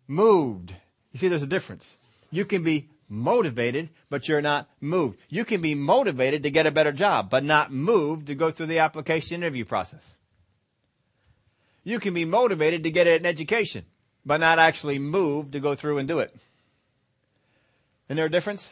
moved. 0.08 0.73
You 1.12 1.19
see, 1.19 1.27
there's 1.27 1.43
a 1.43 1.47
difference. 1.47 1.95
You 2.32 2.45
can 2.45 2.63
be 2.63 2.89
motivated, 3.09 3.89
but 4.09 4.27
you're 4.27 4.41
not 4.41 4.69
moved. 4.81 5.17
You 5.29 5.45
can 5.45 5.61
be 5.61 5.75
motivated 5.75 6.43
to 6.43 6.51
get 6.51 6.65
a 6.65 6.71
better 6.71 6.91
job, 6.91 7.29
but 7.29 7.43
not 7.43 7.71
moved 7.71 8.27
to 8.27 8.35
go 8.35 8.51
through 8.51 8.65
the 8.67 8.79
application 8.79 9.35
interview 9.35 9.65
process. 9.65 10.03
You 11.83 11.99
can 11.99 12.13
be 12.13 12.25
motivated 12.25 12.83
to 12.83 12.91
get 12.91 13.07
an 13.07 13.25
education, 13.25 13.85
but 14.25 14.39
not 14.39 14.59
actually 14.59 14.99
moved 14.99 15.53
to 15.53 15.59
go 15.59 15.73
through 15.73 15.99
and 15.99 16.07
do 16.07 16.19
it. 16.19 16.35
Isn't 18.07 18.17
there 18.17 18.25
a 18.25 18.31
difference? 18.31 18.69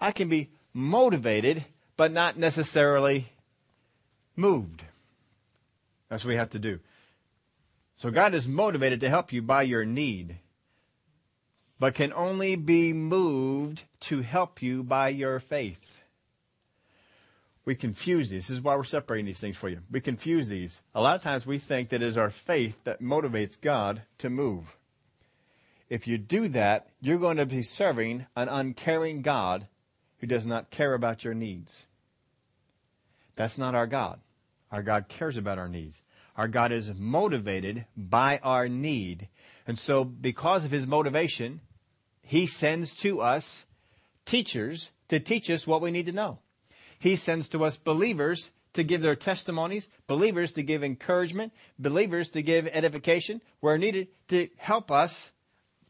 I 0.00 0.12
can 0.12 0.28
be 0.28 0.50
motivated, 0.72 1.64
but 1.96 2.12
not 2.12 2.38
necessarily 2.38 3.28
moved. 4.34 4.82
That's 6.08 6.24
what 6.24 6.30
we 6.30 6.36
have 6.36 6.50
to 6.50 6.58
do. 6.58 6.80
So 7.94 8.10
God 8.10 8.34
is 8.34 8.46
motivated 8.46 9.00
to 9.00 9.08
help 9.08 9.32
you 9.32 9.40
by 9.42 9.62
your 9.62 9.84
need, 9.84 10.36
but 11.78 11.94
can 11.94 12.12
only 12.14 12.56
be 12.56 12.92
moved 12.92 13.84
to 14.00 14.22
help 14.22 14.62
you 14.62 14.82
by 14.82 15.08
your 15.08 15.40
faith. 15.40 16.00
We 17.64 17.74
confuse 17.74 18.30
these. 18.30 18.46
This 18.46 18.58
is 18.58 18.62
why 18.62 18.76
we're 18.76 18.84
separating 18.84 19.26
these 19.26 19.40
things 19.40 19.56
for 19.56 19.68
you. 19.68 19.80
We 19.90 20.00
confuse 20.00 20.48
these. 20.48 20.80
A 20.94 21.02
lot 21.02 21.16
of 21.16 21.22
times 21.22 21.46
we 21.46 21.58
think 21.58 21.88
that 21.88 22.02
it 22.02 22.06
is 22.06 22.16
our 22.16 22.30
faith 22.30 22.78
that 22.84 23.02
motivates 23.02 23.60
God 23.60 24.02
to 24.18 24.30
move. 24.30 24.76
If 25.90 26.06
you 26.06 26.16
do 26.16 26.48
that, 26.48 26.88
you're 27.00 27.18
going 27.18 27.36
to 27.36 27.46
be 27.46 27.62
serving 27.62 28.26
an 28.36 28.48
uncaring 28.48 29.22
God 29.22 29.66
who 30.18 30.26
does 30.26 30.46
not 30.46 30.70
care 30.70 30.94
about 30.94 31.24
your 31.24 31.34
needs. 31.34 31.86
That's 33.34 33.58
not 33.58 33.74
our 33.74 33.86
God. 33.86 34.20
Our 34.72 34.82
God 34.82 35.08
cares 35.08 35.36
about 35.36 35.58
our 35.58 35.68
needs. 35.68 36.02
Our 36.36 36.48
God 36.48 36.72
is 36.72 36.92
motivated 36.94 37.86
by 37.96 38.38
our 38.42 38.68
need. 38.68 39.28
And 39.66 39.78
so 39.78 40.04
because 40.04 40.64
of 40.64 40.70
his 40.70 40.86
motivation, 40.86 41.60
he 42.22 42.46
sends 42.46 42.94
to 42.94 43.20
us 43.20 43.66
teachers 44.24 44.90
to 45.08 45.20
teach 45.20 45.50
us 45.50 45.66
what 45.66 45.80
we 45.80 45.90
need 45.90 46.06
to 46.06 46.12
know. 46.12 46.38
He 46.98 47.16
sends 47.16 47.48
to 47.50 47.64
us 47.64 47.76
believers 47.76 48.50
to 48.72 48.84
give 48.84 49.02
their 49.02 49.16
testimonies, 49.16 49.88
believers 50.06 50.52
to 50.52 50.62
give 50.62 50.84
encouragement, 50.84 51.52
believers 51.78 52.30
to 52.30 52.42
give 52.42 52.66
edification 52.68 53.40
where 53.60 53.78
needed 53.78 54.08
to 54.28 54.48
help 54.56 54.90
us 54.90 55.32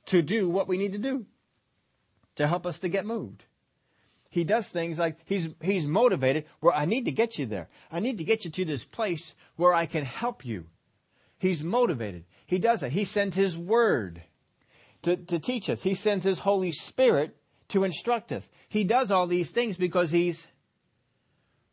to 0.06 0.22
do 0.22 0.48
what 0.48 0.68
we 0.68 0.78
need 0.78 0.92
to 0.92 0.98
do, 0.98 1.26
to 2.36 2.46
help 2.46 2.66
us 2.66 2.78
to 2.80 2.88
get 2.88 3.04
moved 3.04 3.44
he 4.36 4.44
does 4.44 4.68
things 4.68 4.98
like 4.98 5.16
he's, 5.24 5.48
he's 5.62 5.86
motivated 5.86 6.44
where 6.60 6.74
I 6.74 6.84
need 6.84 7.06
to 7.06 7.10
get 7.10 7.38
you 7.38 7.46
there. 7.46 7.68
I 7.90 8.00
need 8.00 8.18
to 8.18 8.24
get 8.24 8.44
you 8.44 8.50
to 8.50 8.64
this 8.66 8.84
place 8.84 9.34
where 9.56 9.72
I 9.72 9.86
can 9.86 10.04
help 10.04 10.44
you. 10.44 10.66
He's 11.38 11.62
motivated. 11.62 12.26
He 12.46 12.58
does 12.58 12.80
that. 12.80 12.92
He 12.92 13.04
sends 13.04 13.36
his 13.36 13.58
word 13.58 14.22
to, 15.02 15.16
to 15.16 15.38
teach 15.38 15.68
us. 15.68 15.82
He 15.82 15.94
sends 15.94 16.24
his 16.24 16.40
Holy 16.40 16.72
Spirit 16.72 17.36
to 17.68 17.84
instruct 17.84 18.32
us. 18.32 18.48
He 18.68 18.84
does 18.84 19.10
all 19.10 19.26
these 19.26 19.50
things 19.50 19.76
because 19.76 20.10
he's 20.10 20.46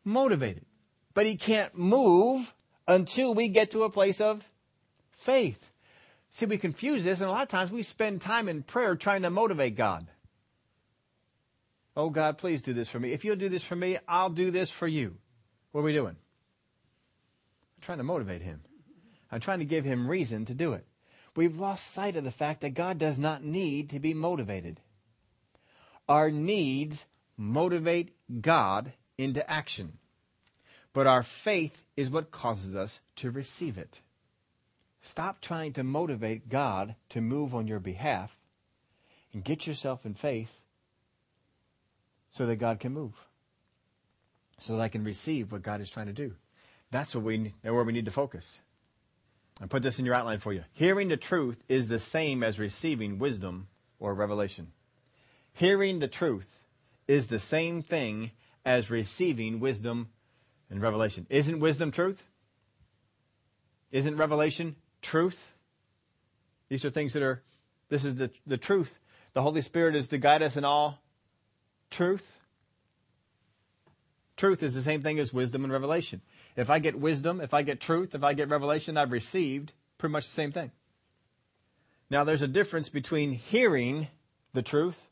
motivated. 0.04 0.66
But 1.14 1.26
he 1.26 1.36
can't 1.36 1.78
move 1.78 2.54
until 2.88 3.34
we 3.34 3.48
get 3.48 3.72
to 3.72 3.84
a 3.84 3.90
place 3.90 4.20
of 4.20 4.44
faith. 5.12 5.70
See, 6.32 6.48
we 6.48 6.58
confuse 6.58 7.04
this, 7.04 7.22
and 7.22 7.30
a 7.30 7.32
lot 7.32 7.44
of 7.44 7.50
times 7.50 7.72
we 7.72 7.84
spend 7.84 8.22
time 8.22 8.50
in 8.50 8.64
prayer 8.64 8.96
trying 8.96 9.22
to 9.22 9.30
motivate 9.30 9.76
God. 9.76 10.08
Oh 11.96 12.10
God, 12.10 12.40
please 12.40 12.64
do 12.64 12.74
this 12.74 12.90
for 12.90 13.00
me. 13.00 13.12
If 13.12 13.24
you'll 13.24 13.36
do 13.36 13.50
this 13.50 13.64
for 13.64 13.76
me, 13.76 14.00
I'll 14.08 14.32
do 14.32 14.50
this 14.50 14.72
for 14.72 14.88
you. 14.88 15.16
What 15.72 15.82
are 15.82 15.84
we 15.84 15.94
doing? 15.94 16.16
I'm 16.16 17.82
trying 17.82 18.00
to 18.00 18.04
motivate 18.04 18.42
him. 18.42 18.62
I'm 19.34 19.40
trying 19.40 19.60
to 19.60 19.66
give 19.66 19.84
him 19.84 20.08
reason 20.08 20.46
to 20.46 20.54
do 20.54 20.74
it. 20.74 20.86
We've 21.36 21.58
lost 21.58 21.92
sight 21.92 22.16
of 22.16 22.24
the 22.24 22.30
fact 22.30 22.62
that 22.62 22.76
God 22.76 23.00
does 23.00 23.18
not 23.18 23.44
need 23.44 23.90
to 23.90 24.00
be 24.00 24.14
motivated. 24.14 24.80
Our 26.08 26.30
needs 26.30 27.06
motivate 27.36 28.16
God 28.42 28.94
into 29.18 29.50
action. 29.50 29.98
But 30.94 31.08
our 31.08 31.24
faith 31.24 31.84
is 31.98 32.12
what 32.12 32.30
causes 32.30 32.76
us 32.76 33.00
to 33.16 33.32
receive 33.32 33.80
it. 33.80 34.02
Stop 35.02 35.42
trying 35.42 35.74
to 35.74 35.84
motivate 35.84 36.48
God 36.48 36.94
to 37.10 37.20
move 37.20 37.56
on 37.56 37.66
your 37.66 37.80
behalf 37.80 38.38
and 39.34 39.44
get 39.44 39.66
yourself 39.66 40.06
in 40.06 40.14
faith 40.14 40.60
so 42.30 42.46
that 42.46 42.58
God 42.58 42.80
can 42.80 42.94
move, 42.94 43.16
so 44.60 44.74
that 44.74 44.82
I 44.84 44.90
can 44.90 45.04
receive 45.04 45.52
what 45.52 45.64
God 45.64 45.82
is 45.82 45.90
trying 45.90 46.06
to 46.06 46.14
do. 46.14 46.36
That's 46.92 47.16
what 47.16 47.24
we, 47.24 47.56
where 47.64 47.84
we 47.84 47.94
need 47.94 48.06
to 48.06 48.12
focus. 48.12 48.60
I 49.62 49.68
put 49.68 49.84
this 49.84 50.00
in 50.00 50.06
your 50.06 50.16
outline 50.16 50.40
for 50.40 50.52
you. 50.52 50.64
Hearing 50.74 51.10
the 51.10 51.18
truth 51.18 51.64
is 51.70 51.88
the 51.88 52.00
same 52.00 52.44
as 52.44 52.60
receiving 52.60 53.20
wisdom 53.20 53.68
or 54.00 54.14
revelation. 54.14 54.72
Hearing 55.54 56.00
the 56.00 56.08
truth 56.08 56.60
is 57.08 57.28
the 57.28 57.40
same 57.40 57.82
thing 57.82 58.32
as 58.66 58.90
receiving 58.90 59.60
wisdom 59.60 60.10
and 60.70 60.82
revelation. 60.82 61.28
Isn't 61.30 61.60
wisdom 61.60 61.92
truth? 61.92 62.24
Isn't 63.92 64.18
revelation 64.18 64.76
truth? 65.02 65.54
These 66.70 66.84
are 66.84 66.90
things 66.90 67.14
that 67.14 67.22
are, 67.22 67.44
this 67.90 68.04
is 68.04 68.16
the, 68.16 68.32
the 68.48 68.58
truth. 68.58 68.98
The 69.34 69.44
Holy 69.44 69.62
Spirit 69.62 69.96
is 69.96 70.08
to 70.08 70.18
guide 70.18 70.42
us 70.42 70.58
in 70.58 70.66
all 70.66 71.00
truth? 71.92 72.40
Truth 74.36 74.64
is 74.64 74.74
the 74.74 74.82
same 74.82 75.04
thing 75.04 75.20
as 75.20 75.32
wisdom 75.32 75.64
and 75.64 75.72
revelation. 75.72 76.22
If 76.56 76.70
I 76.70 76.80
get 76.80 77.00
wisdom, 77.00 77.42
if 77.42 77.54
I 77.54 77.64
get 77.64 77.80
truth, 77.80 78.14
if 78.14 78.24
I 78.24 78.34
get 78.34 78.50
revelation, 78.50 78.98
I've 78.98 79.12
received 79.12 79.74
pretty 79.98 80.12
much 80.12 80.26
the 80.26 80.34
same 80.34 80.52
thing. 80.52 80.72
Now 82.10 82.24
there's 82.24 82.42
a 82.42 82.48
difference 82.48 82.90
between 82.90 83.32
hearing 83.32 84.08
the 84.54 84.62
truth 84.62 85.10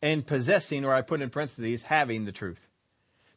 and 0.00 0.26
possessing, 0.26 0.84
or 0.84 0.92
I 0.92 1.02
put 1.02 1.22
in 1.22 1.30
parentheses, 1.30 1.82
having 1.82 2.24
the 2.24 2.32
truth. 2.32 2.68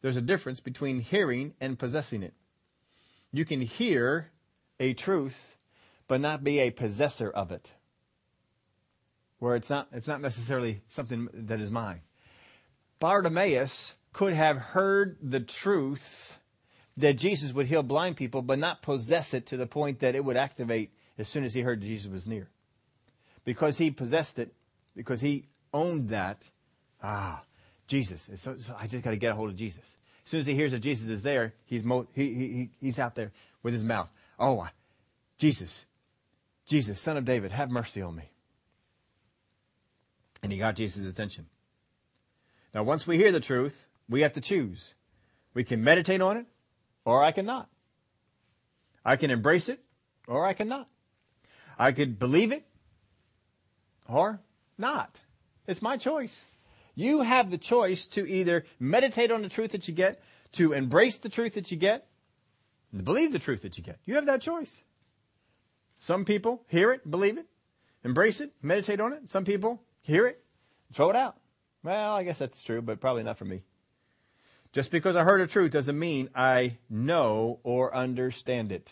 There's 0.01 0.17
a 0.17 0.21
difference 0.21 0.59
between 0.59 1.01
hearing 1.01 1.53
and 1.61 1.77
possessing 1.77 2.23
it. 2.23 2.33
You 3.31 3.45
can 3.45 3.61
hear 3.61 4.31
a 4.79 4.93
truth, 4.93 5.57
but 6.07 6.21
not 6.21 6.43
be 6.43 6.59
a 6.59 6.71
possessor 6.71 7.29
of 7.29 7.51
it. 7.51 7.71
Where 9.37 9.55
it's 9.55 9.69
not, 9.69 9.87
it's 9.91 10.07
not 10.07 10.21
necessarily 10.21 10.81
something 10.87 11.29
that 11.33 11.59
is 11.59 11.69
mine. 11.69 12.01
Bartimaeus 12.99 13.95
could 14.13 14.33
have 14.33 14.57
heard 14.57 15.17
the 15.21 15.41
truth 15.41 16.39
that 16.97 17.13
Jesus 17.13 17.53
would 17.53 17.67
heal 17.67 17.83
blind 17.83 18.15
people, 18.15 18.41
but 18.41 18.59
not 18.59 18.81
possess 18.81 19.33
it 19.33 19.45
to 19.47 19.57
the 19.57 19.67
point 19.67 19.99
that 19.99 20.15
it 20.15 20.23
would 20.23 20.37
activate 20.37 20.91
as 21.17 21.27
soon 21.27 21.43
as 21.43 21.53
he 21.53 21.61
heard 21.61 21.81
Jesus 21.81 22.11
was 22.11 22.27
near. 22.27 22.49
Because 23.43 23.77
he 23.77 23.91
possessed 23.91 24.39
it, 24.39 24.53
because 24.95 25.21
he 25.21 25.45
owned 25.73 26.09
that, 26.09 26.41
ah, 27.03 27.43
Jesus. 27.87 28.29
So, 28.37 28.55
so 28.59 28.75
I 28.79 28.87
just 28.87 29.03
got 29.03 29.11
to 29.11 29.17
get 29.17 29.31
a 29.31 29.35
hold 29.35 29.49
of 29.49 29.55
Jesus. 29.55 29.83
As 30.23 30.31
soon 30.31 30.39
as 30.39 30.47
he 30.47 30.55
hears 30.55 30.71
that 30.71 30.79
Jesus 30.79 31.07
is 31.09 31.21
there, 31.21 31.53
he's, 31.65 31.83
mo- 31.83 32.07
he, 32.13 32.33
he, 32.33 32.69
he's 32.81 32.97
out 32.97 33.15
there 33.15 33.31
with 33.61 33.73
his 33.73 33.83
mouth. 33.83 34.11
Oh, 34.39 34.67
Jesus, 35.37 35.85
Jesus, 36.65 36.99
son 36.99 37.17
of 37.17 37.25
David, 37.25 37.51
have 37.51 37.69
mercy 37.69 38.01
on 38.01 38.15
me. 38.15 38.31
And 40.41 40.51
he 40.51 40.57
got 40.57 40.75
Jesus' 40.75 41.07
attention. 41.07 41.47
Now, 42.73 42.83
once 42.83 43.05
we 43.05 43.17
hear 43.17 43.31
the 43.31 43.39
truth, 43.39 43.87
we 44.09 44.21
have 44.21 44.33
to 44.33 44.41
choose. 44.41 44.95
We 45.53 45.63
can 45.63 45.83
meditate 45.83 46.21
on 46.21 46.37
it, 46.37 46.45
or 47.05 47.23
I 47.23 47.31
cannot. 47.31 47.69
I 49.05 49.15
can 49.15 49.29
embrace 49.29 49.69
it, 49.69 49.79
or 50.27 50.45
I 50.45 50.53
cannot. 50.53 50.89
I 51.77 51.91
could 51.91 52.17
believe 52.17 52.51
it, 52.51 52.65
or 54.09 54.41
not. 54.77 55.19
It's 55.67 55.81
my 55.81 55.97
choice. 55.97 56.45
You 56.95 57.21
have 57.21 57.51
the 57.51 57.57
choice 57.57 58.07
to 58.07 58.27
either 58.27 58.65
meditate 58.79 59.31
on 59.31 59.41
the 59.41 59.49
truth 59.49 59.71
that 59.71 59.87
you 59.87 59.93
get, 59.93 60.21
to 60.53 60.73
embrace 60.73 61.19
the 61.19 61.29
truth 61.29 61.53
that 61.53 61.69
you 61.69 61.77
get, 61.77 62.07
and 62.91 63.03
believe 63.03 63.31
the 63.31 63.39
truth 63.39 63.61
that 63.61 63.77
you 63.77 63.83
get. 63.83 63.99
You 64.05 64.15
have 64.15 64.25
that 64.25 64.41
choice. 64.41 64.81
Some 65.99 66.25
people 66.25 66.63
hear 66.67 66.91
it, 66.91 67.09
believe 67.09 67.37
it, 67.37 67.45
embrace 68.03 68.39
it, 68.39 68.53
meditate 68.61 68.99
on 68.99 69.13
it. 69.13 69.29
Some 69.29 69.43
people 69.45 69.83
hear 70.01 70.27
it, 70.27 70.43
throw 70.93 71.09
it 71.09 71.15
out. 71.15 71.37
Well, 71.83 72.15
I 72.15 72.23
guess 72.23 72.39
that's 72.39 72.63
true, 72.63 72.81
but 72.81 72.99
probably 72.99 73.23
not 73.23 73.37
for 73.37 73.45
me. 73.45 73.61
Just 74.75 74.91
because 74.91 75.15
I 75.15 75.23
heard 75.23 75.39
a 75.39 75.47
truth 75.47 75.71
doesn't 75.71 75.97
mean 75.97 76.29
I 76.35 76.79
know 76.89 77.61
or 77.63 77.95
understand 77.95 78.73
it. 78.73 78.91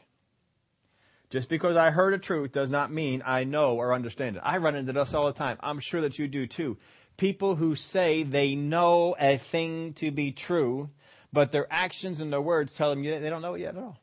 Just 1.29 1.49
because 1.49 1.75
I 1.75 1.91
heard 1.91 2.13
a 2.13 2.17
truth 2.17 2.53
does 2.53 2.69
not 2.69 2.89
mean 2.89 3.21
I 3.25 3.43
know 3.43 3.75
or 3.75 3.93
understand 3.93 4.37
it. 4.37 4.43
I 4.45 4.59
run 4.59 4.77
into 4.77 4.93
this 4.93 5.13
all 5.13 5.25
the 5.25 5.33
time. 5.33 5.57
I'm 5.59 5.81
sure 5.81 5.99
that 5.99 6.17
you 6.17 6.29
do 6.29 6.47
too. 6.47 6.77
People 7.17 7.55
who 7.55 7.75
say 7.75 8.23
they 8.23 8.55
know 8.55 9.13
a 9.19 9.35
thing 9.37 9.91
to 9.95 10.09
be 10.09 10.31
true, 10.31 10.89
but 11.33 11.51
their 11.51 11.67
actions 11.69 12.21
and 12.21 12.31
their 12.31 12.39
words 12.39 12.73
tell 12.73 12.89
them 12.89 13.03
they 13.03 13.29
don't 13.29 13.41
know 13.41 13.55
it 13.55 13.59
yet 13.59 13.75
at 13.75 13.83
all. 13.83 13.99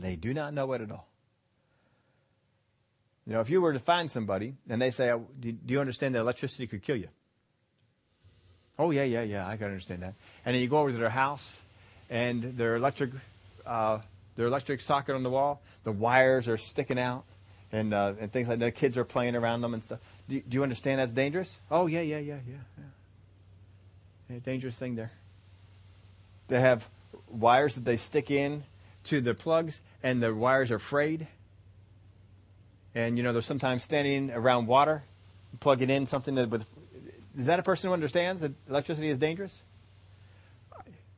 They 0.00 0.16
do 0.16 0.32
not 0.32 0.54
know 0.54 0.72
it 0.72 0.80
at 0.80 0.90
all. 0.90 1.10
You 3.26 3.34
know, 3.34 3.40
if 3.40 3.50
you 3.50 3.60
were 3.60 3.74
to 3.74 3.78
find 3.78 4.10
somebody 4.10 4.54
and 4.66 4.80
they 4.80 4.92
say, 4.92 5.12
oh, 5.12 5.26
do 5.38 5.54
you 5.66 5.78
understand 5.78 6.14
that 6.14 6.20
electricity 6.20 6.66
could 6.66 6.82
kill 6.82 6.96
you? 6.96 7.08
Oh, 8.82 8.90
yeah, 8.90 9.04
yeah, 9.04 9.22
yeah, 9.22 9.46
I 9.46 9.56
can 9.56 9.66
understand 9.66 10.02
that. 10.02 10.14
And 10.44 10.54
then 10.54 10.62
you 10.62 10.68
go 10.68 10.78
over 10.78 10.90
to 10.90 10.96
their 10.96 11.08
house 11.08 11.62
and 12.10 12.42
their 12.58 12.74
electric 12.74 13.12
uh, 13.64 14.00
their 14.34 14.46
electric 14.46 14.80
socket 14.80 15.14
on 15.14 15.22
the 15.22 15.30
wall, 15.30 15.60
the 15.84 15.92
wires 15.92 16.48
are 16.48 16.56
sticking 16.56 16.98
out, 16.98 17.24
and 17.70 17.94
uh, 17.94 18.14
and 18.18 18.32
things 18.32 18.48
like 18.48 18.58
that. 18.58 18.74
Kids 18.74 18.98
are 18.98 19.04
playing 19.04 19.36
around 19.36 19.60
them 19.60 19.72
and 19.72 19.84
stuff. 19.84 20.00
Do, 20.28 20.40
do 20.40 20.56
you 20.56 20.62
understand 20.64 20.98
that's 20.98 21.12
dangerous? 21.12 21.56
Oh 21.70 21.86
yeah, 21.86 22.00
yeah, 22.00 22.18
yeah, 22.18 22.38
yeah, 22.46 22.54
yeah. 22.78 22.84
yeah. 24.30 24.38
Dangerous 24.44 24.74
thing 24.74 24.96
there. 24.96 25.12
They 26.48 26.60
have 26.60 26.88
wires 27.30 27.76
that 27.76 27.84
they 27.84 27.96
stick 27.96 28.32
in 28.32 28.64
to 29.04 29.20
the 29.20 29.32
plugs, 29.32 29.80
and 30.02 30.20
the 30.20 30.34
wires 30.34 30.72
are 30.72 30.80
frayed. 30.80 31.28
And 32.96 33.16
you 33.16 33.22
know 33.22 33.32
they're 33.32 33.42
sometimes 33.42 33.84
standing 33.84 34.32
around 34.32 34.66
water, 34.66 35.04
plugging 35.60 35.88
in 35.88 36.06
something 36.06 36.34
that 36.34 36.50
with. 36.50 36.66
Is 37.36 37.46
that 37.46 37.58
a 37.58 37.62
person 37.62 37.88
who 37.88 37.94
understands 37.94 38.42
that 38.42 38.52
electricity 38.68 39.08
is 39.08 39.18
dangerous? 39.18 39.62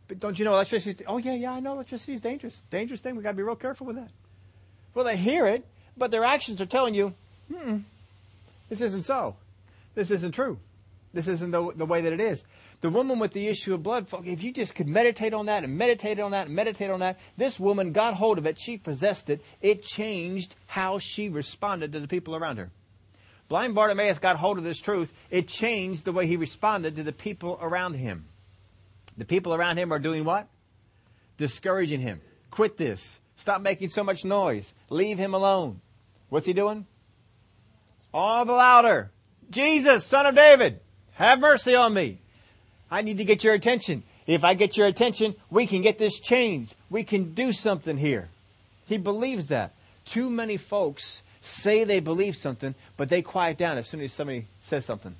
But 0.07 0.21
don't 0.21 0.39
you 0.39 0.45
know 0.45 0.53
electricity? 0.53 1.05
Oh 1.07 1.19
yeah, 1.19 1.35
yeah, 1.35 1.53
I 1.53 1.61
know 1.61 1.73
electricity 1.73 2.13
is 2.15 2.21
dangerous. 2.21 2.63
Dangerous 2.71 3.01
thing. 3.01 3.17
We 3.17 3.23
got 3.23 3.31
to 3.31 3.37
be 3.37 3.43
real 3.43 3.57
careful 3.57 3.87
with 3.87 3.97
that. 3.97 4.11
Well, 4.95 5.05
they 5.05 5.17
hear 5.17 5.47
it, 5.47 5.67
but 5.97 6.11
their 6.11 6.25
actions 6.25 6.61
are 6.61 6.67
telling 6.67 6.95
you, 6.95 7.15
hmm, 7.53 7.79
this 8.69 8.81
isn't 8.81 9.05
so. 9.05 9.37
This 9.95 10.11
isn't 10.11 10.33
true. 10.33 10.59
This 11.13 11.29
isn't 11.29 11.53
the, 11.53 11.73
the 11.75 11.87
way 11.87 12.01
that 12.01 12.13
it 12.13 12.21
is. 12.21 12.45
The 12.81 12.91
woman 12.91 13.19
with 13.19 13.33
the 13.33 13.47
issue 13.47 13.73
of 13.73 13.83
blood, 13.83 14.09
if 14.25 14.43
you 14.43 14.53
just 14.53 14.75
could 14.75 14.89
meditate 14.89 15.33
on 15.33 15.47
that 15.47 15.65
and 15.65 15.79
meditate 15.79 16.19
on 16.19 16.33
that 16.33 16.49
and 16.49 16.57
meditate 16.57 16.91
on 16.91 17.01
that, 17.01 17.19
this 17.37 17.59
woman 17.59 17.93
got 17.93 18.15
hold 18.15 18.37
of 18.37 18.47
it. 18.47 18.59
She 18.59 18.77
possessed 18.77 19.31
it. 19.31 19.41
It 19.63 19.85
changed 19.85 20.55
how 20.67 20.99
she 20.99 21.29
responded 21.29 21.93
to 21.93 22.01
the 22.01 22.09
people 22.09 22.35
around 22.35 22.59
her. 22.59 22.71
Blind 23.55 23.77
Bartimaeus 23.77 24.19
got 24.19 24.35
hold 24.35 24.59
of 24.59 24.65
this 24.65 24.81
truth. 24.81 25.13
It 25.31 25.47
changed 25.47 26.05
the 26.05 26.11
way 26.11 26.27
he 26.27 26.37
responded 26.37 26.97
to 26.97 27.05
the 27.05 27.13
people 27.13 27.57
around 27.63 27.95
him. 27.95 28.25
The 29.17 29.25
people 29.25 29.55
around 29.55 29.77
him 29.77 29.93
are 29.93 30.01
doing 30.01 30.25
what? 30.25 30.49
Discouraging 31.37 32.01
him. 32.01 32.21
Quit 32.51 32.77
this. 32.77 33.21
Stop 33.37 33.61
making 33.63 33.91
so 33.91 34.03
much 34.03 34.25
noise. 34.25 34.75
Leave 34.91 35.19
him 35.19 35.35
alone. 35.35 35.81
What's 36.31 36.47
he 36.47 36.53
doing? 36.53 36.85
All 38.13 38.45
the 38.45 38.55
louder. 38.55 39.13
Jesus, 39.51 40.05
son 40.05 40.27
of 40.27 40.35
David, 40.35 40.81
have 41.13 41.39
mercy 41.39 41.77
on 41.77 41.95
me. 41.95 42.19
I 42.91 43.03
need 43.03 43.19
to 43.19 43.25
get 43.25 43.45
your 43.45 43.55
attention. 43.55 44.03
If 44.27 44.43
I 44.43 44.55
get 44.55 44.77
your 44.77 44.89
attention, 44.89 45.37
we 45.49 45.69
can 45.69 45.81
get 45.81 45.99
this 45.99 46.19
changed. 46.19 46.75
We 46.91 47.05
can 47.05 47.35
do 47.35 47.53
something 47.53 47.99
here. 47.99 48.31
He 48.87 48.99
believes 48.99 49.47
that. 49.47 49.77
Too 50.05 50.29
many 50.29 50.57
folks 50.57 51.23
say 51.47 51.85
they 51.85 52.01
believe 52.01 52.37
something, 52.37 52.75
but 52.97 53.09
they 53.09 53.23
quiet 53.23 53.57
down 53.57 53.79
as 53.79 53.89
soon 53.89 54.01
as 54.01 54.13
somebody 54.13 54.47
says 54.61 54.85
something. 54.85 55.17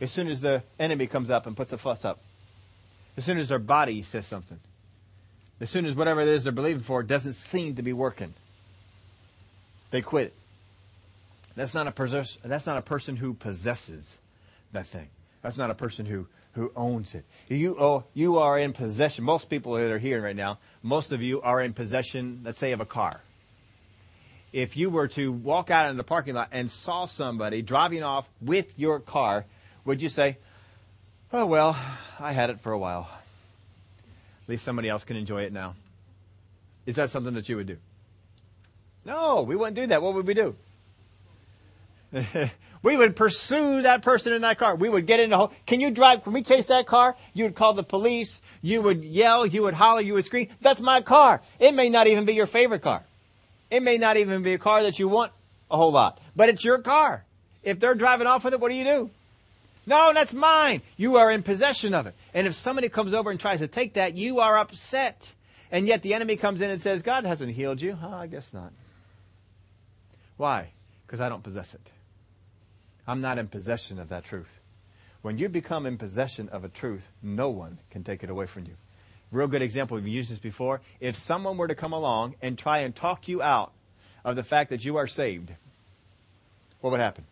As 0.00 0.12
soon 0.12 0.28
as 0.28 0.40
the 0.40 0.62
enemy 0.78 1.06
comes 1.06 1.30
up 1.30 1.46
and 1.46 1.56
puts 1.56 1.72
a 1.72 1.78
fuss 1.78 2.04
up. 2.04 2.20
As 3.16 3.24
soon 3.24 3.38
as 3.38 3.48
their 3.48 3.58
body 3.58 4.02
says 4.02 4.26
something. 4.26 4.60
As 5.60 5.70
soon 5.70 5.86
as 5.86 5.94
whatever 5.94 6.20
it 6.20 6.28
is 6.28 6.44
they're 6.44 6.52
believing 6.52 6.82
for 6.82 7.02
doesn't 7.02 7.32
seem 7.32 7.74
to 7.76 7.82
be 7.82 7.92
working. 7.92 8.34
They 9.90 10.02
quit 10.02 10.26
it. 10.26 10.34
That's 11.56 11.74
not 11.74 11.88
a 11.88 11.90
possess- 11.90 12.38
that's 12.44 12.66
not 12.66 12.78
a 12.78 12.82
person 12.82 13.16
who 13.16 13.34
possesses 13.34 14.18
that 14.72 14.86
thing. 14.86 15.08
That's 15.42 15.58
not 15.58 15.70
a 15.70 15.74
person 15.74 16.06
who, 16.06 16.26
who 16.52 16.70
owns 16.76 17.14
it. 17.14 17.24
You, 17.48 17.76
oh, 17.80 18.04
you 18.14 18.38
are 18.38 18.58
in 18.58 18.72
possession. 18.72 19.24
Most 19.24 19.48
people 19.48 19.74
that 19.74 19.90
are 19.90 19.98
here 19.98 20.22
right 20.22 20.36
now, 20.36 20.58
most 20.82 21.10
of 21.10 21.20
you 21.22 21.40
are 21.42 21.60
in 21.60 21.72
possession, 21.72 22.42
let's 22.44 22.58
say, 22.58 22.70
of 22.72 22.80
a 22.80 22.86
car. 22.86 23.22
If 24.52 24.76
you 24.76 24.90
were 24.90 25.08
to 25.08 25.30
walk 25.30 25.70
out 25.70 25.90
in 25.90 25.96
the 25.96 26.04
parking 26.04 26.34
lot 26.34 26.48
and 26.52 26.70
saw 26.70 27.06
somebody 27.06 27.62
driving 27.62 28.02
off 28.02 28.28
with 28.40 28.66
your 28.76 28.98
car, 29.00 29.44
would 29.84 30.02
you 30.02 30.08
say, 30.08 30.38
Oh, 31.32 31.44
well, 31.44 31.76
I 32.18 32.32
had 32.32 32.48
it 32.48 32.60
for 32.60 32.72
a 32.72 32.78
while. 32.78 33.08
At 34.42 34.48
least 34.48 34.64
somebody 34.64 34.88
else 34.88 35.04
can 35.04 35.16
enjoy 35.16 35.42
it 35.42 35.52
now. 35.52 35.74
Is 36.86 36.96
that 36.96 37.10
something 37.10 37.34
that 37.34 37.50
you 37.50 37.56
would 37.56 37.66
do? 37.66 37.76
No, 39.04 39.42
we 39.42 39.54
wouldn't 39.54 39.76
do 39.76 39.86
that. 39.88 40.00
What 40.00 40.14
would 40.14 40.26
we 40.26 40.32
do? 40.32 40.56
we 42.82 42.96
would 42.96 43.14
pursue 43.14 43.82
that 43.82 44.00
person 44.00 44.32
in 44.32 44.40
that 44.40 44.58
car. 44.58 44.74
We 44.74 44.88
would 44.88 45.06
get 45.06 45.20
in 45.20 45.30
the 45.30 45.36
hole. 45.36 45.52
Can 45.66 45.80
you 45.80 45.90
drive? 45.90 46.24
Can 46.24 46.32
we 46.32 46.42
chase 46.42 46.66
that 46.66 46.86
car? 46.86 47.14
You 47.34 47.44
would 47.44 47.54
call 47.54 47.74
the 47.74 47.82
police. 47.82 48.40
You 48.62 48.80
would 48.80 49.04
yell. 49.04 49.44
You 49.44 49.64
would 49.64 49.74
holler. 49.74 50.00
You 50.00 50.14
would 50.14 50.24
scream. 50.24 50.48
That's 50.62 50.80
my 50.80 51.02
car. 51.02 51.42
It 51.58 51.74
may 51.74 51.90
not 51.90 52.06
even 52.06 52.24
be 52.24 52.32
your 52.32 52.46
favorite 52.46 52.80
car. 52.80 53.04
It 53.70 53.82
may 53.82 53.98
not 53.98 54.16
even 54.16 54.42
be 54.42 54.54
a 54.54 54.58
car 54.58 54.82
that 54.82 54.98
you 54.98 55.08
want 55.08 55.32
a 55.70 55.76
whole 55.76 55.92
lot, 55.92 56.20
but 56.34 56.48
it's 56.48 56.64
your 56.64 56.78
car. 56.78 57.24
If 57.62 57.80
they're 57.80 57.94
driving 57.94 58.26
off 58.26 58.44
with 58.44 58.54
it, 58.54 58.60
what 58.60 58.70
do 58.70 58.76
you 58.76 58.84
do? 58.84 59.10
No, 59.86 60.12
that's 60.12 60.34
mine. 60.34 60.82
You 60.96 61.16
are 61.16 61.30
in 61.30 61.42
possession 61.42 61.94
of 61.94 62.06
it. 62.06 62.14
And 62.34 62.46
if 62.46 62.54
somebody 62.54 62.88
comes 62.88 63.14
over 63.14 63.30
and 63.30 63.40
tries 63.40 63.60
to 63.60 63.68
take 63.68 63.94
that, 63.94 64.16
you 64.16 64.40
are 64.40 64.58
upset. 64.58 65.32
And 65.70 65.86
yet 65.86 66.02
the 66.02 66.14
enemy 66.14 66.36
comes 66.36 66.60
in 66.60 66.70
and 66.70 66.80
says, 66.80 67.02
God 67.02 67.24
hasn't 67.24 67.52
healed 67.52 67.80
you. 67.80 67.98
Oh, 68.02 68.14
I 68.14 68.26
guess 68.26 68.52
not. 68.52 68.72
Why? 70.36 70.72
Because 71.06 71.20
I 71.20 71.28
don't 71.28 71.42
possess 71.42 71.74
it. 71.74 71.80
I'm 73.06 73.20
not 73.20 73.38
in 73.38 73.48
possession 73.48 73.98
of 73.98 74.10
that 74.10 74.24
truth. 74.24 74.60
When 75.22 75.38
you 75.38 75.48
become 75.48 75.86
in 75.86 75.96
possession 75.96 76.48
of 76.50 76.64
a 76.64 76.68
truth, 76.68 77.10
no 77.22 77.48
one 77.48 77.78
can 77.90 78.04
take 78.04 78.22
it 78.22 78.30
away 78.30 78.46
from 78.46 78.66
you. 78.66 78.76
Real 79.30 79.46
good 79.46 79.62
example, 79.62 79.96
we've 79.96 80.08
used 80.08 80.30
this 80.30 80.38
before. 80.38 80.80
If 81.00 81.16
someone 81.16 81.56
were 81.58 81.68
to 81.68 81.74
come 81.74 81.92
along 81.92 82.36
and 82.40 82.56
try 82.56 82.78
and 82.78 82.94
talk 82.94 83.28
you 83.28 83.42
out 83.42 83.72
of 84.24 84.36
the 84.36 84.42
fact 84.42 84.70
that 84.70 84.84
you 84.84 84.96
are 84.96 85.06
saved, 85.06 85.50
what 86.80 86.90
would 86.90 87.00
happen? 87.00 87.24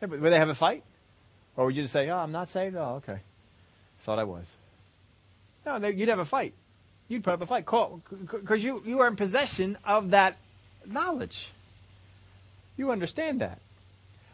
Would 0.00 0.20
they 0.20 0.38
have 0.38 0.48
a 0.48 0.54
fight? 0.54 0.82
Or 1.56 1.66
would 1.66 1.76
you 1.76 1.82
just 1.82 1.92
say, 1.92 2.10
oh, 2.10 2.18
I'm 2.18 2.32
not 2.32 2.48
saved? 2.48 2.74
Oh, 2.76 2.96
okay. 2.96 3.20
Thought 4.00 4.18
I 4.18 4.24
was. 4.24 4.50
No, 5.64 5.76
you'd 5.86 6.08
have 6.08 6.18
a 6.18 6.24
fight. 6.24 6.52
You'd 7.08 7.22
put 7.22 7.34
up 7.34 7.42
a 7.42 7.46
fight. 7.46 7.66
Because 8.30 8.62
you, 8.62 8.82
you 8.84 9.00
are 9.00 9.06
in 9.06 9.16
possession 9.16 9.78
of 9.84 10.10
that 10.10 10.36
knowledge. 10.84 11.52
You 12.76 12.90
understand 12.90 13.40
that. 13.40 13.58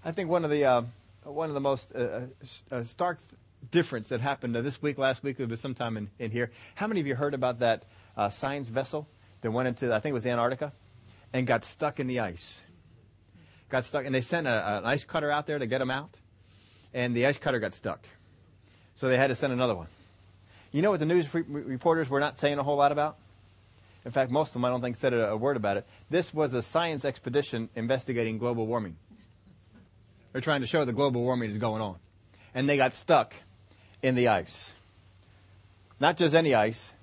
I 0.05 0.13
think 0.13 0.31
one 0.31 0.45
of 0.45 0.51
the, 0.51 0.65
uh, 0.65 0.83
one 1.25 1.51
of 1.51 1.55
the 1.55 1.61
most 1.61 1.95
uh, 1.95 2.23
uh, 2.71 2.85
stark 2.85 3.19
difference 3.71 4.09
that 4.09 4.21
happened 4.21 4.55
this 4.55 4.81
week, 4.83 4.99
last 4.99 5.23
week, 5.23 5.39
it 5.39 5.49
was 5.49 5.61
sometime 5.61 5.97
in, 5.97 6.11
in 6.19 6.31
here. 6.31 6.51
How 6.75 6.87
many 6.87 7.01
of 7.01 7.07
you 7.07 7.15
heard 7.15 7.35
about 7.35 7.61
that 7.61 7.85
uh, 8.17 8.29
science 8.29 8.69
vessel 8.69 9.09
that 9.43 9.51
went 9.51 9.69
into, 9.69 9.95
I 9.95 10.01
think 10.01 10.13
it 10.13 10.15
was 10.15 10.27
Antarctica, 10.27 10.73
and 11.33 11.47
got 11.47 11.65
stuck 11.65 12.01
in 12.01 12.07
the 12.07 12.21
ice? 12.21 12.63
Got 13.69 13.85
stuck, 13.85 14.05
and 14.05 14.15
they 14.15 14.21
sent 14.21 14.47
a, 14.47 14.79
an 14.79 14.85
ice 14.85 15.05
cutter 15.05 15.31
out 15.31 15.47
there 15.47 15.59
to 15.59 15.67
get 15.67 15.79
them 15.79 15.91
out, 15.91 16.17
and 16.93 17.15
the 17.15 17.27
ice 17.27 17.39
cutter 17.39 17.61
got 17.61 17.75
stuck. 17.75 18.07
So 18.95 19.09
they 19.09 19.17
had 19.17 19.29
to 19.29 19.35
send 19.35 19.53
another 19.53 19.75
one. 19.75 19.87
You 20.73 20.83
know 20.83 20.91
what 20.91 21.01
the 21.01 21.07
news 21.07 21.33
re- 21.35 21.43
reporters 21.43 22.09
were 22.09 22.21
not 22.21 22.39
saying 22.39 22.59
a 22.59 22.63
whole 22.63 22.77
lot 22.77 22.93
about? 22.93 23.17
In 24.05 24.11
fact, 24.11 24.31
most 24.31 24.49
of 24.49 24.55
them, 24.55 24.65
I 24.65 24.71
don't 24.71 24.81
think, 24.81 24.97
said 24.97 25.13
a, 25.13 25.31
a 25.31 25.37
word 25.37 25.57
about 25.57 25.77
it. 25.77 25.87
This 26.09 26.33
was 26.33 26.55
a 26.55 26.63
science 26.63 27.05
expedition 27.05 27.69
investigating 27.75 28.39
global 28.39 28.67
warming. 28.67 28.97
They're 30.33 30.41
trying 30.41 30.61
to 30.63 30.67
show 30.67 30.85
that 30.85 30.93
global 30.93 31.23
warming 31.23 31.51
is 31.51 31.59
going 31.59 31.83
on. 31.83 31.97
And 32.55 32.69
they 32.69 32.77
got 32.77 32.95
stuck 32.95 33.35
in 34.03 34.15
the 34.15 34.29
ice. 34.29 34.73
Not 35.99 36.17
just 36.17 36.35
any 36.35 36.55
ice, 36.55 36.95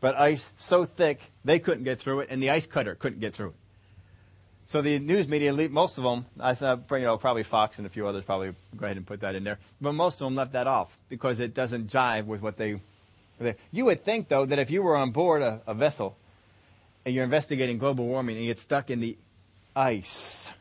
but 0.00 0.16
ice 0.16 0.50
so 0.56 0.84
thick 0.84 1.20
they 1.44 1.58
couldn't 1.58 1.84
get 1.84 1.98
through 1.98 2.20
it, 2.20 2.28
and 2.30 2.42
the 2.42 2.50
ice 2.50 2.66
cutter 2.66 2.94
couldn't 2.94 3.20
get 3.20 3.34
through 3.34 3.48
it. 3.48 3.54
So 4.66 4.82
the 4.82 5.00
news 5.00 5.26
media, 5.26 5.52
most 5.68 5.98
of 5.98 6.04
them, 6.04 6.26
I 6.38 6.52
you 6.52 7.04
know, 7.04 7.18
probably 7.18 7.42
Fox 7.42 7.78
and 7.78 7.86
a 7.86 7.90
few 7.90 8.06
others 8.06 8.22
probably 8.22 8.54
go 8.76 8.84
ahead 8.84 8.96
and 8.96 9.04
put 9.04 9.20
that 9.22 9.34
in 9.34 9.42
there, 9.42 9.58
but 9.80 9.94
most 9.94 10.20
of 10.20 10.26
them 10.26 10.36
left 10.36 10.52
that 10.52 10.68
off 10.68 10.96
because 11.08 11.40
it 11.40 11.54
doesn't 11.54 11.88
jive 11.90 12.26
with 12.26 12.40
what 12.40 12.56
they. 12.56 12.80
You 13.72 13.86
would 13.86 14.04
think, 14.04 14.28
though, 14.28 14.46
that 14.46 14.58
if 14.60 14.70
you 14.70 14.82
were 14.82 14.96
on 14.96 15.10
board 15.10 15.42
a, 15.42 15.60
a 15.66 15.74
vessel 15.74 16.16
and 17.04 17.14
you're 17.14 17.24
investigating 17.24 17.78
global 17.78 18.06
warming 18.06 18.36
and 18.36 18.44
you 18.44 18.50
get 18.50 18.58
stuck 18.60 18.90
in 18.90 19.00
the 19.00 19.16
ice, 19.74 20.52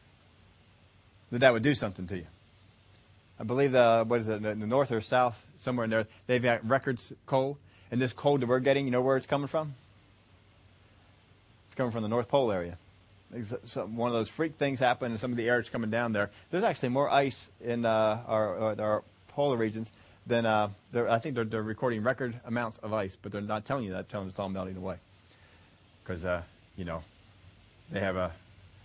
that 1.29 1.39
that 1.39 1.53
would 1.53 1.61
do 1.61 1.75
something 1.75 2.07
to 2.07 2.17
you. 2.17 2.25
I 3.39 3.43
believe 3.43 3.71
the 3.71 4.03
what 4.05 4.19
is 4.19 4.27
it, 4.27 4.41
the 4.41 4.55
north 4.55 4.91
or 4.91 5.01
south, 5.01 5.45
somewhere 5.57 5.85
in 5.85 5.89
there, 5.89 6.07
they've 6.27 6.43
got 6.43 6.67
records 6.67 7.13
cold, 7.25 7.57
and 7.91 8.01
this 8.01 8.11
cold 8.11 8.41
that 8.41 8.47
we're 8.47 8.59
getting, 8.59 8.85
you 8.85 8.91
know 8.91 9.01
where 9.01 9.15
it's 9.15 9.25
coming 9.25 9.47
from? 9.47 9.75
It's 11.67 11.75
coming 11.75 11.91
from 11.91 12.03
the 12.03 12.09
North 12.09 12.27
Pole 12.27 12.51
area. 12.51 12.77
one 13.31 14.09
of 14.09 14.13
those 14.13 14.27
freak 14.27 14.55
things 14.55 14.79
happened, 14.79 15.11
and 15.11 15.19
some 15.19 15.31
of 15.31 15.37
the 15.37 15.47
air 15.47 15.59
is 15.59 15.69
coming 15.69 15.89
down 15.89 16.11
there. 16.13 16.31
There's 16.51 16.63
actually 16.63 16.89
more 16.89 17.09
ice 17.09 17.49
in 17.63 17.85
uh, 17.85 18.21
our, 18.27 18.79
our 18.81 19.03
polar 19.29 19.55
regions 19.55 19.91
than 20.27 20.45
uh, 20.45 20.69
I 20.93 21.19
think 21.19 21.35
they're, 21.35 21.45
they're, 21.45 21.63
recording 21.63 22.03
record 22.03 22.39
amounts 22.45 22.77
of 22.79 22.93
ice, 22.93 23.15
but 23.21 23.31
they're 23.31 23.41
not 23.41 23.65
telling 23.65 23.85
you 23.85 23.91
that, 23.93 24.09
telling 24.09 24.27
us 24.27 24.33
it's 24.33 24.39
all 24.39 24.49
melting 24.49 24.77
away 24.77 24.97
because 26.03 26.25
uh, 26.25 26.41
you 26.75 26.85
know 26.85 27.03
they 27.91 27.99
have 27.99 28.15
a, 28.15 28.31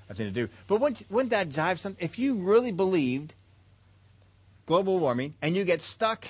a 0.09 0.15
thing 0.15 0.27
to 0.27 0.33
do. 0.33 0.49
But 0.69 0.81
wouldn't, 0.81 1.11
wouldn't 1.11 1.31
that 1.31 1.49
jive 1.49 1.79
some? 1.79 1.97
If 1.99 2.19
you 2.19 2.35
really 2.35 2.71
believed 2.71 3.35
global 4.67 4.99
warming 4.99 5.35
and 5.43 5.57
you 5.57 5.65
get 5.65 5.83
stuck 5.83 6.27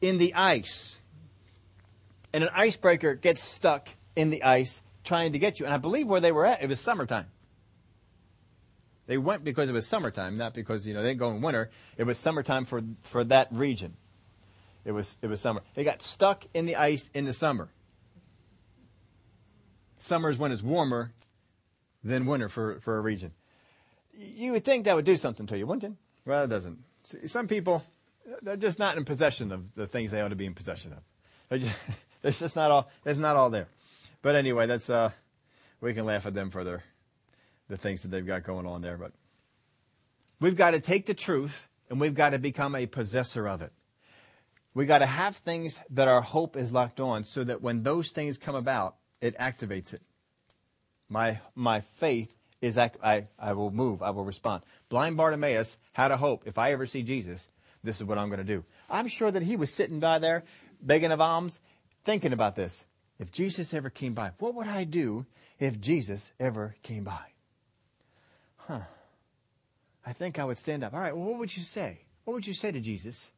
in 0.00 0.18
the 0.18 0.34
ice, 0.34 1.00
and 2.32 2.44
an 2.44 2.50
icebreaker 2.54 3.14
gets 3.14 3.42
stuck 3.42 3.88
in 4.14 4.30
the 4.30 4.42
ice 4.42 4.82
trying 5.04 5.32
to 5.32 5.38
get 5.38 5.58
you, 5.58 5.66
and 5.66 5.74
I 5.74 5.78
believe 5.78 6.06
where 6.06 6.20
they 6.20 6.32
were 6.32 6.46
at, 6.46 6.62
it 6.62 6.68
was 6.68 6.80
summertime. 6.80 7.26
They 9.06 9.16
went 9.16 9.42
because 9.42 9.70
it 9.70 9.72
was 9.72 9.86
summertime, 9.86 10.36
not 10.36 10.52
because 10.52 10.86
you 10.86 10.92
know 10.92 11.02
they 11.02 11.08
didn't 11.08 11.20
go 11.20 11.30
in 11.30 11.40
winter. 11.40 11.70
It 11.96 12.04
was 12.04 12.18
summertime 12.18 12.66
for 12.66 12.82
for 13.04 13.24
that 13.24 13.48
region. 13.50 13.96
It 14.84 14.92
was 14.92 15.18
it 15.22 15.28
was 15.28 15.40
summer. 15.40 15.62
They 15.74 15.82
got 15.82 16.02
stuck 16.02 16.44
in 16.52 16.66
the 16.66 16.76
ice 16.76 17.10
in 17.14 17.24
the 17.24 17.32
summer. 17.32 17.70
Summer 19.98 20.30
is 20.30 20.38
when 20.38 20.52
it's 20.52 20.62
warmer 20.62 21.12
than 22.04 22.26
winter 22.26 22.48
for, 22.48 22.80
for 22.80 22.98
a 22.98 23.00
region. 23.00 23.32
You 24.12 24.52
would 24.52 24.64
think 24.64 24.84
that 24.84 24.94
would 24.94 25.04
do 25.04 25.16
something 25.16 25.46
to 25.46 25.58
you, 25.58 25.66
wouldn't 25.66 25.92
it? 25.92 25.98
Well, 26.24 26.44
it 26.44 26.48
doesn't. 26.48 26.78
Some 27.26 27.48
people, 27.48 27.84
they're 28.42 28.56
just 28.56 28.78
not 28.78 28.96
in 28.96 29.04
possession 29.04 29.52
of 29.52 29.74
the 29.74 29.86
things 29.86 30.10
they 30.10 30.20
ought 30.20 30.28
to 30.28 30.36
be 30.36 30.46
in 30.46 30.54
possession 30.54 30.92
of. 30.92 30.98
They're 31.48 31.58
just, 31.58 31.76
it's 32.22 32.38
just 32.40 32.56
not 32.56 32.70
all, 32.70 32.90
it's 33.04 33.18
not 33.18 33.36
all 33.36 33.50
there. 33.50 33.68
But 34.20 34.34
anyway, 34.34 34.66
that's, 34.66 34.90
uh, 34.90 35.10
we 35.80 35.94
can 35.94 36.04
laugh 36.04 36.26
at 36.26 36.34
them 36.34 36.50
for 36.50 36.64
their, 36.64 36.82
the 37.68 37.76
things 37.76 38.02
that 38.02 38.08
they've 38.08 38.26
got 38.26 38.44
going 38.44 38.66
on 38.66 38.82
there. 38.82 38.98
But 38.98 39.12
we've 40.40 40.56
got 40.56 40.72
to 40.72 40.80
take 40.80 41.06
the 41.06 41.14
truth 41.14 41.68
and 41.88 42.00
we've 42.00 42.14
got 42.14 42.30
to 42.30 42.38
become 42.38 42.74
a 42.74 42.86
possessor 42.86 43.48
of 43.48 43.62
it. 43.62 43.72
We 44.74 44.86
got 44.86 44.98
to 44.98 45.06
have 45.06 45.36
things 45.36 45.78
that 45.90 46.08
our 46.08 46.20
hope 46.20 46.56
is 46.56 46.72
locked 46.72 47.00
on 47.00 47.24
so 47.24 47.42
that 47.44 47.62
when 47.62 47.82
those 47.82 48.10
things 48.10 48.36
come 48.36 48.54
about, 48.54 48.96
it 49.20 49.36
activates 49.38 49.94
it. 49.94 50.02
My, 51.08 51.40
my 51.54 51.80
faith 51.80 52.37
is 52.60 52.78
act, 52.78 52.96
I, 53.02 53.24
I 53.38 53.52
will 53.52 53.70
move. 53.70 54.02
I 54.02 54.10
will 54.10 54.24
respond. 54.24 54.62
Blind 54.88 55.16
Bartimaeus 55.16 55.76
had 55.92 56.10
a 56.10 56.16
hope. 56.16 56.44
If 56.46 56.58
I 56.58 56.72
ever 56.72 56.86
see 56.86 57.02
Jesus, 57.02 57.48
this 57.84 57.96
is 57.96 58.04
what 58.04 58.18
I'm 58.18 58.28
going 58.28 58.38
to 58.38 58.44
do. 58.44 58.64
I'm 58.90 59.08
sure 59.08 59.30
that 59.30 59.42
he 59.42 59.56
was 59.56 59.72
sitting 59.72 60.00
by 60.00 60.18
there 60.18 60.44
begging 60.80 61.12
of 61.12 61.20
alms, 61.20 61.60
thinking 62.04 62.32
about 62.32 62.56
this. 62.56 62.84
If 63.18 63.32
Jesus 63.32 63.74
ever 63.74 63.90
came 63.90 64.14
by, 64.14 64.32
what 64.38 64.54
would 64.54 64.68
I 64.68 64.84
do 64.84 65.26
if 65.58 65.80
Jesus 65.80 66.32
ever 66.38 66.74
came 66.82 67.04
by? 67.04 67.32
Huh. 68.56 68.80
I 70.06 70.12
think 70.12 70.38
I 70.38 70.44
would 70.44 70.58
stand 70.58 70.84
up. 70.84 70.94
All 70.94 71.00
right, 71.00 71.16
well, 71.16 71.26
what 71.26 71.38
would 71.38 71.56
you 71.56 71.62
say? 71.62 72.00
What 72.24 72.34
would 72.34 72.46
you 72.46 72.54
say 72.54 72.70
to 72.70 72.80
Jesus? 72.80 73.30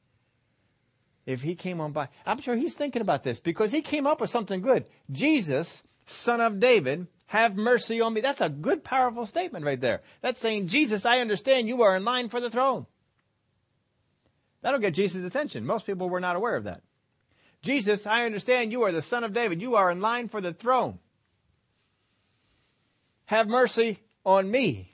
if 1.27 1.43
he 1.43 1.55
came 1.55 1.81
on 1.81 1.93
by. 1.93 2.09
I'm 2.27 2.41
sure 2.41 2.57
he's 2.57 2.75
thinking 2.75 3.03
about 3.03 3.23
this 3.23 3.41
because 3.41 3.71
he 3.71 3.83
came 3.83 4.07
up 4.07 4.21
with 4.21 4.31
something 4.31 4.61
good. 4.61 4.89
Jesus, 5.11 5.83
son 6.07 6.41
of 6.41 6.61
David, 6.61 7.07
have 7.31 7.57
mercy 7.57 8.01
on 8.01 8.13
me. 8.13 8.21
That's 8.21 8.41
a 8.41 8.49
good, 8.49 8.83
powerful 8.83 9.25
statement 9.25 9.65
right 9.65 9.81
there. 9.81 10.01
That's 10.21 10.41
saying, 10.41 10.67
Jesus, 10.67 11.07
I 11.07 11.21
understand 11.21 11.69
you 11.69 11.83
are 11.83 11.95
in 11.95 12.05
line 12.05 12.29
for 12.29 12.41
the 12.41 12.51
throne. 12.51 12.87
That'll 14.63 14.81
get 14.81 14.95
Jesus' 14.95 15.25
attention. 15.25 15.65
Most 15.65 15.87
people 15.87 16.11
were 16.11 16.19
not 16.19 16.35
aware 16.35 16.57
of 16.57 16.65
that. 16.65 16.83
Jesus, 17.63 18.05
I 18.05 18.27
understand 18.27 18.73
you 18.73 18.83
are 18.83 18.91
the 18.91 19.01
son 19.01 19.23
of 19.23 19.33
David. 19.33 19.63
You 19.63 19.77
are 19.77 19.93
in 19.93 20.01
line 20.01 20.29
for 20.29 20.41
the 20.41 20.53
throne. 20.53 20.99
Have 23.27 23.47
mercy 23.47 24.01
on 24.27 24.51
me. 24.51 24.91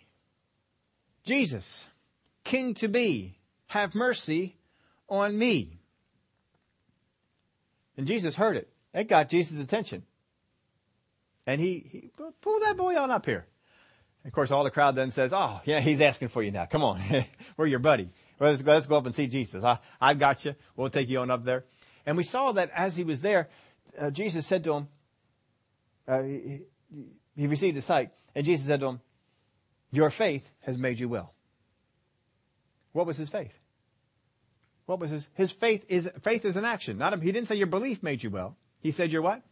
Jesus, 1.25 1.87
king 2.45 2.75
to 2.75 2.89
be, 2.89 3.39
have 3.69 3.95
mercy 3.95 4.57
on 5.09 5.39
me. 5.39 5.79
And 7.97 8.07
Jesus 8.07 8.37
heard 8.37 8.59
it. 8.59 8.69
It 8.93 9.09
got 9.09 9.31
Jesus' 9.31 9.59
attention. 9.59 10.03
And 11.47 11.61
he, 11.61 11.87
he 11.91 12.11
pull 12.41 12.61
that 12.61 12.77
boy 12.77 12.97
on 12.97 13.11
up 13.11 13.25
here. 13.25 13.47
of 14.25 14.33
course, 14.33 14.51
all 14.51 14.65
the 14.65 14.71
crowd 14.71 14.97
then 14.97 15.11
says, 15.11 15.33
Oh, 15.33 15.61
yeah, 15.65 15.81
he's 15.81 16.01
asking 16.01 16.29
for 16.29 16.43
you 16.43 16.51
now. 16.51 16.67
Come 16.67 16.83
on. 16.83 17.01
We're 17.57 17.67
your 17.67 17.79
buddy. 17.79 18.11
Let's, 18.41 18.63
go, 18.63 18.73
let's 18.73 18.87
go 18.87 18.97
up 18.97 19.07
and 19.07 19.15
see 19.15 19.29
Jesus. 19.29 19.65
I, 19.65 19.79
I've 20.01 20.19
got 20.19 20.45
you. 20.45 20.55
We'll 20.75 20.91
take 20.91 21.09
you 21.09 21.21
on 21.21 21.31
up 21.31 21.45
there. 21.45 21.65
And 22.05 22.17
we 22.17 22.25
saw 22.25 22.53
that 22.53 22.71
as 22.75 22.97
he 22.97 23.05
was 23.05 23.23
there, 23.23 23.49
uh, 23.99 24.11
Jesus 24.11 24.47
said 24.47 24.65
to 24.65 24.75
him, 24.75 24.89
uh, 26.07 26.23
he, 26.23 26.61
he 27.37 27.47
received 27.47 27.77
his 27.77 27.85
sight, 27.85 28.11
and 28.35 28.45
Jesus 28.45 28.67
said 28.67 28.81
to 28.81 28.87
him, 28.87 29.01
Your 29.91 30.11
faith 30.11 30.49
has 30.61 30.79
made 30.79 31.01
you 31.01 31.09
well. 31.09 31.35
What 32.93 33.07
was 33.07 33.17
his 33.17 33.29
faith? 33.29 33.53
What 34.87 35.01
was 35.01 35.11
his? 35.11 35.29
His 35.35 35.53
faith 35.53 35.85
is, 35.89 36.09
faith 36.23 36.45
is 36.45 36.57
an 36.57 36.65
action. 36.65 36.97
Not 36.99 37.13
a, 37.13 37.21
he 37.21 37.33
didn't 37.33 37.49
say 37.49 37.57
your 37.57 37.67
belief 37.67 38.03
made 38.03 38.23
you 38.23 38.31
well. 38.31 38.57
He 38.81 38.93
said 38.93 39.13
your 39.13 39.23
what? 39.23 39.43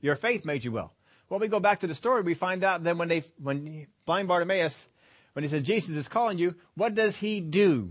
Your 0.00 0.16
faith 0.16 0.44
made 0.44 0.64
you 0.64 0.72
well. 0.72 0.94
Well, 1.28 1.40
we 1.40 1.48
go 1.48 1.60
back 1.60 1.80
to 1.80 1.86
the 1.86 1.94
story, 1.94 2.22
we 2.22 2.34
find 2.34 2.62
out 2.62 2.84
then 2.84 2.98
when 2.98 3.08
they, 3.08 3.24
when 3.42 3.86
blind 4.04 4.28
Bartimaeus, 4.28 4.86
when 5.32 5.42
he 5.42 5.48
said 5.48 5.64
Jesus 5.64 5.96
is 5.96 6.08
calling 6.08 6.38
you, 6.38 6.54
what 6.74 6.94
does 6.94 7.16
he 7.16 7.40
do? 7.40 7.90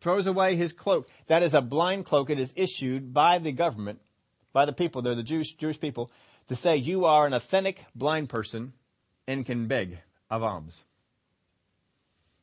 Throws 0.00 0.26
away 0.26 0.56
his 0.56 0.72
cloak. 0.72 1.08
That 1.28 1.42
is 1.42 1.54
a 1.54 1.62
blind 1.62 2.06
cloak. 2.06 2.30
It 2.30 2.40
is 2.40 2.52
issued 2.56 3.14
by 3.14 3.38
the 3.38 3.52
government, 3.52 4.00
by 4.52 4.64
the 4.64 4.72
people, 4.72 5.02
they're 5.02 5.14
the 5.14 5.22
Jewish, 5.22 5.52
Jewish 5.52 5.78
people, 5.78 6.10
to 6.48 6.56
say 6.56 6.76
you 6.76 7.04
are 7.04 7.26
an 7.26 7.34
authentic 7.34 7.84
blind 7.94 8.28
person 8.28 8.72
and 9.28 9.46
can 9.46 9.68
beg 9.68 9.98
of 10.30 10.42
alms. 10.42 10.82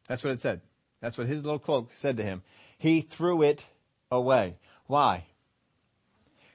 That's 0.08 0.24
what 0.24 0.32
it 0.32 0.40
said. 0.40 0.62
That's 1.02 1.18
what 1.18 1.28
his 1.28 1.44
little 1.44 1.60
cloak 1.60 1.90
said 1.98 2.18
to 2.18 2.24
him. 2.24 2.44
He 2.78 3.02
threw 3.02 3.42
it 3.42 3.66
away. 4.12 4.58
Why? 4.88 5.26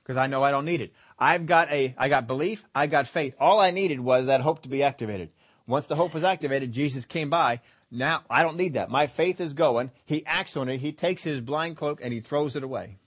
Because 0.04 0.18
I 0.18 0.26
know 0.26 0.42
I 0.42 0.50
don't 0.50 0.66
need 0.66 0.82
it. 0.82 0.92
I've 1.18 1.46
got 1.46 1.72
a, 1.72 1.94
I 1.96 2.08
got 2.08 2.26
belief, 2.26 2.62
I 2.74 2.86
got 2.86 3.06
faith. 3.06 3.34
All 3.40 3.58
I 3.58 3.70
needed 3.70 3.98
was 4.00 4.26
that 4.26 4.42
hope 4.42 4.62
to 4.62 4.68
be 4.68 4.82
activated. 4.82 5.30
Once 5.66 5.86
the 5.86 5.96
hope 5.96 6.12
was 6.12 6.24
activated, 6.24 6.72
Jesus 6.72 7.06
came 7.06 7.30
by. 7.30 7.60
Now 7.90 8.22
I 8.28 8.42
don't 8.42 8.58
need 8.58 8.74
that. 8.74 8.90
My 8.90 9.06
faith 9.06 9.40
is 9.40 9.54
going. 9.54 9.90
He 10.04 10.26
acts 10.26 10.56
on 10.58 10.68
it. 10.68 10.80
He 10.80 10.92
takes 10.92 11.22
his 11.22 11.40
blind 11.40 11.78
cloak 11.78 12.00
and 12.02 12.12
he 12.12 12.20
throws 12.20 12.54
it 12.54 12.62
away. 12.62 12.98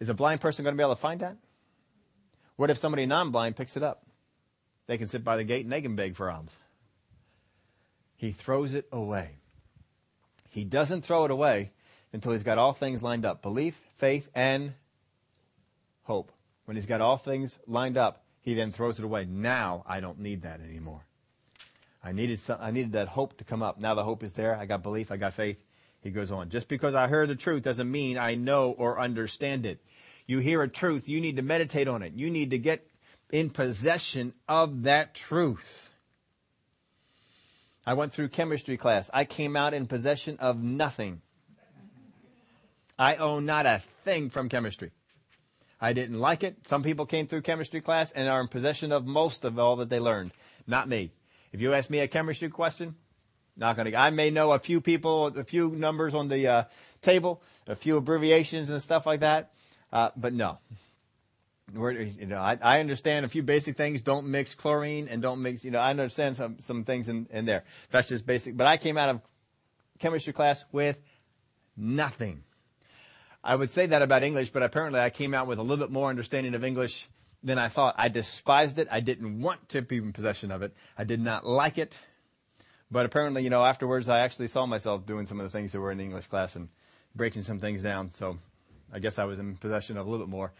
Is 0.00 0.08
a 0.08 0.14
blind 0.14 0.40
person 0.40 0.64
going 0.64 0.74
to 0.74 0.76
be 0.76 0.82
able 0.82 0.96
to 0.96 1.00
find 1.00 1.20
that? 1.20 1.36
What 2.56 2.70
if 2.70 2.78
somebody 2.78 3.06
non-blind 3.06 3.54
picks 3.56 3.76
it 3.76 3.82
up? 3.82 4.04
They 4.86 4.98
can 4.98 5.06
sit 5.06 5.22
by 5.22 5.36
the 5.36 5.44
gate 5.44 5.64
and 5.64 5.72
they 5.72 5.82
can 5.82 5.94
beg 5.94 6.16
for 6.16 6.30
alms. 6.30 6.56
He 8.16 8.32
throws 8.32 8.74
it 8.74 8.88
away. 8.90 9.36
He 10.48 10.64
doesn't 10.64 11.02
throw 11.02 11.24
it 11.24 11.30
away 11.30 11.70
until 12.12 12.32
he's 12.32 12.42
got 12.42 12.58
all 12.58 12.72
things 12.72 13.02
lined 13.02 13.24
up 13.24 13.40
belief, 13.40 13.80
faith, 13.94 14.28
and 14.34 14.72
hope. 16.10 16.32
When 16.64 16.76
he's 16.76 16.86
got 16.86 17.00
all 17.00 17.16
things 17.16 17.56
lined 17.68 17.96
up, 17.96 18.24
he 18.40 18.54
then 18.54 18.72
throws 18.72 18.98
it 18.98 19.04
away. 19.04 19.26
Now 19.26 19.84
I 19.86 20.00
don't 20.00 20.18
need 20.18 20.42
that 20.42 20.60
anymore. 20.60 21.06
I 22.02 22.10
needed 22.10 22.40
some, 22.40 22.58
I 22.60 22.72
needed 22.72 22.94
that 22.94 23.06
hope 23.06 23.38
to 23.38 23.44
come 23.44 23.62
up. 23.62 23.78
Now 23.78 23.94
the 23.94 24.02
hope 24.02 24.24
is 24.24 24.32
there. 24.32 24.56
I 24.56 24.66
got 24.66 24.82
belief. 24.82 25.12
I 25.12 25.16
got 25.18 25.34
faith. 25.34 25.58
He 26.02 26.10
goes 26.10 26.32
on. 26.32 26.50
Just 26.50 26.66
because 26.66 26.96
I 26.96 27.06
heard 27.06 27.28
the 27.28 27.36
truth 27.36 27.62
doesn't 27.62 27.88
mean 27.88 28.18
I 28.18 28.34
know 28.34 28.72
or 28.72 28.98
understand 28.98 29.66
it. 29.66 29.84
You 30.26 30.38
hear 30.38 30.62
a 30.62 30.68
truth. 30.68 31.08
You 31.08 31.20
need 31.20 31.36
to 31.36 31.42
meditate 31.42 31.86
on 31.86 32.02
it. 32.02 32.14
You 32.14 32.28
need 32.28 32.50
to 32.50 32.58
get 32.58 32.84
in 33.30 33.50
possession 33.50 34.32
of 34.48 34.82
that 34.82 35.14
truth. 35.14 35.90
I 37.86 37.94
went 37.94 38.12
through 38.12 38.30
chemistry 38.30 38.76
class. 38.76 39.10
I 39.14 39.24
came 39.24 39.54
out 39.54 39.74
in 39.74 39.86
possession 39.86 40.38
of 40.40 40.60
nothing. 40.60 41.20
I 42.98 43.14
own 43.16 43.46
not 43.46 43.66
a 43.66 43.78
thing 44.04 44.28
from 44.28 44.48
chemistry. 44.48 44.90
I 45.80 45.92
didn't 45.92 46.20
like 46.20 46.44
it. 46.44 46.68
Some 46.68 46.82
people 46.82 47.06
came 47.06 47.26
through 47.26 47.42
chemistry 47.42 47.80
class 47.80 48.12
and 48.12 48.28
are 48.28 48.40
in 48.40 48.48
possession 48.48 48.92
of 48.92 49.06
most 49.06 49.44
of 49.44 49.58
all 49.58 49.76
that 49.76 49.88
they 49.88 49.98
learned. 49.98 50.32
Not 50.66 50.88
me. 50.88 51.12
If 51.52 51.60
you 51.60 51.72
ask 51.72 51.88
me 51.88 52.00
a 52.00 52.08
chemistry 52.08 52.50
question, 52.50 52.94
not 53.56 53.76
going 53.76 53.90
to. 53.90 53.96
I 53.98 54.10
may 54.10 54.30
know 54.30 54.52
a 54.52 54.58
few 54.58 54.80
people, 54.80 55.26
a 55.28 55.44
few 55.44 55.70
numbers 55.70 56.14
on 56.14 56.28
the 56.28 56.46
uh, 56.46 56.64
table, 57.02 57.42
a 57.66 57.76
few 57.76 57.96
abbreviations 57.96 58.70
and 58.70 58.80
stuff 58.82 59.06
like 59.06 59.20
that, 59.20 59.52
uh, 59.92 60.10
but 60.16 60.32
no. 60.32 60.58
We're, 61.74 61.92
you 61.92 62.26
know, 62.26 62.40
I, 62.40 62.58
I, 62.60 62.80
understand 62.80 63.24
a 63.24 63.28
few 63.28 63.44
basic 63.44 63.76
things. 63.76 64.02
Don't 64.02 64.26
mix 64.26 64.54
chlorine 64.54 65.06
and 65.08 65.22
don't 65.22 65.40
mix. 65.40 65.64
You 65.64 65.70
know, 65.70 65.78
I 65.78 65.90
understand 65.90 66.36
some 66.36 66.56
some 66.58 66.82
things 66.82 67.08
in, 67.08 67.28
in 67.30 67.44
there. 67.44 67.62
That's 67.92 68.08
just 68.08 68.26
basic. 68.26 68.56
But 68.56 68.66
I 68.66 68.76
came 68.76 68.96
out 68.96 69.08
of 69.08 69.20
chemistry 70.00 70.32
class 70.32 70.64
with 70.72 70.98
nothing. 71.76 72.42
I 73.42 73.56
would 73.56 73.70
say 73.70 73.86
that 73.86 74.02
about 74.02 74.22
English, 74.22 74.50
but 74.50 74.62
apparently 74.62 75.00
I 75.00 75.10
came 75.10 75.32
out 75.34 75.46
with 75.46 75.58
a 75.58 75.62
little 75.62 75.84
bit 75.84 75.92
more 75.92 76.10
understanding 76.10 76.54
of 76.54 76.62
English 76.62 77.08
than 77.42 77.58
I 77.58 77.68
thought. 77.68 77.94
I 77.96 78.08
despised 78.08 78.78
it. 78.78 78.88
I 78.90 79.00
didn't 79.00 79.40
want 79.40 79.68
to 79.70 79.82
be 79.82 79.96
in 79.96 80.12
possession 80.12 80.50
of 80.50 80.62
it. 80.62 80.74
I 80.98 81.04
did 81.04 81.20
not 81.20 81.46
like 81.46 81.78
it. 81.78 81.96
But 82.90 83.06
apparently, 83.06 83.42
you 83.42 83.50
know, 83.50 83.64
afterwards 83.64 84.08
I 84.08 84.20
actually 84.20 84.48
saw 84.48 84.66
myself 84.66 85.06
doing 85.06 85.24
some 85.24 85.40
of 85.40 85.44
the 85.44 85.56
things 85.56 85.72
that 85.72 85.80
were 85.80 85.92
in 85.92 85.98
the 85.98 86.04
English 86.04 86.26
class 86.26 86.56
and 86.56 86.68
breaking 87.14 87.42
some 87.42 87.58
things 87.58 87.82
down. 87.82 88.10
So 88.10 88.36
I 88.92 88.98
guess 88.98 89.18
I 89.18 89.24
was 89.24 89.38
in 89.38 89.56
possession 89.56 89.96
of 89.96 90.06
a 90.06 90.10
little 90.10 90.26
bit 90.26 90.30
more. 90.30 90.52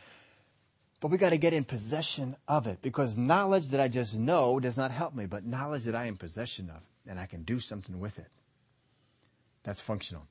But 1.01 1.11
we 1.11 1.19
got 1.19 1.31
to 1.31 1.39
get 1.39 1.53
in 1.53 1.65
possession 1.65 2.37
of 2.47 2.67
it 2.67 2.83
because 2.83 3.17
knowledge 3.17 3.69
that 3.69 3.81
I 3.81 3.89
just 3.89 4.19
know 4.19 4.61
does 4.61 4.77
not 4.77 4.91
help 4.91 5.15
me, 5.15 5.27
but 5.27 5.45
knowledge 5.45 5.85
that 5.85 5.95
I 5.95 6.03
am 6.03 6.09
in 6.09 6.17
possession 6.17 6.71
of 6.71 6.83
and 7.07 7.19
I 7.19 7.27
can 7.27 7.43
do 7.43 7.59
something 7.59 7.99
with 7.99 8.19
it. 8.19 8.29
That's 9.65 9.81
functional. 9.81 10.27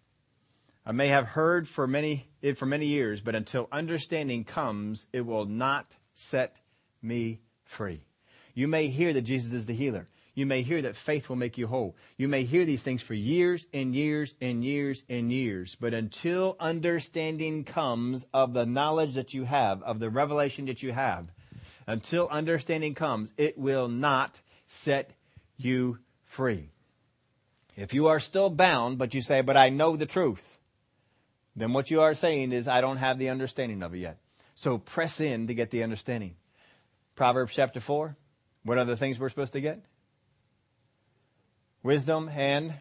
I 0.86 0.92
may 0.92 1.10
have 1.10 1.28
heard 1.28 1.68
for 1.68 1.88
many 1.88 2.30
it 2.42 2.58
for 2.58 2.66
many 2.66 2.86
years, 2.86 3.22
but 3.22 3.36
until 3.36 3.68
understanding 3.72 4.44
comes, 4.44 5.08
it 5.12 5.26
will 5.26 5.46
not 5.46 5.96
set 6.14 6.56
me 7.02 7.42
free. 7.64 8.02
You 8.54 8.68
may 8.68 8.88
hear 8.88 9.14
that 9.14 9.22
Jesus 9.22 9.54
is 9.54 9.66
the 9.66 9.74
healer. 9.74 10.08
You 10.36 10.46
may 10.46 10.62
hear 10.62 10.82
that 10.84 10.96
faith 10.96 11.28
will 11.28 11.36
make 11.36 11.58
you 11.58 11.68
whole. 11.68 11.98
You 12.18 12.30
may 12.30 12.44
hear 12.44 12.64
these 12.64 12.84
things 12.84 13.02
for 13.02 13.14
years 13.14 13.66
and 13.74 13.94
years 13.94 14.36
and 14.40 14.64
years 14.64 15.04
and 15.10 15.32
years. 15.32 15.76
But 15.76 15.94
until 15.94 16.56
understanding 16.60 17.66
comes 17.66 18.26
of 18.34 18.54
the 18.54 18.66
knowledge 18.66 19.16
that 19.16 19.34
you 19.34 19.44
have, 19.44 19.84
of 19.84 20.00
the 20.00 20.10
revelation 20.10 20.68
that 20.68 20.82
you 20.82 20.94
have, 20.94 21.30
until 21.88 22.30
understanding 22.30 22.94
comes, 22.96 23.34
it 23.38 23.58
will 23.58 23.90
not 23.90 24.40
set 24.68 25.12
you 25.58 26.00
free. 26.24 26.70
If 27.76 27.94
you 27.94 28.08
are 28.08 28.20
still 28.20 28.50
bound, 28.50 28.98
but 28.98 29.14
you 29.14 29.22
say, 29.22 29.42
but 29.42 29.58
I 29.58 29.70
know 29.70 29.98
the 29.98 30.06
truth, 30.06 30.59
then 31.60 31.74
what 31.74 31.92
you 31.92 32.02
are 32.02 32.14
saying 32.14 32.52
is, 32.52 32.68
I 32.68 32.82
don't 32.82 32.98
have 32.98 33.20
the 33.20 33.30
understanding 33.30 33.84
of 33.84 33.94
it 33.94 34.00
yet. 34.00 34.18
So 34.56 34.78
press 34.78 35.20
in 35.20 35.48
to 35.48 35.54
get 35.54 35.72
the 35.72 35.84
understanding. 35.84 36.36
Proverbs 37.16 37.54
chapter 37.54 37.80
4. 37.80 38.16
What 38.64 38.78
are 38.78 38.86
the 38.86 38.98
things 38.98 39.20
we're 39.20 39.30
supposed 39.30 39.54
to 39.54 39.62
get? 39.62 39.82
wisdom 41.84 42.30
and 42.34 42.74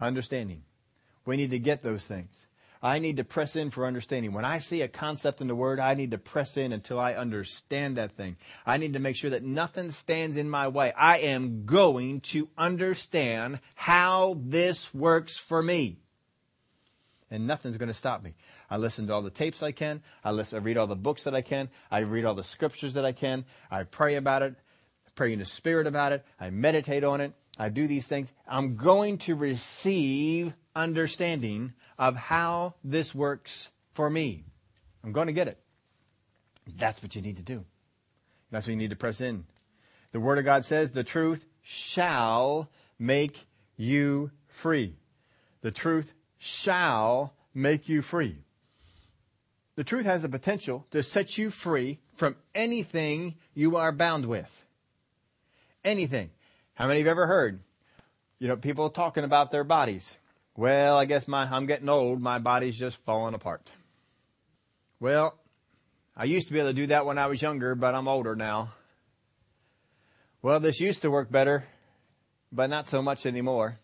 understanding. 0.00 0.62
We 1.24 1.36
need 1.36 1.50
to 1.50 1.58
get 1.58 1.82
those 1.82 2.06
things. 2.06 2.46
I 2.80 3.00
need 3.00 3.16
to 3.16 3.24
press 3.24 3.56
in 3.56 3.70
for 3.70 3.86
understanding. 3.86 4.32
When 4.32 4.44
I 4.44 4.58
see 4.58 4.82
a 4.82 4.88
concept 4.88 5.40
in 5.40 5.48
the 5.48 5.56
Word, 5.56 5.80
I 5.80 5.94
need 5.94 6.12
to 6.12 6.18
press 6.18 6.56
in 6.56 6.72
until 6.72 7.00
I 7.00 7.14
understand 7.14 7.96
that 7.96 8.12
thing. 8.12 8.36
I 8.64 8.76
need 8.76 8.92
to 8.92 9.00
make 9.00 9.16
sure 9.16 9.30
that 9.30 9.42
nothing 9.42 9.90
stands 9.90 10.36
in 10.36 10.48
my 10.48 10.68
way. 10.68 10.92
I 10.92 11.18
am 11.18 11.66
going 11.66 12.20
to 12.20 12.48
understand 12.56 13.58
how 13.74 14.40
this 14.40 14.94
works 14.94 15.36
for 15.36 15.60
me. 15.60 15.98
And 17.30 17.46
nothing's 17.46 17.76
going 17.76 17.88
to 17.88 17.94
stop 17.94 18.22
me. 18.22 18.34
I 18.70 18.78
listen 18.78 19.06
to 19.06 19.12
all 19.12 19.22
the 19.22 19.30
tapes 19.30 19.62
I 19.62 19.72
can. 19.72 20.02
I 20.24 20.30
listen, 20.30 20.58
I 20.58 20.62
read 20.62 20.78
all 20.78 20.86
the 20.86 20.96
books 20.96 21.24
that 21.24 21.34
I 21.34 21.42
can. 21.42 21.68
I 21.90 21.98
read 21.98 22.24
all 22.24 22.34
the 22.34 22.42
scriptures 22.42 22.94
that 22.94 23.04
I 23.04 23.12
can. 23.12 23.44
I 23.70 23.82
pray 23.82 24.14
about 24.14 24.42
it. 24.42 24.54
I 25.06 25.10
pray 25.14 25.32
in 25.32 25.38
the 25.38 25.44
Spirit 25.44 25.86
about 25.86 26.12
it. 26.12 26.24
I 26.40 26.50
meditate 26.50 27.04
on 27.04 27.20
it. 27.20 27.34
I 27.58 27.68
do 27.70 27.88
these 27.88 28.06
things, 28.06 28.32
I'm 28.46 28.76
going 28.76 29.18
to 29.18 29.34
receive 29.34 30.54
understanding 30.76 31.72
of 31.98 32.14
how 32.14 32.74
this 32.84 33.14
works 33.14 33.70
for 33.92 34.08
me. 34.08 34.44
I'm 35.02 35.10
going 35.12 35.26
to 35.26 35.32
get 35.32 35.48
it. 35.48 35.58
That's 36.76 37.02
what 37.02 37.16
you 37.16 37.22
need 37.22 37.38
to 37.38 37.42
do. 37.42 37.64
That's 38.50 38.66
what 38.66 38.70
you 38.70 38.76
need 38.76 38.90
to 38.90 38.96
press 38.96 39.20
in. 39.20 39.44
The 40.12 40.20
Word 40.20 40.38
of 40.38 40.44
God 40.44 40.64
says 40.64 40.92
the 40.92 41.04
truth 41.04 41.46
shall 41.62 42.70
make 42.98 43.46
you 43.76 44.30
free. 44.46 44.94
The 45.60 45.72
truth 45.72 46.14
shall 46.38 47.34
make 47.52 47.88
you 47.88 48.02
free. 48.02 48.38
The 49.76 49.84
truth 49.84 50.06
has 50.06 50.22
the 50.22 50.28
potential 50.28 50.86
to 50.90 51.02
set 51.02 51.38
you 51.38 51.50
free 51.50 52.00
from 52.16 52.36
anything 52.54 53.36
you 53.54 53.76
are 53.76 53.92
bound 53.92 54.26
with. 54.26 54.64
Anything. 55.84 56.30
How 56.74 56.86
many 56.86 57.00
have 57.00 57.08
ever 57.08 57.26
heard, 57.26 57.60
you 58.38 58.48
know, 58.48 58.56
people 58.56 58.90
talking 58.90 59.24
about 59.24 59.50
their 59.50 59.64
bodies? 59.64 60.16
Well, 60.56 60.96
I 60.96 61.04
guess 61.04 61.28
my, 61.28 61.44
I'm 61.44 61.66
getting 61.66 61.88
old. 61.88 62.20
My 62.20 62.40
body's 62.40 62.76
just 62.76 62.96
falling 63.04 63.34
apart. 63.34 63.70
Well, 64.98 65.38
I 66.16 66.24
used 66.24 66.48
to 66.48 66.52
be 66.52 66.58
able 66.58 66.70
to 66.70 66.74
do 66.74 66.86
that 66.88 67.06
when 67.06 67.18
I 67.18 67.28
was 67.28 67.40
younger, 67.40 67.76
but 67.76 67.94
I'm 67.94 68.08
older 68.08 68.34
now. 68.34 68.70
Well, 70.42 70.58
this 70.58 70.80
used 70.80 71.02
to 71.02 71.10
work 71.10 71.30
better, 71.30 71.64
but 72.50 72.70
not 72.70 72.88
so 72.88 73.00
much 73.00 73.26
anymore. 73.26 73.78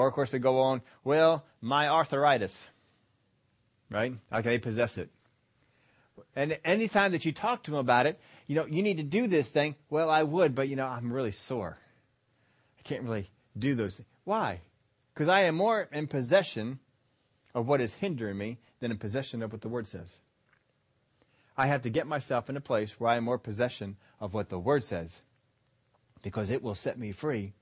Or 0.00 0.08
of 0.08 0.14
course 0.14 0.32
we 0.32 0.38
go 0.38 0.60
on, 0.60 0.80
well, 1.04 1.44
my 1.60 1.88
arthritis. 1.88 2.66
Right? 3.90 4.14
Okay, 4.32 4.50
they 4.50 4.58
possess 4.58 4.96
it. 4.96 5.10
And 6.34 6.58
anytime 6.64 7.12
that 7.12 7.24
you 7.24 7.32
talk 7.32 7.64
to 7.64 7.70
them 7.70 7.80
about 7.80 8.06
it, 8.06 8.18
you 8.46 8.54
know, 8.54 8.64
you 8.64 8.82
need 8.82 8.96
to 8.96 9.02
do 9.02 9.26
this 9.26 9.48
thing. 9.48 9.74
Well, 9.90 10.08
I 10.08 10.22
would, 10.22 10.54
but 10.54 10.68
you 10.68 10.76
know, 10.76 10.86
I'm 10.86 11.12
really 11.12 11.32
sore. 11.32 11.76
I 12.78 12.82
can't 12.82 13.02
really 13.02 13.30
do 13.58 13.74
those 13.74 13.96
things. 13.96 14.08
Why? 14.24 14.60
Because 15.12 15.28
I 15.28 15.42
am 15.42 15.56
more 15.56 15.88
in 15.92 16.06
possession 16.06 16.78
of 17.54 17.68
what 17.68 17.80
is 17.80 17.92
hindering 17.94 18.38
me 18.38 18.58
than 18.78 18.90
in 18.90 18.96
possession 18.96 19.42
of 19.42 19.52
what 19.52 19.60
the 19.60 19.68
Word 19.68 19.86
says. 19.86 20.18
I 21.58 21.66
have 21.66 21.82
to 21.82 21.90
get 21.90 22.06
myself 22.06 22.48
in 22.48 22.56
a 22.56 22.60
place 22.60 22.98
where 22.98 23.10
I 23.10 23.16
am 23.16 23.24
more 23.24 23.38
possession 23.38 23.96
of 24.18 24.32
what 24.32 24.48
the 24.48 24.58
Word 24.58 24.82
says 24.82 25.20
because 26.22 26.50
it 26.50 26.62
will 26.62 26.74
set 26.74 26.98
me 26.98 27.12
free 27.12 27.52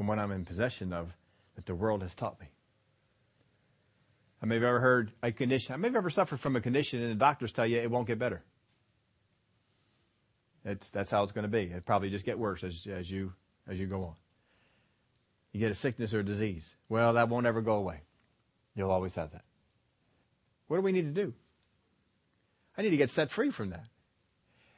from 0.00 0.06
what 0.06 0.18
I'm 0.18 0.32
in 0.32 0.46
possession 0.46 0.94
of 0.94 1.14
that 1.56 1.66
the 1.66 1.74
world 1.74 2.00
has 2.00 2.14
taught 2.14 2.40
me. 2.40 2.46
I 4.42 4.46
may 4.46 4.54
have 4.54 4.64
ever 4.64 4.80
heard 4.80 5.12
a 5.22 5.30
condition, 5.30 5.74
I 5.74 5.76
may 5.76 5.88
have 5.88 5.96
ever 5.96 6.08
suffered 6.08 6.40
from 6.40 6.56
a 6.56 6.62
condition 6.62 7.02
and 7.02 7.10
the 7.10 7.16
doctors 7.16 7.52
tell 7.52 7.66
you 7.66 7.80
it 7.80 7.90
won't 7.90 8.06
get 8.06 8.18
better. 8.18 8.42
It's, 10.64 10.88
that's 10.88 11.10
how 11.10 11.22
it's 11.22 11.32
going 11.32 11.42
to 11.42 11.50
be. 11.50 11.64
It 11.64 11.84
probably 11.84 12.08
just 12.08 12.24
get 12.24 12.38
worse 12.38 12.64
as, 12.64 12.86
as 12.86 13.10
you 13.10 13.34
as 13.68 13.78
you 13.78 13.86
go 13.86 14.04
on. 14.04 14.14
You 15.52 15.60
get 15.60 15.70
a 15.70 15.74
sickness 15.74 16.14
or 16.14 16.20
a 16.20 16.24
disease. 16.24 16.74
Well, 16.88 17.12
that 17.12 17.28
won't 17.28 17.44
ever 17.44 17.60
go 17.60 17.74
away. 17.74 18.00
You'll 18.74 18.92
always 18.92 19.16
have 19.16 19.32
that. 19.32 19.44
What 20.68 20.78
do 20.78 20.80
we 20.80 20.92
need 20.92 21.14
to 21.14 21.24
do? 21.24 21.34
I 22.74 22.80
need 22.80 22.88
to 22.88 22.96
get 22.96 23.10
set 23.10 23.30
free 23.30 23.50
from 23.50 23.68
that. 23.68 23.84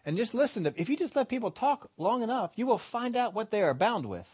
And 0.04 0.16
just 0.16 0.34
listen 0.34 0.64
to, 0.64 0.74
if 0.76 0.88
you 0.88 0.96
just 0.96 1.14
let 1.14 1.28
people 1.28 1.52
talk 1.52 1.92
long 1.96 2.24
enough, 2.24 2.50
you 2.56 2.66
will 2.66 2.76
find 2.76 3.14
out 3.14 3.34
what 3.34 3.52
they 3.52 3.62
are 3.62 3.72
bound 3.72 4.06
with. 4.06 4.28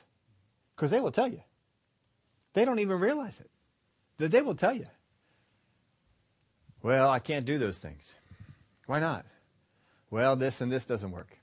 Because 0.79 0.93
they 0.93 1.01
will 1.01 1.11
tell 1.11 1.27
you. 1.27 1.41
They 2.53 2.65
don't 2.65 2.79
even 2.79 3.01
realize 3.01 3.41
it. 3.41 3.51
That 4.19 4.31
they 4.31 4.43
will 4.43 4.55
tell 4.55 4.73
you. 4.73 4.87
Well, 6.85 7.11
I 7.11 7.19
can't 7.19 7.45
do 7.45 7.59
those 7.59 7.79
things. 7.79 8.15
Why 8.87 9.01
not? 9.01 9.27
Well, 10.09 10.37
this 10.37 10.61
and 10.61 10.71
this 10.71 10.87
doesn't 10.87 11.11
work. 11.11 11.37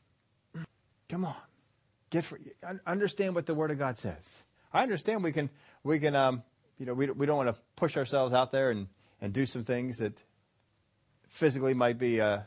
Come 1.10 1.26
on. 1.26 1.36
Get 2.12 2.24
for, 2.24 2.40
understand 2.88 3.36
what 3.36 3.46
the 3.46 3.54
Word 3.54 3.72
of 3.72 3.78
God 3.78 3.98
says. 3.98 4.38
I 4.72 4.84
understand 4.84 5.22
we 5.22 5.34
can 5.34 5.50
we 5.84 6.00
can 6.00 6.16
um, 6.16 6.42
you 6.78 6.86
know 6.86 6.94
we 6.94 7.12
we 7.12 7.26
don't 7.26 7.38
want 7.38 7.50
to 7.50 7.62
push 7.76 7.98
ourselves 7.98 8.34
out 8.34 8.54
there 8.54 8.72
and 8.72 8.88
and 9.20 9.34
do 9.34 9.46
some 9.46 9.66
things 9.66 9.98
that 9.98 10.18
physically 11.28 11.74
might 11.74 11.98
be 11.98 12.22
uh, 12.22 12.40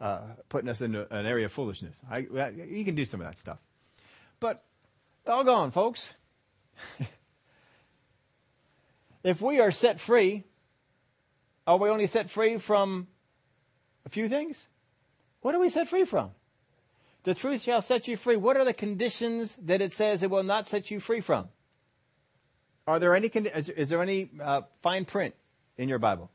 uh, 0.00 0.20
putting 0.48 0.70
us 0.70 0.80
into 0.80 1.06
an 1.14 1.26
area 1.26 1.46
of 1.46 1.52
foolishness. 1.52 2.00
I, 2.10 2.18
you 2.18 2.84
can 2.84 2.94
do 2.94 3.04
some 3.04 3.20
of 3.20 3.26
that 3.26 3.36
stuff, 3.36 3.58
but 4.40 4.64
doggone, 5.26 5.70
folks. 5.70 6.14
if 9.24 9.40
we 9.40 9.60
are 9.60 9.70
set 9.70 10.00
free, 10.00 10.44
are 11.66 11.76
we 11.76 11.88
only 11.88 12.06
set 12.06 12.30
free 12.30 12.58
from 12.58 13.06
a 14.04 14.08
few 14.08 14.28
things? 14.28 14.66
What 15.40 15.54
are 15.54 15.60
we 15.60 15.68
set 15.68 15.88
free 15.88 16.04
from? 16.04 16.30
The 17.22 17.34
truth 17.34 17.62
shall 17.62 17.82
set 17.82 18.08
you 18.08 18.16
free. 18.16 18.36
What 18.36 18.56
are 18.56 18.64
the 18.64 18.72
conditions 18.72 19.56
that 19.62 19.82
it 19.82 19.92
says 19.92 20.22
it 20.22 20.30
will 20.30 20.42
not 20.42 20.68
set 20.68 20.90
you 20.90 21.00
free 21.00 21.20
from? 21.20 21.48
Are 22.86 22.98
there 22.98 23.14
any, 23.14 23.28
is 23.28 23.88
there 23.88 24.02
any 24.02 24.30
uh, 24.42 24.62
fine 24.82 25.04
print 25.04 25.34
in 25.76 25.88
your 25.88 25.98
Bible? 25.98 26.30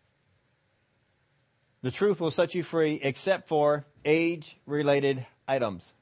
The 1.82 1.92
truth 1.92 2.20
will 2.22 2.32
set 2.32 2.56
you 2.56 2.64
free 2.64 3.00
except 3.04 3.48
for 3.48 3.86
age 4.06 4.58
related 4.66 5.26
items. 5.48 5.94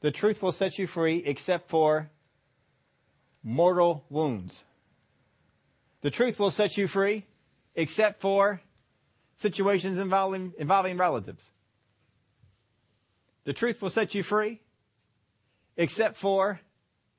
The 0.00 0.10
truth 0.10 0.42
will 0.42 0.52
set 0.52 0.78
you 0.78 0.86
free 0.86 1.18
except 1.18 1.68
for 1.68 2.10
mortal 3.46 4.04
wounds. 4.10 4.64
The 6.00 6.10
truth 6.10 6.40
will 6.40 6.50
set 6.50 6.76
you 6.76 6.88
free 6.88 7.26
except 7.76 8.20
for 8.20 8.60
situations 9.36 9.98
involving, 9.98 10.52
involving 10.58 10.96
relatives. 10.96 11.50
The 13.44 13.52
truth 13.52 13.80
will 13.80 13.90
set 13.90 14.16
you 14.16 14.24
free 14.24 14.60
except 15.76 16.16
for 16.16 16.60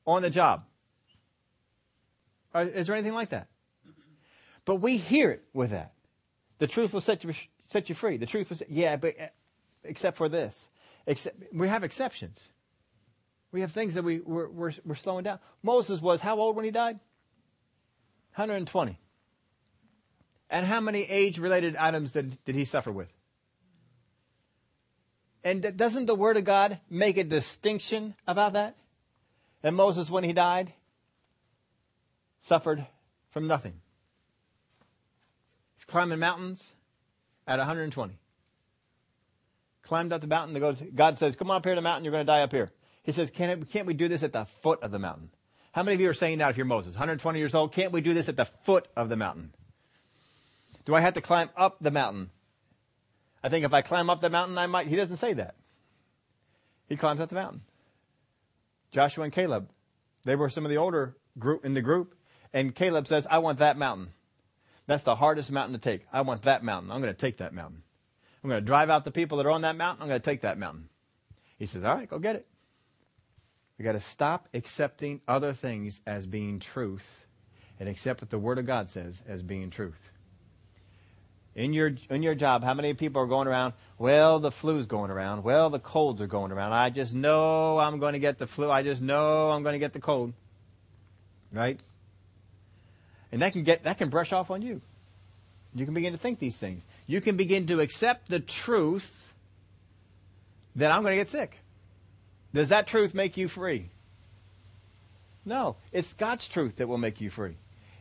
on 0.05 0.21
the 0.21 0.30
job. 0.30 0.65
Is 2.53 2.88
there 2.88 2.95
anything 2.95 3.13
like 3.13 3.30
that? 3.30 3.47
But 4.65 4.75
we 4.78 4.97
hear 4.97 5.32
it 5.32 5.45
with 5.53 5.69
that. 5.69 5.93
The 6.57 6.67
truth 6.67 6.91
will 6.91 7.01
set 7.01 7.23
you, 7.23 7.32
set 7.67 7.88
you 7.88 7.95
free. 7.95 8.17
The 8.17 8.25
truth 8.25 8.53
say, 8.53 8.65
yeah, 8.67 8.97
but 8.97 9.13
uh, 9.17 9.28
except 9.86 10.17
for 10.17 10.28
this. 10.28 10.67
Except, 11.05 11.41
we 11.53 11.69
have 11.69 11.86
exceptions. 11.86 12.49
We 13.52 13.62
have 13.62 13.72
things 13.72 13.93
that 13.93 14.04
we, 14.04 14.20
we're, 14.20 14.50
we're, 14.50 14.74
we're 14.86 14.95
slowing 14.95 15.24
down. 15.24 15.39
Moses 15.64 16.02
was 16.02 16.22
how 16.22 16.39
old 16.39 16.56
when 16.56 16.66
he 16.66 16.72
died? 16.72 17.00
120. 18.36 19.00
And 20.50 20.66
how 20.66 20.80
many 20.82 21.04
age 21.04 21.39
related 21.39 21.76
items 21.76 22.14
did, 22.14 22.43
did 22.45 22.56
he 22.56 22.66
suffer 22.66 22.91
with? 22.91 23.12
And 25.43 25.78
doesn't 25.78 26.08
the 26.08 26.16
Word 26.16 26.38
of 26.38 26.43
God 26.43 26.80
make 26.89 27.18
a 27.18 27.24
distinction 27.24 28.16
about 28.28 28.54
that? 28.54 28.76
And 29.64 29.76
Moses, 29.76 30.10
when 30.10 30.24
he 30.24 30.34
died, 30.34 30.74
suffered 32.39 32.86
from 33.32 33.48
nothing. 33.48 33.80
He's 35.76 35.86
climbing 35.86 36.20
mountains 36.20 36.72
at 37.45 37.60
120. 37.60 38.18
Climbed 39.84 40.12
up 40.12 40.22
the 40.22 40.28
mountain 40.28 40.54
to 40.54 40.60
go. 40.60 40.74
To, 40.74 40.84
God 40.86 41.18
says, 41.18 41.36
"Come 41.36 41.50
on 41.50 41.58
up 41.58 41.66
here 41.66 41.76
to 41.76 41.80
the 41.80 41.84
mountain. 41.84 42.04
You're 42.04 42.12
going 42.12 42.26
to 42.26 42.30
die 42.30 42.41
up 42.41 42.52
here." 42.52 42.72
He 43.08 43.14
says, 43.14 43.32
"Can't 43.32 43.62
it, 43.62 43.70
can't 43.70 43.88
we 43.88 43.93
do 43.93 44.10
this 44.10 44.22
at 44.22 44.34
the 44.34 44.43
foot 44.43 44.84
of 44.84 44.91
the 44.91 44.99
mountain?" 44.99 45.30
How 45.72 45.82
many 45.82 45.95
of 45.95 46.01
you 46.01 46.10
are 46.10 46.14
saying 46.14 46.39
that 46.39 46.49
if 46.49 46.58
you're 46.58 46.66
Moses, 46.66 46.93
120 46.95 47.39
years 47.39 47.55
old? 47.55 47.72
Can't 47.72 47.93
we 47.93 48.01
do 48.01 48.14
this 48.14 48.28
at 48.28 48.36
the 48.36 48.43
foot 48.43 48.86
of 48.97 49.08
the 49.08 49.16
mountain? 49.16 49.53
Do 50.84 50.93
I 50.93 50.99
have 50.99 51.14
to 51.14 51.22
climb 51.22 51.49
up 51.55 51.78
the 51.80 51.89
mountain? 51.89 52.32
I 53.41 53.47
think 53.47 53.64
if 53.64 53.74
I 53.74 53.82
climb 53.82 54.10
up 54.10 54.20
the 54.20 54.30
mountain, 54.30 54.58
I 54.58 54.68
might. 54.68 54.88
He 54.88 54.97
doesn't 54.97 55.18
say 55.18 55.34
that. 55.34 55.55
He 56.89 56.97
climbs 56.97 57.22
up 57.22 57.30
the 57.30 57.36
mountain. 57.36 57.62
Joshua 58.91 59.24
and 59.24 59.32
Caleb, 59.32 59.70
they 60.24 60.36
were 60.36 60.49
some 60.49 60.66
of 60.66 60.70
the 60.70 60.78
older 60.78 61.16
group 61.39 61.64
in 61.64 61.76
the 61.76 61.82
group, 61.82 62.14
and 62.51 62.76
Caleb 62.76 63.08
says, 63.08 63.26
"I 63.32 63.38
want 63.38 63.60
that 63.60 63.78
mountain." 63.78 64.10
That's 64.86 65.03
the 65.03 65.16
hardest 65.16 65.49
mountain 65.49 65.74
to 65.74 65.80
take. 65.80 66.05
I 66.12 66.22
want 66.22 66.41
that 66.41 66.62
mountain. 66.62 66.91
I'm 66.91 67.01
going 67.01 67.14
to 67.14 67.20
take 67.20 67.38
that 67.38 67.53
mountain. 67.53 67.84
I'm 68.43 68.49
going 68.49 68.62
to 68.62 68.66
drive 68.66 68.89
out 68.89 69.05
the 69.05 69.12
people 69.12 69.38
that 69.38 69.45
are 69.45 69.51
on 69.51 69.62
that 69.62 69.78
mountain. 69.78 70.01
I'm 70.01 70.10
going 70.10 70.22
to 70.22 70.26
take 70.26 70.41
that 70.41 70.58
mountain. 70.58 70.89
He 71.58 71.66
says, 71.66 71.86
All 71.86 71.95
right, 71.95 72.10
go 72.10 72.20
get 72.20 72.36
it. 72.36 72.47
We 73.78 73.86
got 73.86 73.91
to 73.91 73.99
stop 73.99 74.47
accepting 74.53 75.21
other 75.28 75.53
things 75.53 76.01
as 76.07 76.25
being 76.25 76.59
truth 76.59 77.28
and 77.80 77.88
accept 77.88 78.21
what 78.21 78.30
the 78.30 78.39
Word 78.39 78.57
of 78.57 78.65
God 78.65 78.89
says 78.89 79.21
as 79.28 79.43
being 79.43 79.69
truth. 79.69 80.11
In 81.53 81.73
your, 81.73 81.93
in 82.09 82.21
your 82.21 82.36
job, 82.36 82.63
how 82.63 82.73
many 82.73 82.93
people 82.93 83.21
are 83.21 83.28
going 83.28 83.47
around? 83.47 83.73
Well, 83.97 84.39
the 84.39 84.51
flu's 84.51 84.86
going 84.86 85.09
around. 85.09 85.43
Well, 85.43 85.69
the 85.69 85.80
colds 85.80 86.21
are 86.21 86.28
going 86.28 86.51
around. 86.51 86.73
I 86.73 86.89
just 86.89 87.13
know 87.13 87.80
I'm 87.80 87.99
going 87.99 88.13
to 88.13 88.19
get 88.19 88.38
the 88.38 88.47
flu. 88.47 88.69
I 88.69 88.84
just 88.84 89.01
know 89.01 89.49
I'm 89.51 89.63
going 89.63 89.73
to 89.73 89.80
get 89.80 89.93
the 89.93 89.99
cold. 89.99 90.34
Right? 91.51 91.80
And 93.32 93.41
that 93.41 93.53
can 93.53 93.63
get, 93.63 93.84
that 93.84 93.97
can 93.97 94.09
brush 94.09 94.34
off 94.34 94.51
on 94.51 94.61
you. 94.61 94.82
You 95.73 95.86
can 95.86 95.93
begin 95.93 96.13
to 96.13 96.19
think 96.19 96.39
these 96.39 96.57
things. 96.57 96.84
You 97.05 97.21
can 97.21 97.38
begin 97.38 97.67
to 97.67 97.80
accept 97.80 98.28
the 98.28 98.39
truth 98.39 99.34
that 100.75 100.91
I'm 100.91 101.01
going 101.01 101.11
to 101.11 101.17
get 101.17 101.28
sick. 101.28 101.57
Does 102.54 102.70
that 102.70 102.88
truth 102.88 103.14
make 103.14 103.38
you 103.38 103.48
free? 103.48 103.89
No. 105.45 105.76
It's 105.91 106.14
God's 106.14 106.48
truth 106.48 106.78
that 106.78 106.88
will 106.88 106.98
make 106.98 107.22
you 107.22 107.30
free. 107.30 107.56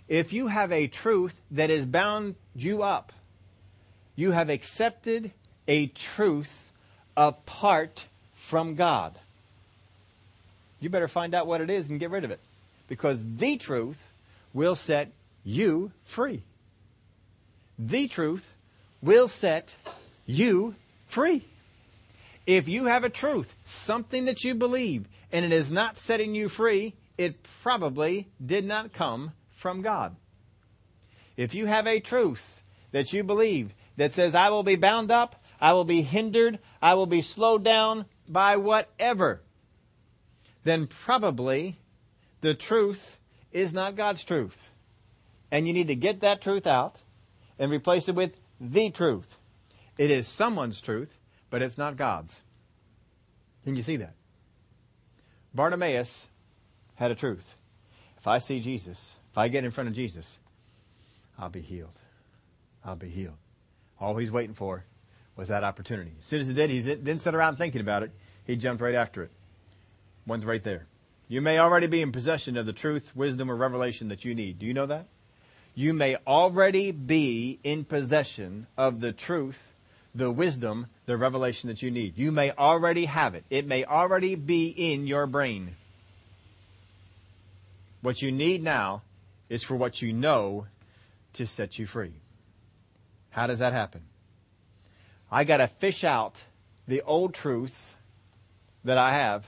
If 0.08 0.32
you 0.32 0.46
have 0.46 0.72
a 0.72 0.86
truth 0.86 1.34
that 1.50 1.70
has 1.70 1.84
bound 1.84 2.36
you 2.54 2.82
up, 2.82 3.12
you 4.14 4.30
have 4.30 4.48
accepted 4.48 5.32
a 5.68 5.86
truth 5.88 6.70
apart 7.16 8.06
from 8.34 8.74
God. 8.74 9.18
You 10.80 10.90
better 10.90 11.08
find 11.08 11.34
out 11.34 11.46
what 11.46 11.60
it 11.60 11.70
is 11.70 11.88
and 11.88 11.98
get 11.98 12.10
rid 12.10 12.24
of 12.24 12.30
it. 12.30 12.40
Because 12.88 13.18
the 13.22 13.56
truth 13.56 14.12
will 14.52 14.76
set 14.76 15.10
you 15.44 15.92
free. 16.04 16.42
The 17.78 18.08
truth 18.08 18.54
will 19.02 19.28
set 19.28 19.74
you 20.24 20.74
free. 21.08 21.44
If 22.46 22.68
you 22.68 22.84
have 22.84 23.02
a 23.02 23.10
truth, 23.10 23.54
something 23.64 24.24
that 24.26 24.44
you 24.44 24.54
believe, 24.54 25.08
and 25.32 25.44
it 25.44 25.52
is 25.52 25.72
not 25.72 25.96
setting 25.96 26.34
you 26.34 26.48
free, 26.48 26.94
it 27.18 27.42
probably 27.62 28.28
did 28.44 28.64
not 28.64 28.92
come 28.92 29.32
from 29.50 29.82
God. 29.82 30.14
If 31.36 31.54
you 31.54 31.66
have 31.66 31.86
a 31.86 32.00
truth 32.00 32.62
that 32.92 33.12
you 33.12 33.24
believe 33.24 33.74
that 33.96 34.12
says, 34.12 34.34
I 34.34 34.50
will 34.50 34.62
be 34.62 34.76
bound 34.76 35.10
up, 35.10 35.42
I 35.60 35.72
will 35.72 35.84
be 35.84 36.02
hindered, 36.02 36.58
I 36.80 36.94
will 36.94 37.06
be 37.06 37.22
slowed 37.22 37.64
down 37.64 38.06
by 38.28 38.56
whatever, 38.56 39.42
then 40.64 40.86
probably 40.86 41.78
the 42.40 42.54
truth 42.54 43.18
is 43.52 43.72
not 43.72 43.96
God's 43.96 44.24
truth. 44.24 44.70
And 45.50 45.66
you 45.66 45.72
need 45.72 45.88
to 45.88 45.94
get 45.94 46.20
that 46.20 46.42
truth 46.42 46.66
out 46.66 47.00
and 47.58 47.70
replace 47.70 48.08
it 48.08 48.14
with 48.14 48.36
the 48.60 48.90
truth. 48.90 49.38
It 49.96 50.10
is 50.10 50.28
someone's 50.28 50.80
truth, 50.80 51.16
but 51.50 51.62
it's 51.62 51.78
not 51.78 51.96
God's. 51.96 52.40
Can 53.64 53.76
you 53.76 53.82
see 53.82 53.96
that? 53.96 54.14
Bartimaeus 55.54 56.26
had 56.94 57.10
a 57.10 57.14
truth. 57.14 57.54
If 58.18 58.26
I 58.26 58.38
see 58.38 58.60
Jesus, 58.60 59.14
if 59.30 59.38
I 59.38 59.48
get 59.48 59.64
in 59.64 59.70
front 59.70 59.88
of 59.88 59.94
Jesus, 59.94 60.38
I'll 61.38 61.48
be 61.48 61.60
healed. 61.60 61.98
I'll 62.84 62.96
be 62.96 63.08
healed. 63.08 63.36
All 64.00 64.16
he's 64.16 64.30
waiting 64.30 64.54
for 64.54 64.84
was 65.36 65.48
that 65.48 65.64
opportunity. 65.64 66.12
As 66.20 66.26
soon 66.26 66.40
as 66.40 66.46
he 66.48 66.54
did, 66.54 66.70
he 66.70 66.80
didn't 66.82 67.18
sit 67.18 67.34
around 67.34 67.56
thinking 67.56 67.80
about 67.80 68.02
it. 68.02 68.10
He 68.44 68.56
jumped 68.56 68.82
right 68.82 68.94
after 68.94 69.22
it. 69.22 69.30
One's 70.26 70.44
right 70.44 70.62
there. 70.62 70.86
You 71.28 71.40
may 71.40 71.58
already 71.58 71.86
be 71.86 72.02
in 72.02 72.12
possession 72.12 72.56
of 72.56 72.66
the 72.66 72.72
truth, 72.72 73.12
wisdom, 73.14 73.50
or 73.50 73.56
revelation 73.56 74.08
that 74.08 74.24
you 74.24 74.34
need. 74.34 74.58
Do 74.58 74.66
you 74.66 74.74
know 74.74 74.86
that? 74.86 75.06
you 75.78 75.92
may 75.92 76.16
already 76.26 76.90
be 76.90 77.60
in 77.62 77.84
possession 77.84 78.66
of 78.78 79.00
the 79.00 79.12
truth, 79.12 79.75
the 80.16 80.30
wisdom, 80.30 80.86
the 81.04 81.16
revelation 81.16 81.68
that 81.68 81.82
you 81.82 81.90
need. 81.90 82.16
You 82.16 82.32
may 82.32 82.50
already 82.52 83.04
have 83.04 83.34
it. 83.34 83.44
It 83.50 83.66
may 83.66 83.84
already 83.84 84.34
be 84.34 84.68
in 84.68 85.06
your 85.06 85.26
brain. 85.26 85.76
What 88.00 88.22
you 88.22 88.32
need 88.32 88.62
now 88.62 89.02
is 89.48 89.62
for 89.62 89.76
what 89.76 90.00
you 90.00 90.12
know 90.12 90.66
to 91.34 91.46
set 91.46 91.78
you 91.78 91.86
free. 91.86 92.14
How 93.30 93.46
does 93.46 93.58
that 93.58 93.72
happen? 93.72 94.02
I 95.30 95.44
got 95.44 95.58
to 95.58 95.66
fish 95.66 96.04
out 96.04 96.40
the 96.88 97.02
old 97.02 97.34
truth 97.34 97.96
that 98.84 98.96
I 98.96 99.12
have 99.12 99.44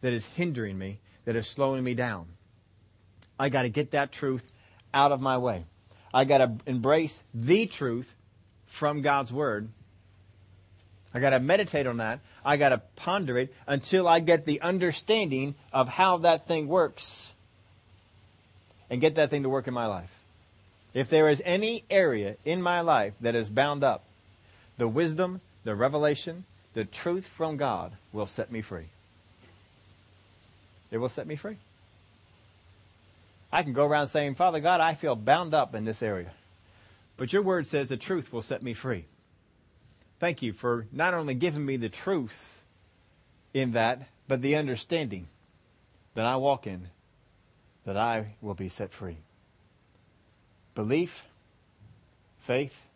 that 0.00 0.12
is 0.12 0.26
hindering 0.26 0.78
me, 0.78 1.00
that 1.24 1.34
is 1.34 1.48
slowing 1.48 1.82
me 1.82 1.94
down. 1.94 2.26
I 3.38 3.48
got 3.48 3.62
to 3.62 3.68
get 3.68 3.92
that 3.92 4.12
truth 4.12 4.52
out 4.94 5.12
of 5.12 5.20
my 5.20 5.38
way. 5.38 5.64
I 6.12 6.24
got 6.24 6.38
to 6.38 6.56
embrace 6.66 7.22
the 7.34 7.66
truth 7.66 8.14
from 8.66 9.02
God's 9.02 9.32
Word. 9.32 9.70
I 11.14 11.20
got 11.20 11.30
to 11.30 11.40
meditate 11.40 11.86
on 11.86 11.98
that. 11.98 12.20
I 12.44 12.56
got 12.56 12.70
to 12.70 12.82
ponder 12.96 13.38
it 13.38 13.54
until 13.66 14.06
I 14.06 14.20
get 14.20 14.44
the 14.44 14.60
understanding 14.60 15.54
of 15.72 15.88
how 15.88 16.18
that 16.18 16.46
thing 16.46 16.68
works 16.68 17.32
and 18.90 19.00
get 19.00 19.14
that 19.16 19.30
thing 19.30 19.42
to 19.42 19.48
work 19.48 19.68
in 19.68 19.74
my 19.74 19.86
life. 19.86 20.10
If 20.94 21.10
there 21.10 21.28
is 21.28 21.42
any 21.44 21.84
area 21.90 22.36
in 22.44 22.62
my 22.62 22.80
life 22.80 23.14
that 23.20 23.34
is 23.34 23.48
bound 23.48 23.84
up, 23.84 24.04
the 24.76 24.88
wisdom, 24.88 25.40
the 25.64 25.74
revelation, 25.74 26.44
the 26.74 26.84
truth 26.84 27.26
from 27.26 27.56
God 27.56 27.92
will 28.12 28.26
set 28.26 28.50
me 28.50 28.62
free. 28.62 28.86
It 30.90 30.98
will 30.98 31.08
set 31.08 31.26
me 31.26 31.36
free. 31.36 31.56
I 33.52 33.62
can 33.62 33.72
go 33.72 33.86
around 33.86 34.08
saying, 34.08 34.34
Father 34.34 34.60
God, 34.60 34.80
I 34.80 34.94
feel 34.94 35.16
bound 35.16 35.54
up 35.54 35.74
in 35.74 35.84
this 35.84 36.02
area. 36.02 36.32
But 37.16 37.32
your 37.32 37.42
word 37.42 37.66
says 37.66 37.88
the 37.88 37.96
truth 37.96 38.32
will 38.32 38.42
set 38.42 38.62
me 38.62 38.74
free. 38.74 39.04
Thank 40.18 40.42
you 40.42 40.52
for 40.52 40.86
not 40.90 41.14
only 41.14 41.34
giving 41.34 41.64
me 41.64 41.76
the 41.76 41.88
truth 41.88 42.60
in 43.54 43.72
that, 43.72 44.02
but 44.26 44.42
the 44.42 44.56
understanding 44.56 45.28
that 46.14 46.24
I 46.24 46.36
walk 46.36 46.66
in, 46.66 46.88
that 47.84 47.96
I 47.96 48.34
will 48.40 48.54
be 48.54 48.68
set 48.68 48.92
free. 48.92 49.18
Belief, 50.74 51.24
faith, 52.40 52.86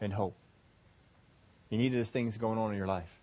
and 0.00 0.12
hope. 0.12 0.34
You 1.68 1.78
need 1.78 1.92
those 1.92 2.10
things 2.10 2.36
going 2.36 2.58
on 2.58 2.72
in 2.72 2.76
your 2.76 2.86
life. 2.86 3.20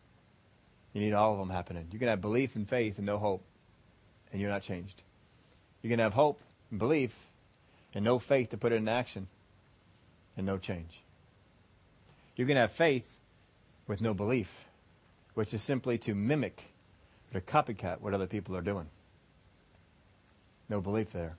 You 0.93 1.01
need 1.01 1.13
all 1.13 1.33
of 1.33 1.39
them 1.39 1.49
happening. 1.49 1.87
You 1.91 1.99
can 1.99 2.07
have 2.07 2.21
belief 2.21 2.55
and 2.55 2.67
faith 2.67 2.97
and 2.97 3.05
no 3.05 3.17
hope, 3.17 3.43
and 4.31 4.41
you're 4.41 4.49
not 4.49 4.63
changed. 4.63 5.03
You 5.81 5.89
can 5.89 5.99
have 5.99 6.13
hope 6.13 6.41
and 6.71 6.79
belief 6.79 7.13
and 7.93 8.05
no 8.05 8.19
faith 8.19 8.49
to 8.49 8.57
put 8.57 8.71
it 8.71 8.75
in 8.75 8.87
action, 8.87 9.27
and 10.35 10.45
no 10.45 10.57
change. 10.57 11.01
You 12.35 12.45
can 12.45 12.57
have 12.57 12.71
faith 12.71 13.16
with 13.87 14.01
no 14.01 14.13
belief, 14.13 14.65
which 15.33 15.53
is 15.53 15.63
simply 15.63 15.97
to 15.99 16.13
mimic 16.13 16.65
or 17.33 17.39
to 17.39 17.45
copycat 17.45 18.01
what 18.01 18.13
other 18.13 18.27
people 18.27 18.55
are 18.55 18.61
doing. 18.61 18.87
No 20.69 20.81
belief 20.81 21.11
there. 21.11 21.37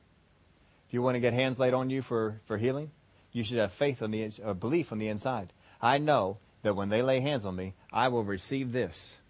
If 0.88 0.94
you 0.94 1.02
want 1.02 1.16
to 1.16 1.20
get 1.20 1.34
hands 1.34 1.58
laid 1.58 1.74
on 1.74 1.90
you 1.90 2.00
for, 2.00 2.40
for 2.46 2.56
healing, 2.56 2.90
you 3.32 3.44
should 3.44 3.58
have 3.58 3.72
faith 3.72 4.02
on 4.02 4.10
the 4.10 4.30
uh, 4.42 4.54
belief 4.54 4.90
on 4.90 4.98
the 4.98 5.08
inside. 5.08 5.52
I 5.82 5.98
know 5.98 6.38
that 6.62 6.74
when 6.74 6.88
they 6.88 7.02
lay 7.02 7.20
hands 7.20 7.44
on 7.44 7.54
me, 7.54 7.74
I 7.92 8.08
will 8.08 8.24
receive 8.24 8.72
this. 8.72 9.20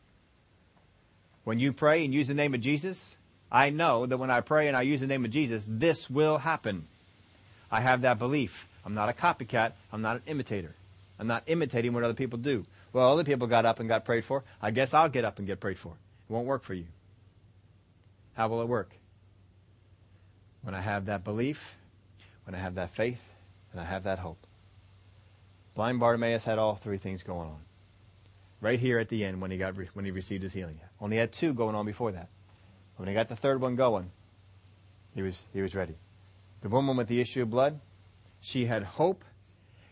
When 1.44 1.58
you 1.58 1.72
pray 1.72 2.04
and 2.04 2.14
use 2.14 2.28
the 2.28 2.34
name 2.34 2.54
of 2.54 2.60
Jesus, 2.60 3.16
I 3.50 3.70
know 3.70 4.06
that 4.06 4.18
when 4.18 4.30
I 4.30 4.40
pray 4.40 4.68
and 4.68 4.76
I 4.76 4.82
use 4.82 5.00
the 5.00 5.06
name 5.06 5.24
of 5.24 5.30
Jesus, 5.30 5.64
this 5.66 6.08
will 6.08 6.38
happen. 6.38 6.86
I 7.70 7.80
have 7.80 8.02
that 8.02 8.18
belief. 8.18 8.68
I'm 8.84 8.94
not 8.94 9.08
a 9.08 9.12
copycat. 9.12 9.72
I'm 9.92 10.02
not 10.02 10.16
an 10.16 10.22
imitator. 10.26 10.74
I'm 11.18 11.26
not 11.26 11.42
imitating 11.46 11.92
what 11.92 12.04
other 12.04 12.14
people 12.14 12.38
do. 12.38 12.64
Well, 12.92 13.12
other 13.12 13.24
people 13.24 13.46
got 13.46 13.66
up 13.66 13.80
and 13.80 13.88
got 13.88 14.04
prayed 14.04 14.24
for. 14.24 14.44
I 14.60 14.70
guess 14.70 14.94
I'll 14.94 15.08
get 15.08 15.24
up 15.24 15.38
and 15.38 15.46
get 15.46 15.60
prayed 15.60 15.78
for. 15.78 15.92
It 16.28 16.32
won't 16.32 16.46
work 16.46 16.62
for 16.62 16.74
you. 16.74 16.86
How 18.34 18.48
will 18.48 18.62
it 18.62 18.68
work? 18.68 18.94
When 20.62 20.74
I 20.74 20.80
have 20.80 21.06
that 21.06 21.24
belief, 21.24 21.74
when 22.44 22.54
I 22.54 22.58
have 22.58 22.76
that 22.76 22.90
faith, 22.90 23.22
and 23.72 23.80
I 23.80 23.84
have 23.84 24.04
that 24.04 24.18
hope. 24.18 24.46
Blind 25.74 26.00
Bartimaeus 26.00 26.44
had 26.44 26.58
all 26.58 26.74
three 26.74 26.98
things 26.98 27.22
going 27.22 27.48
on. 27.48 27.60
Right 28.60 28.80
here 28.80 28.98
at 28.98 29.08
the 29.08 29.24
end 29.24 29.40
when 29.40 29.50
he 29.50 29.58
got 29.58 29.74
when 29.92 30.04
he 30.04 30.10
received 30.10 30.42
his 30.42 30.52
healing. 30.52 30.80
Only 31.00 31.18
had 31.18 31.32
two 31.32 31.54
going 31.54 31.76
on 31.76 31.86
before 31.86 32.10
that. 32.12 32.28
When 32.96 33.06
he 33.08 33.14
got 33.14 33.28
the 33.28 33.36
third 33.36 33.60
one 33.60 33.76
going, 33.76 34.10
he 35.14 35.22
was 35.22 35.40
he 35.52 35.62
was 35.62 35.76
ready. 35.76 35.96
The 36.62 36.68
woman 36.68 36.96
with 36.96 37.06
the 37.06 37.20
issue 37.20 37.42
of 37.42 37.50
blood, 37.50 37.78
she 38.40 38.66
had 38.66 38.82
hope 38.82 39.24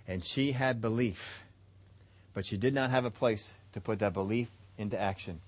and 0.09 0.25
she 0.25 0.53
had 0.53 0.81
belief. 0.81 1.46
But 2.37 2.45
she 2.45 2.59
did 2.59 2.75
not 2.75 2.91
have 2.91 3.07
a 3.07 3.11
place 3.11 3.55
to 3.73 3.81
put 3.81 4.01
that 4.01 4.13
belief 4.13 4.51
into 4.77 5.01
action. 5.01 5.41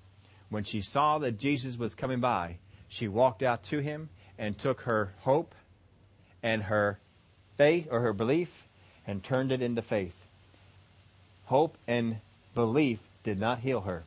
When 0.49 0.64
she 0.64 0.80
saw 0.80 1.18
that 1.18 1.39
Jesus 1.39 1.76
was 1.76 1.95
coming 1.95 2.18
by, 2.18 2.57
she 2.89 3.09
walked 3.09 3.43
out 3.43 3.62
to 3.64 3.80
him 3.80 4.09
and 4.39 4.57
took 4.57 4.80
her 4.80 5.12
hope 5.20 5.55
and 6.43 6.62
her 6.62 6.99
faith 7.59 7.89
or 7.91 8.01
her 8.01 8.14
belief 8.14 8.64
and 9.07 9.22
turned 9.22 9.53
it 9.53 9.61
into 9.61 9.82
faith. 9.82 10.14
Hope 11.45 11.76
and 11.86 12.20
belief 12.55 13.01
did 13.22 13.39
not 13.39 13.59
heal 13.59 13.82
her. 13.82 14.05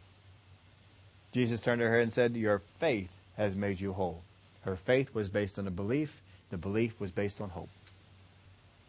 Jesus 1.33 1.59
turned 1.59 1.81
to 1.81 1.87
her 1.87 1.99
and 1.99 2.11
said, 2.11 2.35
Your 2.35 2.63
faith 2.79 3.11
has 3.37 3.55
made 3.55 3.79
you 3.79 3.93
whole. 3.93 4.23
Her 4.61 4.75
faith 4.75 5.13
was 5.13 5.29
based 5.29 5.59
on 5.59 5.67
a 5.67 5.71
belief, 5.71 6.19
the 6.49 6.57
belief 6.57 6.99
was 6.99 7.11
based 7.11 7.41
on 7.41 7.51
hope. 7.51 7.69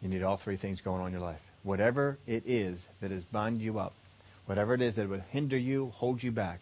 You 0.01 0.09
need 0.09 0.23
all 0.23 0.37
three 0.37 0.57
things 0.57 0.81
going 0.81 0.99
on 0.99 1.07
in 1.09 1.13
your 1.13 1.21
life. 1.21 1.52
Whatever 1.63 2.17
it 2.27 2.43
is 2.45 2.87
that 3.01 3.11
has 3.11 3.23
bound 3.23 3.61
you 3.61 3.79
up, 3.79 3.93
whatever 4.45 4.73
it 4.73 4.81
is 4.81 4.95
that 4.95 5.09
would 5.09 5.23
hinder 5.31 5.57
you, 5.57 5.91
hold 5.95 6.21
you 6.21 6.31
back, 6.31 6.61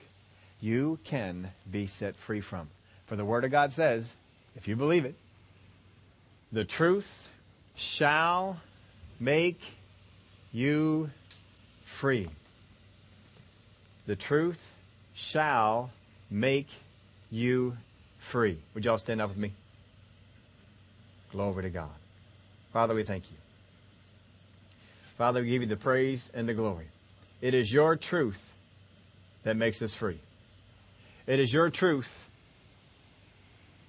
you 0.60 1.00
can 1.04 1.52
be 1.70 1.88
set 1.88 2.16
free 2.16 2.42
from. 2.42 2.70
For 3.08 3.16
the 3.16 3.26
Word 3.26 3.44
of 3.44 3.52
God 3.52 3.74
says, 3.74 4.14
if 4.56 4.68
you 4.68 4.76
believe 4.76 5.06
it, 5.06 5.16
the 6.52 6.66
truth 6.66 7.32
shall 7.76 8.60
make 9.20 9.74
you 10.52 11.10
free. 11.84 12.30
The 14.06 14.16
truth 14.16 14.72
shall 15.14 15.92
make 16.30 16.68
you 17.30 17.78
free. 18.20 18.58
Would 18.74 18.86
y'all 18.86 18.98
stand 18.98 19.22
up 19.22 19.30
with 19.30 19.38
me? 19.38 19.54
Glory 21.32 21.64
to 21.64 21.70
God. 21.70 21.90
Father, 22.74 22.94
we 22.94 23.04
thank 23.04 23.32
you. 23.32 23.41
Father, 25.22 25.44
we 25.44 25.50
give 25.50 25.62
you 25.62 25.68
the 25.68 25.78
praise 25.78 26.32
and 26.34 26.50
the 26.50 26.56
glory. 26.56 26.88
It 27.42 27.54
is 27.54 27.72
your 27.72 27.96
truth 27.96 28.56
that 29.44 29.56
makes 29.56 29.80
us 29.84 29.94
free. 29.94 30.20
It 31.28 31.40
is 31.40 31.54
your 31.54 31.70
truth 31.70 32.28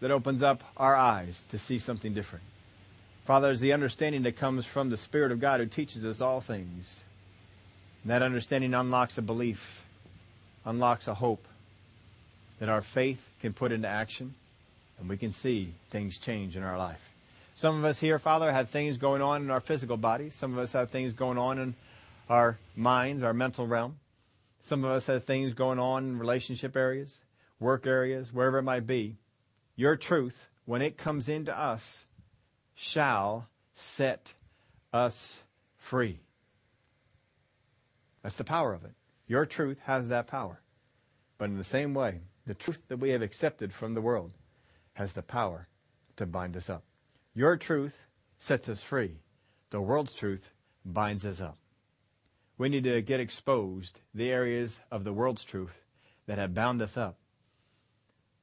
that 0.01 0.11
opens 0.11 0.43
up 0.43 0.62
our 0.76 0.95
eyes 0.95 1.47
to 1.49 1.59
see 1.59 1.78
something 1.78 2.12
different. 2.12 2.45
Father, 3.24 3.51
is 3.51 3.61
the 3.61 3.72
understanding 3.72 4.24
that 4.24 4.37
comes 4.37 4.66
from 4.66 4.91
the 4.91 4.99
Spirit 4.99 5.33
of 5.33 5.41
God 5.41 5.61
who 5.61 5.64
teaches 5.64 6.05
us 6.05 6.20
all 6.20 6.43
things. 6.43 7.01
And 8.03 8.11
that 8.11 8.20
understanding 8.20 8.74
unlocks 8.74 9.16
a 9.16 9.22
belief, 9.22 9.87
unlocks 10.66 11.09
a 11.09 11.14
hope 11.14 11.47
that 12.59 12.68
our 12.68 12.83
faith 12.83 13.26
can 13.41 13.55
put 13.55 13.72
into 13.72 13.89
action, 13.89 14.35
and 15.01 15.09
we 15.09 15.16
can 15.16 15.33
see 15.33 15.72
things 15.89 16.18
change 16.18 16.59
in 16.59 16.62
our 16.62 16.76
life. 16.76 17.11
Some 17.62 17.78
of 17.78 17.84
us 17.84 18.00
here, 18.00 18.18
Father, 18.18 18.50
have 18.50 18.70
things 18.70 18.96
going 18.96 19.22
on 19.22 19.42
in 19.42 19.48
our 19.48 19.60
physical 19.60 19.96
bodies. 19.96 20.34
Some 20.34 20.52
of 20.52 20.58
us 20.58 20.72
have 20.72 20.90
things 20.90 21.12
going 21.12 21.38
on 21.38 21.60
in 21.60 21.76
our 22.28 22.58
minds, 22.74 23.22
our 23.22 23.32
mental 23.32 23.68
realm. 23.68 24.00
Some 24.60 24.82
of 24.82 24.90
us 24.90 25.06
have 25.06 25.22
things 25.22 25.54
going 25.54 25.78
on 25.78 26.02
in 26.02 26.18
relationship 26.18 26.76
areas, 26.76 27.20
work 27.60 27.86
areas, 27.86 28.32
wherever 28.32 28.58
it 28.58 28.64
might 28.64 28.88
be. 28.88 29.14
Your 29.76 29.94
truth, 29.94 30.48
when 30.64 30.82
it 30.82 30.98
comes 30.98 31.28
into 31.28 31.56
us, 31.56 32.04
shall 32.74 33.46
set 33.74 34.32
us 34.92 35.44
free. 35.76 36.18
That's 38.24 38.34
the 38.34 38.42
power 38.42 38.74
of 38.74 38.84
it. 38.84 38.94
Your 39.28 39.46
truth 39.46 39.78
has 39.84 40.08
that 40.08 40.26
power. 40.26 40.62
But 41.38 41.44
in 41.44 41.58
the 41.58 41.62
same 41.62 41.94
way, 41.94 42.22
the 42.44 42.54
truth 42.54 42.82
that 42.88 42.96
we 42.96 43.10
have 43.10 43.22
accepted 43.22 43.72
from 43.72 43.94
the 43.94 44.02
world 44.02 44.32
has 44.94 45.12
the 45.12 45.22
power 45.22 45.68
to 46.16 46.26
bind 46.26 46.56
us 46.56 46.68
up. 46.68 46.82
Your 47.35 47.57
truth 47.57 48.07
sets 48.39 48.68
us 48.68 48.83
free. 48.83 49.18
The 49.70 49.80
world's 49.80 50.14
truth 50.14 50.51
binds 50.85 51.24
us 51.24 51.41
up. 51.41 51.57
We 52.59 52.68
need 52.68 52.85
to 52.85 53.01
get 53.01 53.20
exposed 53.20 54.01
the 54.14 54.30
areas 54.30 54.80
of 54.91 55.05
the 55.05 55.12
world's 55.12 55.45
truth 55.45 55.85
that 56.26 56.39
have 56.39 56.55
bound 56.55 56.83
us 56.83 56.97
up. 56.97 57.16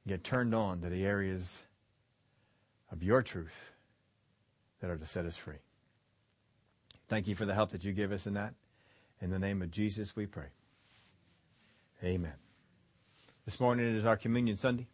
Get 0.06 0.24
turned 0.24 0.54
on 0.54 0.80
to 0.80 0.88
the 0.88 1.04
areas 1.04 1.60
of 2.90 3.02
your 3.02 3.22
truth 3.22 3.72
that 4.80 4.90
are 4.90 4.96
to 4.96 5.06
set 5.06 5.24
us 5.24 5.36
free. 5.36 5.62
Thank 7.08 7.28
you 7.28 7.34
for 7.34 7.44
the 7.44 7.54
help 7.54 7.70
that 7.70 7.84
you 7.84 7.92
give 7.92 8.12
us 8.12 8.26
in 8.26 8.34
that. 8.34 8.54
In 9.20 9.30
the 9.30 9.38
name 9.38 9.62
of 9.62 9.70
Jesus, 9.70 10.16
we 10.16 10.26
pray. 10.26 10.46
Amen. 12.02 12.34
This 13.44 13.60
morning 13.60 13.94
is 13.94 14.06
our 14.06 14.16
Communion 14.16 14.56
Sunday. 14.56 14.86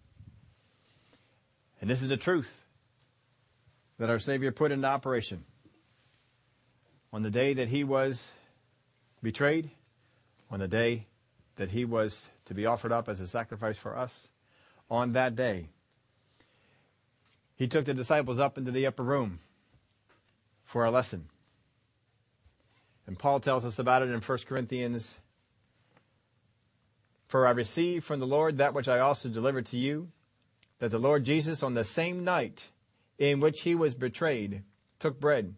And 1.80 1.88
this 1.88 2.02
is 2.02 2.08
the 2.08 2.16
truth 2.16 2.65
that 3.98 4.10
our 4.10 4.18
Savior 4.18 4.52
put 4.52 4.72
into 4.72 4.86
operation. 4.86 5.44
On 7.12 7.22
the 7.22 7.30
day 7.30 7.54
that 7.54 7.68
he 7.68 7.84
was 7.84 8.30
betrayed, 9.22 9.70
on 10.50 10.60
the 10.60 10.68
day 10.68 11.06
that 11.56 11.70
he 11.70 11.84
was 11.84 12.28
to 12.44 12.54
be 12.54 12.66
offered 12.66 12.92
up 12.92 13.08
as 13.08 13.20
a 13.20 13.26
sacrifice 13.26 13.78
for 13.78 13.96
us, 13.96 14.28
on 14.90 15.12
that 15.12 15.34
day, 15.34 15.68
he 17.56 17.66
took 17.66 17.86
the 17.86 17.94
disciples 17.94 18.38
up 18.38 18.58
into 18.58 18.70
the 18.70 18.86
upper 18.86 19.02
room 19.02 19.40
for 20.64 20.84
a 20.84 20.90
lesson. 20.90 21.28
And 23.06 23.18
Paul 23.18 23.40
tells 23.40 23.64
us 23.64 23.78
about 23.78 24.02
it 24.02 24.10
in 24.10 24.20
1 24.20 24.38
Corinthians. 24.46 25.16
For 27.28 27.46
I 27.46 27.50
received 27.50 28.04
from 28.04 28.20
the 28.20 28.26
Lord 28.26 28.58
that 28.58 28.74
which 28.74 28.88
I 28.88 28.98
also 28.98 29.28
delivered 29.28 29.66
to 29.66 29.76
you, 29.76 30.08
that 30.80 30.90
the 30.90 30.98
Lord 30.98 31.24
Jesus 31.24 31.62
on 31.62 31.74
the 31.74 31.84
same 31.84 32.24
night 32.24 32.68
in 33.18 33.40
which 33.40 33.62
he 33.62 33.74
was 33.74 33.94
betrayed, 33.94 34.62
took 34.98 35.20
bread. 35.20 35.54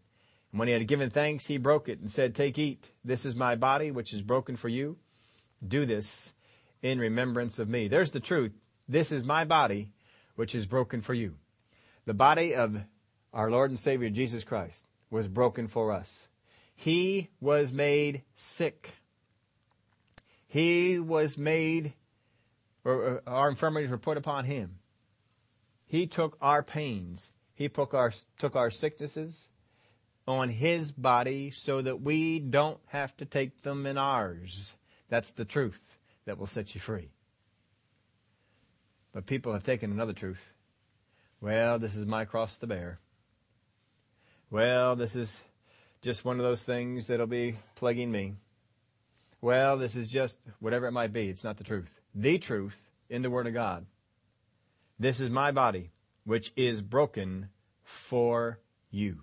And 0.53 0.59
when 0.59 0.69
he 0.69 0.75
had 0.75 0.87
given 0.87 1.11
thanks, 1.11 1.47
he 1.47 1.59
broke 1.59 1.89
it 1.89 2.01
and 2.01 2.11
said, 2.11 2.35
Take, 2.35 2.59
eat. 2.59 2.91
This 3.05 3.25
is 3.25 3.37
my 3.37 3.57
body, 3.57 3.91
which 3.91 4.13
is 4.13 4.23
broken 4.23 4.57
for 4.57 4.69
you. 4.69 4.97
Do 5.67 5.85
this 5.85 6.33
in 6.83 6.99
remembrance 6.99 7.59
of 7.59 7.69
me. 7.69 7.89
There's 7.89 8.13
the 8.13 8.21
truth. 8.21 8.53
This 8.89 9.13
is 9.13 9.25
my 9.25 9.45
body, 9.45 9.91
which 10.37 10.55
is 10.55 10.67
broken 10.67 11.03
for 11.03 11.15
you. 11.15 11.35
The 12.07 12.15
body 12.15 12.55
of 12.55 12.79
our 13.35 13.51
Lord 13.51 13.71
and 13.71 13.79
Savior 13.79 14.09
Jesus 14.09 14.45
Christ 14.45 14.87
was 15.11 15.29
broken 15.29 15.69
for 15.69 15.93
us. 15.93 16.29
He 16.75 17.29
was 17.41 17.73
made 17.73 18.23
sick. 18.37 18.93
He 20.47 20.99
was 20.99 21.37
made, 21.37 21.93
or 22.85 23.23
our 23.27 23.51
infirmities 23.51 23.91
were 23.91 23.99
put 23.99 24.17
upon 24.17 24.45
him. 24.45 24.79
He 25.85 26.07
took 26.07 26.39
our 26.41 26.63
pains. 26.63 27.31
He 27.59 27.69
took 27.69 27.93
our, 27.93 28.13
took 28.39 28.55
our 28.55 28.71
sicknesses 28.71 29.49
on 30.29 30.49
his 30.49 30.93
body 30.93 31.51
so 31.51 31.83
that 31.83 32.01
we 32.01 32.39
don't 32.39 32.79
have 32.87 33.17
to 33.17 33.25
take 33.25 33.63
them 33.63 33.85
in 33.85 33.99
ours. 33.99 34.77
That's 35.09 35.33
the 35.33 35.45
truth 35.45 35.99
that 36.25 36.39
will 36.39 36.47
set 36.47 36.77
you 36.77 36.81
free. 36.81 37.09
But 39.13 39.27
people 39.27 39.53
have 39.55 39.65
taken 39.65 39.91
another 39.91 40.13
truth. 40.13 40.53
Well, 41.41 41.81
this 41.81 41.97
is 41.97 42.07
my 42.07 42.25
cross 42.25 42.59
to 42.59 42.69
bear. 42.69 43.01
Well, 44.51 44.95
this 44.95 45.17
is 45.17 45.43
just 46.01 46.25
one 46.25 46.37
of 46.39 46.45
those 46.45 46.63
things 46.63 47.09
that'll 47.09 47.27
be 47.27 47.57
plaguing 47.75 48.13
me. 48.13 48.35
well, 49.41 49.77
this 49.77 49.97
is 49.97 50.07
just 50.07 50.39
whatever 50.61 50.87
it 50.87 50.93
might 50.93 51.13
be. 51.13 51.29
It's 51.29 51.43
not 51.43 51.57
the 51.57 51.65
truth. 51.65 51.99
The 52.15 52.39
truth 52.39 52.87
in 53.11 53.23
the 53.23 53.31
Word 53.31 53.49
of 53.49 53.53
God. 53.53 53.85
This 54.97 55.19
is 55.19 55.29
my 55.29 55.51
body, 55.51 55.91
which 56.29 56.53
is 56.57 56.83
broken 56.83 57.49
for 57.83 58.59
you. 58.91 59.23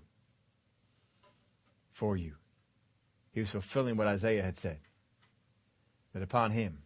For 1.92 2.18
you. 2.18 2.34
He 3.30 3.42
was 3.42 3.52
fulfilling 3.52 3.96
what 3.96 4.08
Isaiah 4.08 4.42
had 4.42 4.58
said. 4.58 4.80
That 6.16 6.24
upon 6.24 6.50
him 6.50 6.80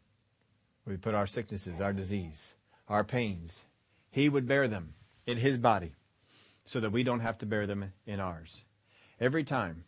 we 0.85 0.97
put 0.97 1.15
our 1.15 1.25
sicknesses, 1.25 1.79
our 1.79 1.93
disease, 1.93 2.53
our 2.89 3.05
pains. 3.05 3.63
He 4.11 4.27
would 4.27 4.45
bear 4.45 4.67
them 4.67 4.93
in 5.25 5.37
his 5.37 5.57
body 5.57 5.93
so 6.65 6.81
that 6.81 6.91
we 6.91 7.03
don't 7.03 7.21
have 7.21 7.37
to 7.37 7.45
bear 7.45 7.65
them 7.65 7.93
in 8.05 8.19
ours. 8.19 8.65
Every 9.21 9.45
time 9.45 9.85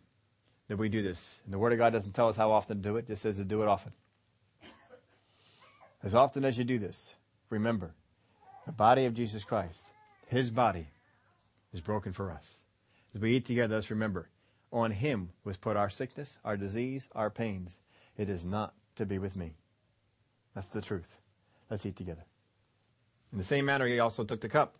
that 0.69 0.77
we 0.77 0.87
do 0.87 1.01
this, 1.01 1.41
and 1.43 1.53
the 1.53 1.59
Word 1.59 1.73
of 1.73 1.77
God 1.77 1.91
doesn't 1.91 2.13
tell 2.13 2.29
us 2.29 2.37
how 2.37 2.51
often 2.51 2.77
to 2.77 2.89
do 2.89 2.95
it, 2.95 3.05
just 3.05 3.21
says 3.21 3.35
to 3.35 3.43
do 3.43 3.63
it 3.63 3.67
often. 3.67 3.91
As 6.01 6.15
often 6.15 6.45
as 6.45 6.57
you 6.57 6.63
do 6.63 6.79
this, 6.79 7.15
remember 7.49 7.95
the 8.65 8.71
body 8.71 9.03
of 9.03 9.13
Jesus 9.13 9.43
Christ, 9.43 9.87
His 10.31 10.49
body, 10.49 10.87
is 11.73 11.81
broken 11.81 12.13
for 12.13 12.31
us. 12.31 12.61
As 13.13 13.19
we 13.19 13.35
eat 13.35 13.43
together, 13.43 13.75
let's 13.75 13.91
remember 13.91 14.29
on 14.71 14.91
Him 14.91 15.31
was 15.43 15.57
put 15.57 15.75
our 15.75 15.89
sickness, 15.89 16.37
our 16.45 16.55
disease, 16.55 17.09
our 17.13 17.29
pains. 17.29 17.77
It 18.15 18.29
is 18.29 18.45
not 18.45 18.73
to 18.95 19.05
be 19.05 19.19
with 19.19 19.35
me. 19.35 19.55
That's 20.55 20.69
the 20.69 20.79
truth. 20.79 21.17
Let's 21.69 21.85
eat 21.85 21.97
together. 21.97 22.23
In 23.33 23.39
the 23.39 23.43
same 23.43 23.65
manner, 23.65 23.85
He 23.85 23.99
also 23.99 24.23
took 24.23 24.39
the 24.39 24.47
cup. 24.47 24.77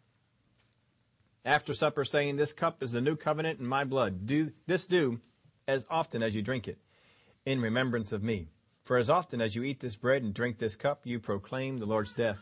After 1.43 1.73
supper, 1.73 2.05
saying, 2.05 2.37
This 2.37 2.53
cup 2.53 2.81
is 2.81 2.93
the 2.93 3.01
new 3.01 3.17
covenant 3.17 3.59
in 3.59 3.67
my 3.67 3.83
blood. 3.83 4.25
Do 4.25 4.53
this 4.67 4.85
do 4.85 5.19
as 5.67 5.85
often 5.89 6.23
as 6.23 6.33
you 6.33 6.41
drink 6.41 6.69
it, 6.69 6.77
in 7.45 7.59
remembrance 7.59 8.13
of 8.13 8.23
me. 8.23 8.47
For 8.85 8.97
as 8.97 9.09
often 9.09 9.41
as 9.41 9.53
you 9.53 9.63
eat 9.63 9.81
this 9.81 9.97
bread 9.97 10.23
and 10.23 10.33
drink 10.33 10.59
this 10.59 10.77
cup, 10.77 11.01
you 11.03 11.19
proclaim 11.19 11.79
the 11.79 11.85
Lord's 11.85 12.13
death 12.13 12.39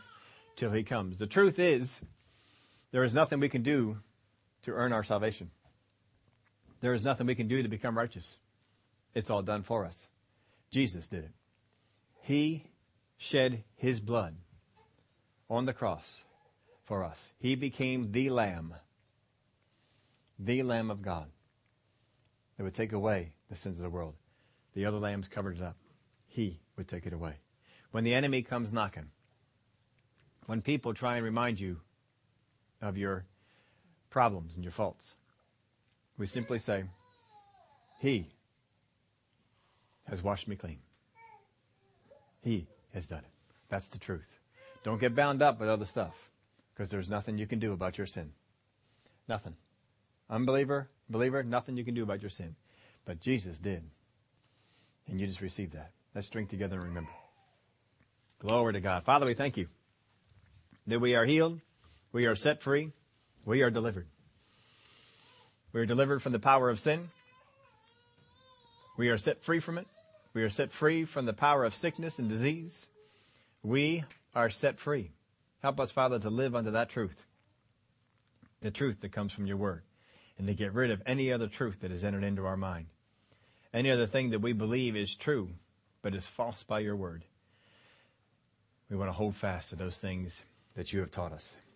till 0.54 0.70
he 0.70 0.84
comes. 0.84 1.18
The 1.18 1.26
truth 1.26 1.58
is, 1.58 2.00
there 2.92 3.04
is 3.04 3.14
nothing 3.14 3.40
we 3.40 3.48
can 3.48 3.62
do 3.62 3.98
to 4.62 4.72
earn 4.72 4.92
our 4.92 5.04
salvation. 5.04 5.50
There 6.80 6.94
is 6.94 7.02
nothing 7.02 7.26
we 7.26 7.34
can 7.34 7.48
do 7.48 7.62
to 7.62 7.68
become 7.68 7.96
righteous. 7.96 8.38
It's 9.14 9.30
all 9.30 9.42
done 9.42 9.62
for 9.62 9.84
us. 9.84 10.08
Jesus 10.70 11.06
did 11.06 11.24
it. 11.24 11.32
He 12.22 12.64
shed 13.16 13.64
his 13.76 14.00
blood 14.00 14.36
on 15.48 15.66
the 15.66 15.72
cross 15.72 16.24
for 16.84 17.04
us. 17.04 17.32
He 17.38 17.54
became 17.54 18.12
the 18.12 18.30
Lamb, 18.30 18.74
the 20.38 20.62
Lamb 20.62 20.90
of 20.90 21.02
God 21.02 21.26
that 22.56 22.64
would 22.64 22.74
take 22.74 22.92
away 22.92 23.32
the 23.48 23.56
sins 23.56 23.78
of 23.78 23.82
the 23.82 23.90
world. 23.90 24.14
The 24.74 24.86
other 24.86 24.98
lambs 24.98 25.28
covered 25.28 25.56
it 25.56 25.62
up. 25.62 25.76
He 26.26 26.60
would 26.76 26.88
take 26.88 27.06
it 27.06 27.12
away. 27.12 27.34
When 27.90 28.04
the 28.04 28.14
enemy 28.14 28.42
comes 28.42 28.72
knocking, 28.72 29.10
when 30.46 30.62
people 30.62 30.94
try 30.94 31.16
and 31.16 31.24
remind 31.24 31.58
you 31.58 31.80
of 32.80 32.96
your 32.96 33.24
problems 34.10 34.54
and 34.54 34.64
your 34.64 34.72
faults, 34.72 35.14
we 36.18 36.26
simply 36.26 36.58
say, 36.58 36.84
He 37.98 38.26
has 40.08 40.22
washed 40.22 40.48
me 40.48 40.56
clean. 40.56 40.78
He 42.42 42.66
has 42.94 43.06
done 43.06 43.20
it. 43.20 43.30
That's 43.68 43.88
the 43.88 43.98
truth. 43.98 44.38
Don't 44.82 45.00
get 45.00 45.14
bound 45.14 45.42
up 45.42 45.60
with 45.60 45.68
other 45.68 45.86
stuff 45.86 46.30
because 46.74 46.90
there's 46.90 47.08
nothing 47.08 47.38
you 47.38 47.46
can 47.46 47.58
do 47.58 47.72
about 47.72 47.98
your 47.98 48.06
sin. 48.06 48.32
Nothing. 49.28 49.54
Unbeliever, 50.28 50.88
believer, 51.08 51.42
nothing 51.42 51.76
you 51.76 51.84
can 51.84 51.94
do 51.94 52.02
about 52.02 52.22
your 52.22 52.30
sin. 52.30 52.56
But 53.04 53.20
Jesus 53.20 53.58
did. 53.58 53.84
And 55.06 55.20
you 55.20 55.26
just 55.26 55.40
received 55.40 55.72
that. 55.74 55.90
Let's 56.14 56.28
drink 56.28 56.48
together 56.48 56.76
and 56.76 56.88
remember. 56.88 57.10
Glory 58.38 58.72
to 58.72 58.80
God. 58.80 59.04
Father, 59.04 59.26
we 59.26 59.34
thank 59.34 59.56
you 59.56 59.68
that 60.86 61.00
we 61.00 61.14
are 61.14 61.24
healed, 61.24 61.60
we 62.12 62.26
are 62.26 62.34
set 62.34 62.62
free, 62.62 62.92
we 63.44 63.62
are 63.62 63.70
delivered. 63.70 64.06
We 65.72 65.80
are 65.80 65.86
delivered 65.86 66.20
from 66.20 66.32
the 66.32 66.40
power 66.40 66.68
of 66.68 66.80
sin. 66.80 67.10
We 68.96 69.08
are 69.08 69.18
set 69.18 69.42
free 69.42 69.60
from 69.60 69.78
it. 69.78 69.86
We 70.34 70.42
are 70.42 70.50
set 70.50 70.72
free 70.72 71.04
from 71.04 71.26
the 71.26 71.32
power 71.32 71.64
of 71.64 71.74
sickness 71.74 72.18
and 72.18 72.28
disease. 72.28 72.86
We 73.62 74.04
are 74.34 74.50
set 74.50 74.78
free. 74.78 75.10
Help 75.62 75.78
us, 75.78 75.90
Father, 75.90 76.18
to 76.18 76.30
live 76.30 76.54
under 76.54 76.72
that 76.72 76.88
truth. 76.88 77.24
The 78.60 78.70
truth 78.70 79.00
that 79.00 79.12
comes 79.12 79.32
from 79.32 79.46
your 79.46 79.56
word 79.56 79.82
and 80.38 80.46
to 80.46 80.54
get 80.54 80.72
rid 80.72 80.90
of 80.90 81.02
any 81.06 81.32
other 81.32 81.48
truth 81.48 81.80
that 81.80 81.90
has 81.90 82.02
entered 82.02 82.24
into 82.24 82.46
our 82.46 82.56
mind. 82.56 82.86
Any 83.72 83.90
other 83.90 84.06
thing 84.06 84.30
that 84.30 84.40
we 84.40 84.52
believe 84.52 84.96
is 84.96 85.14
true, 85.14 85.50
but 86.02 86.14
is 86.14 86.26
false 86.26 86.62
by 86.62 86.80
your 86.80 86.96
word. 86.96 87.24
We 88.88 88.96
want 88.96 89.08
to 89.08 89.12
hold 89.12 89.36
fast 89.36 89.70
to 89.70 89.76
those 89.76 89.98
things 89.98 90.42
that 90.74 90.92
you 90.92 91.00
have 91.00 91.10
taught 91.10 91.32
us. 91.32 91.56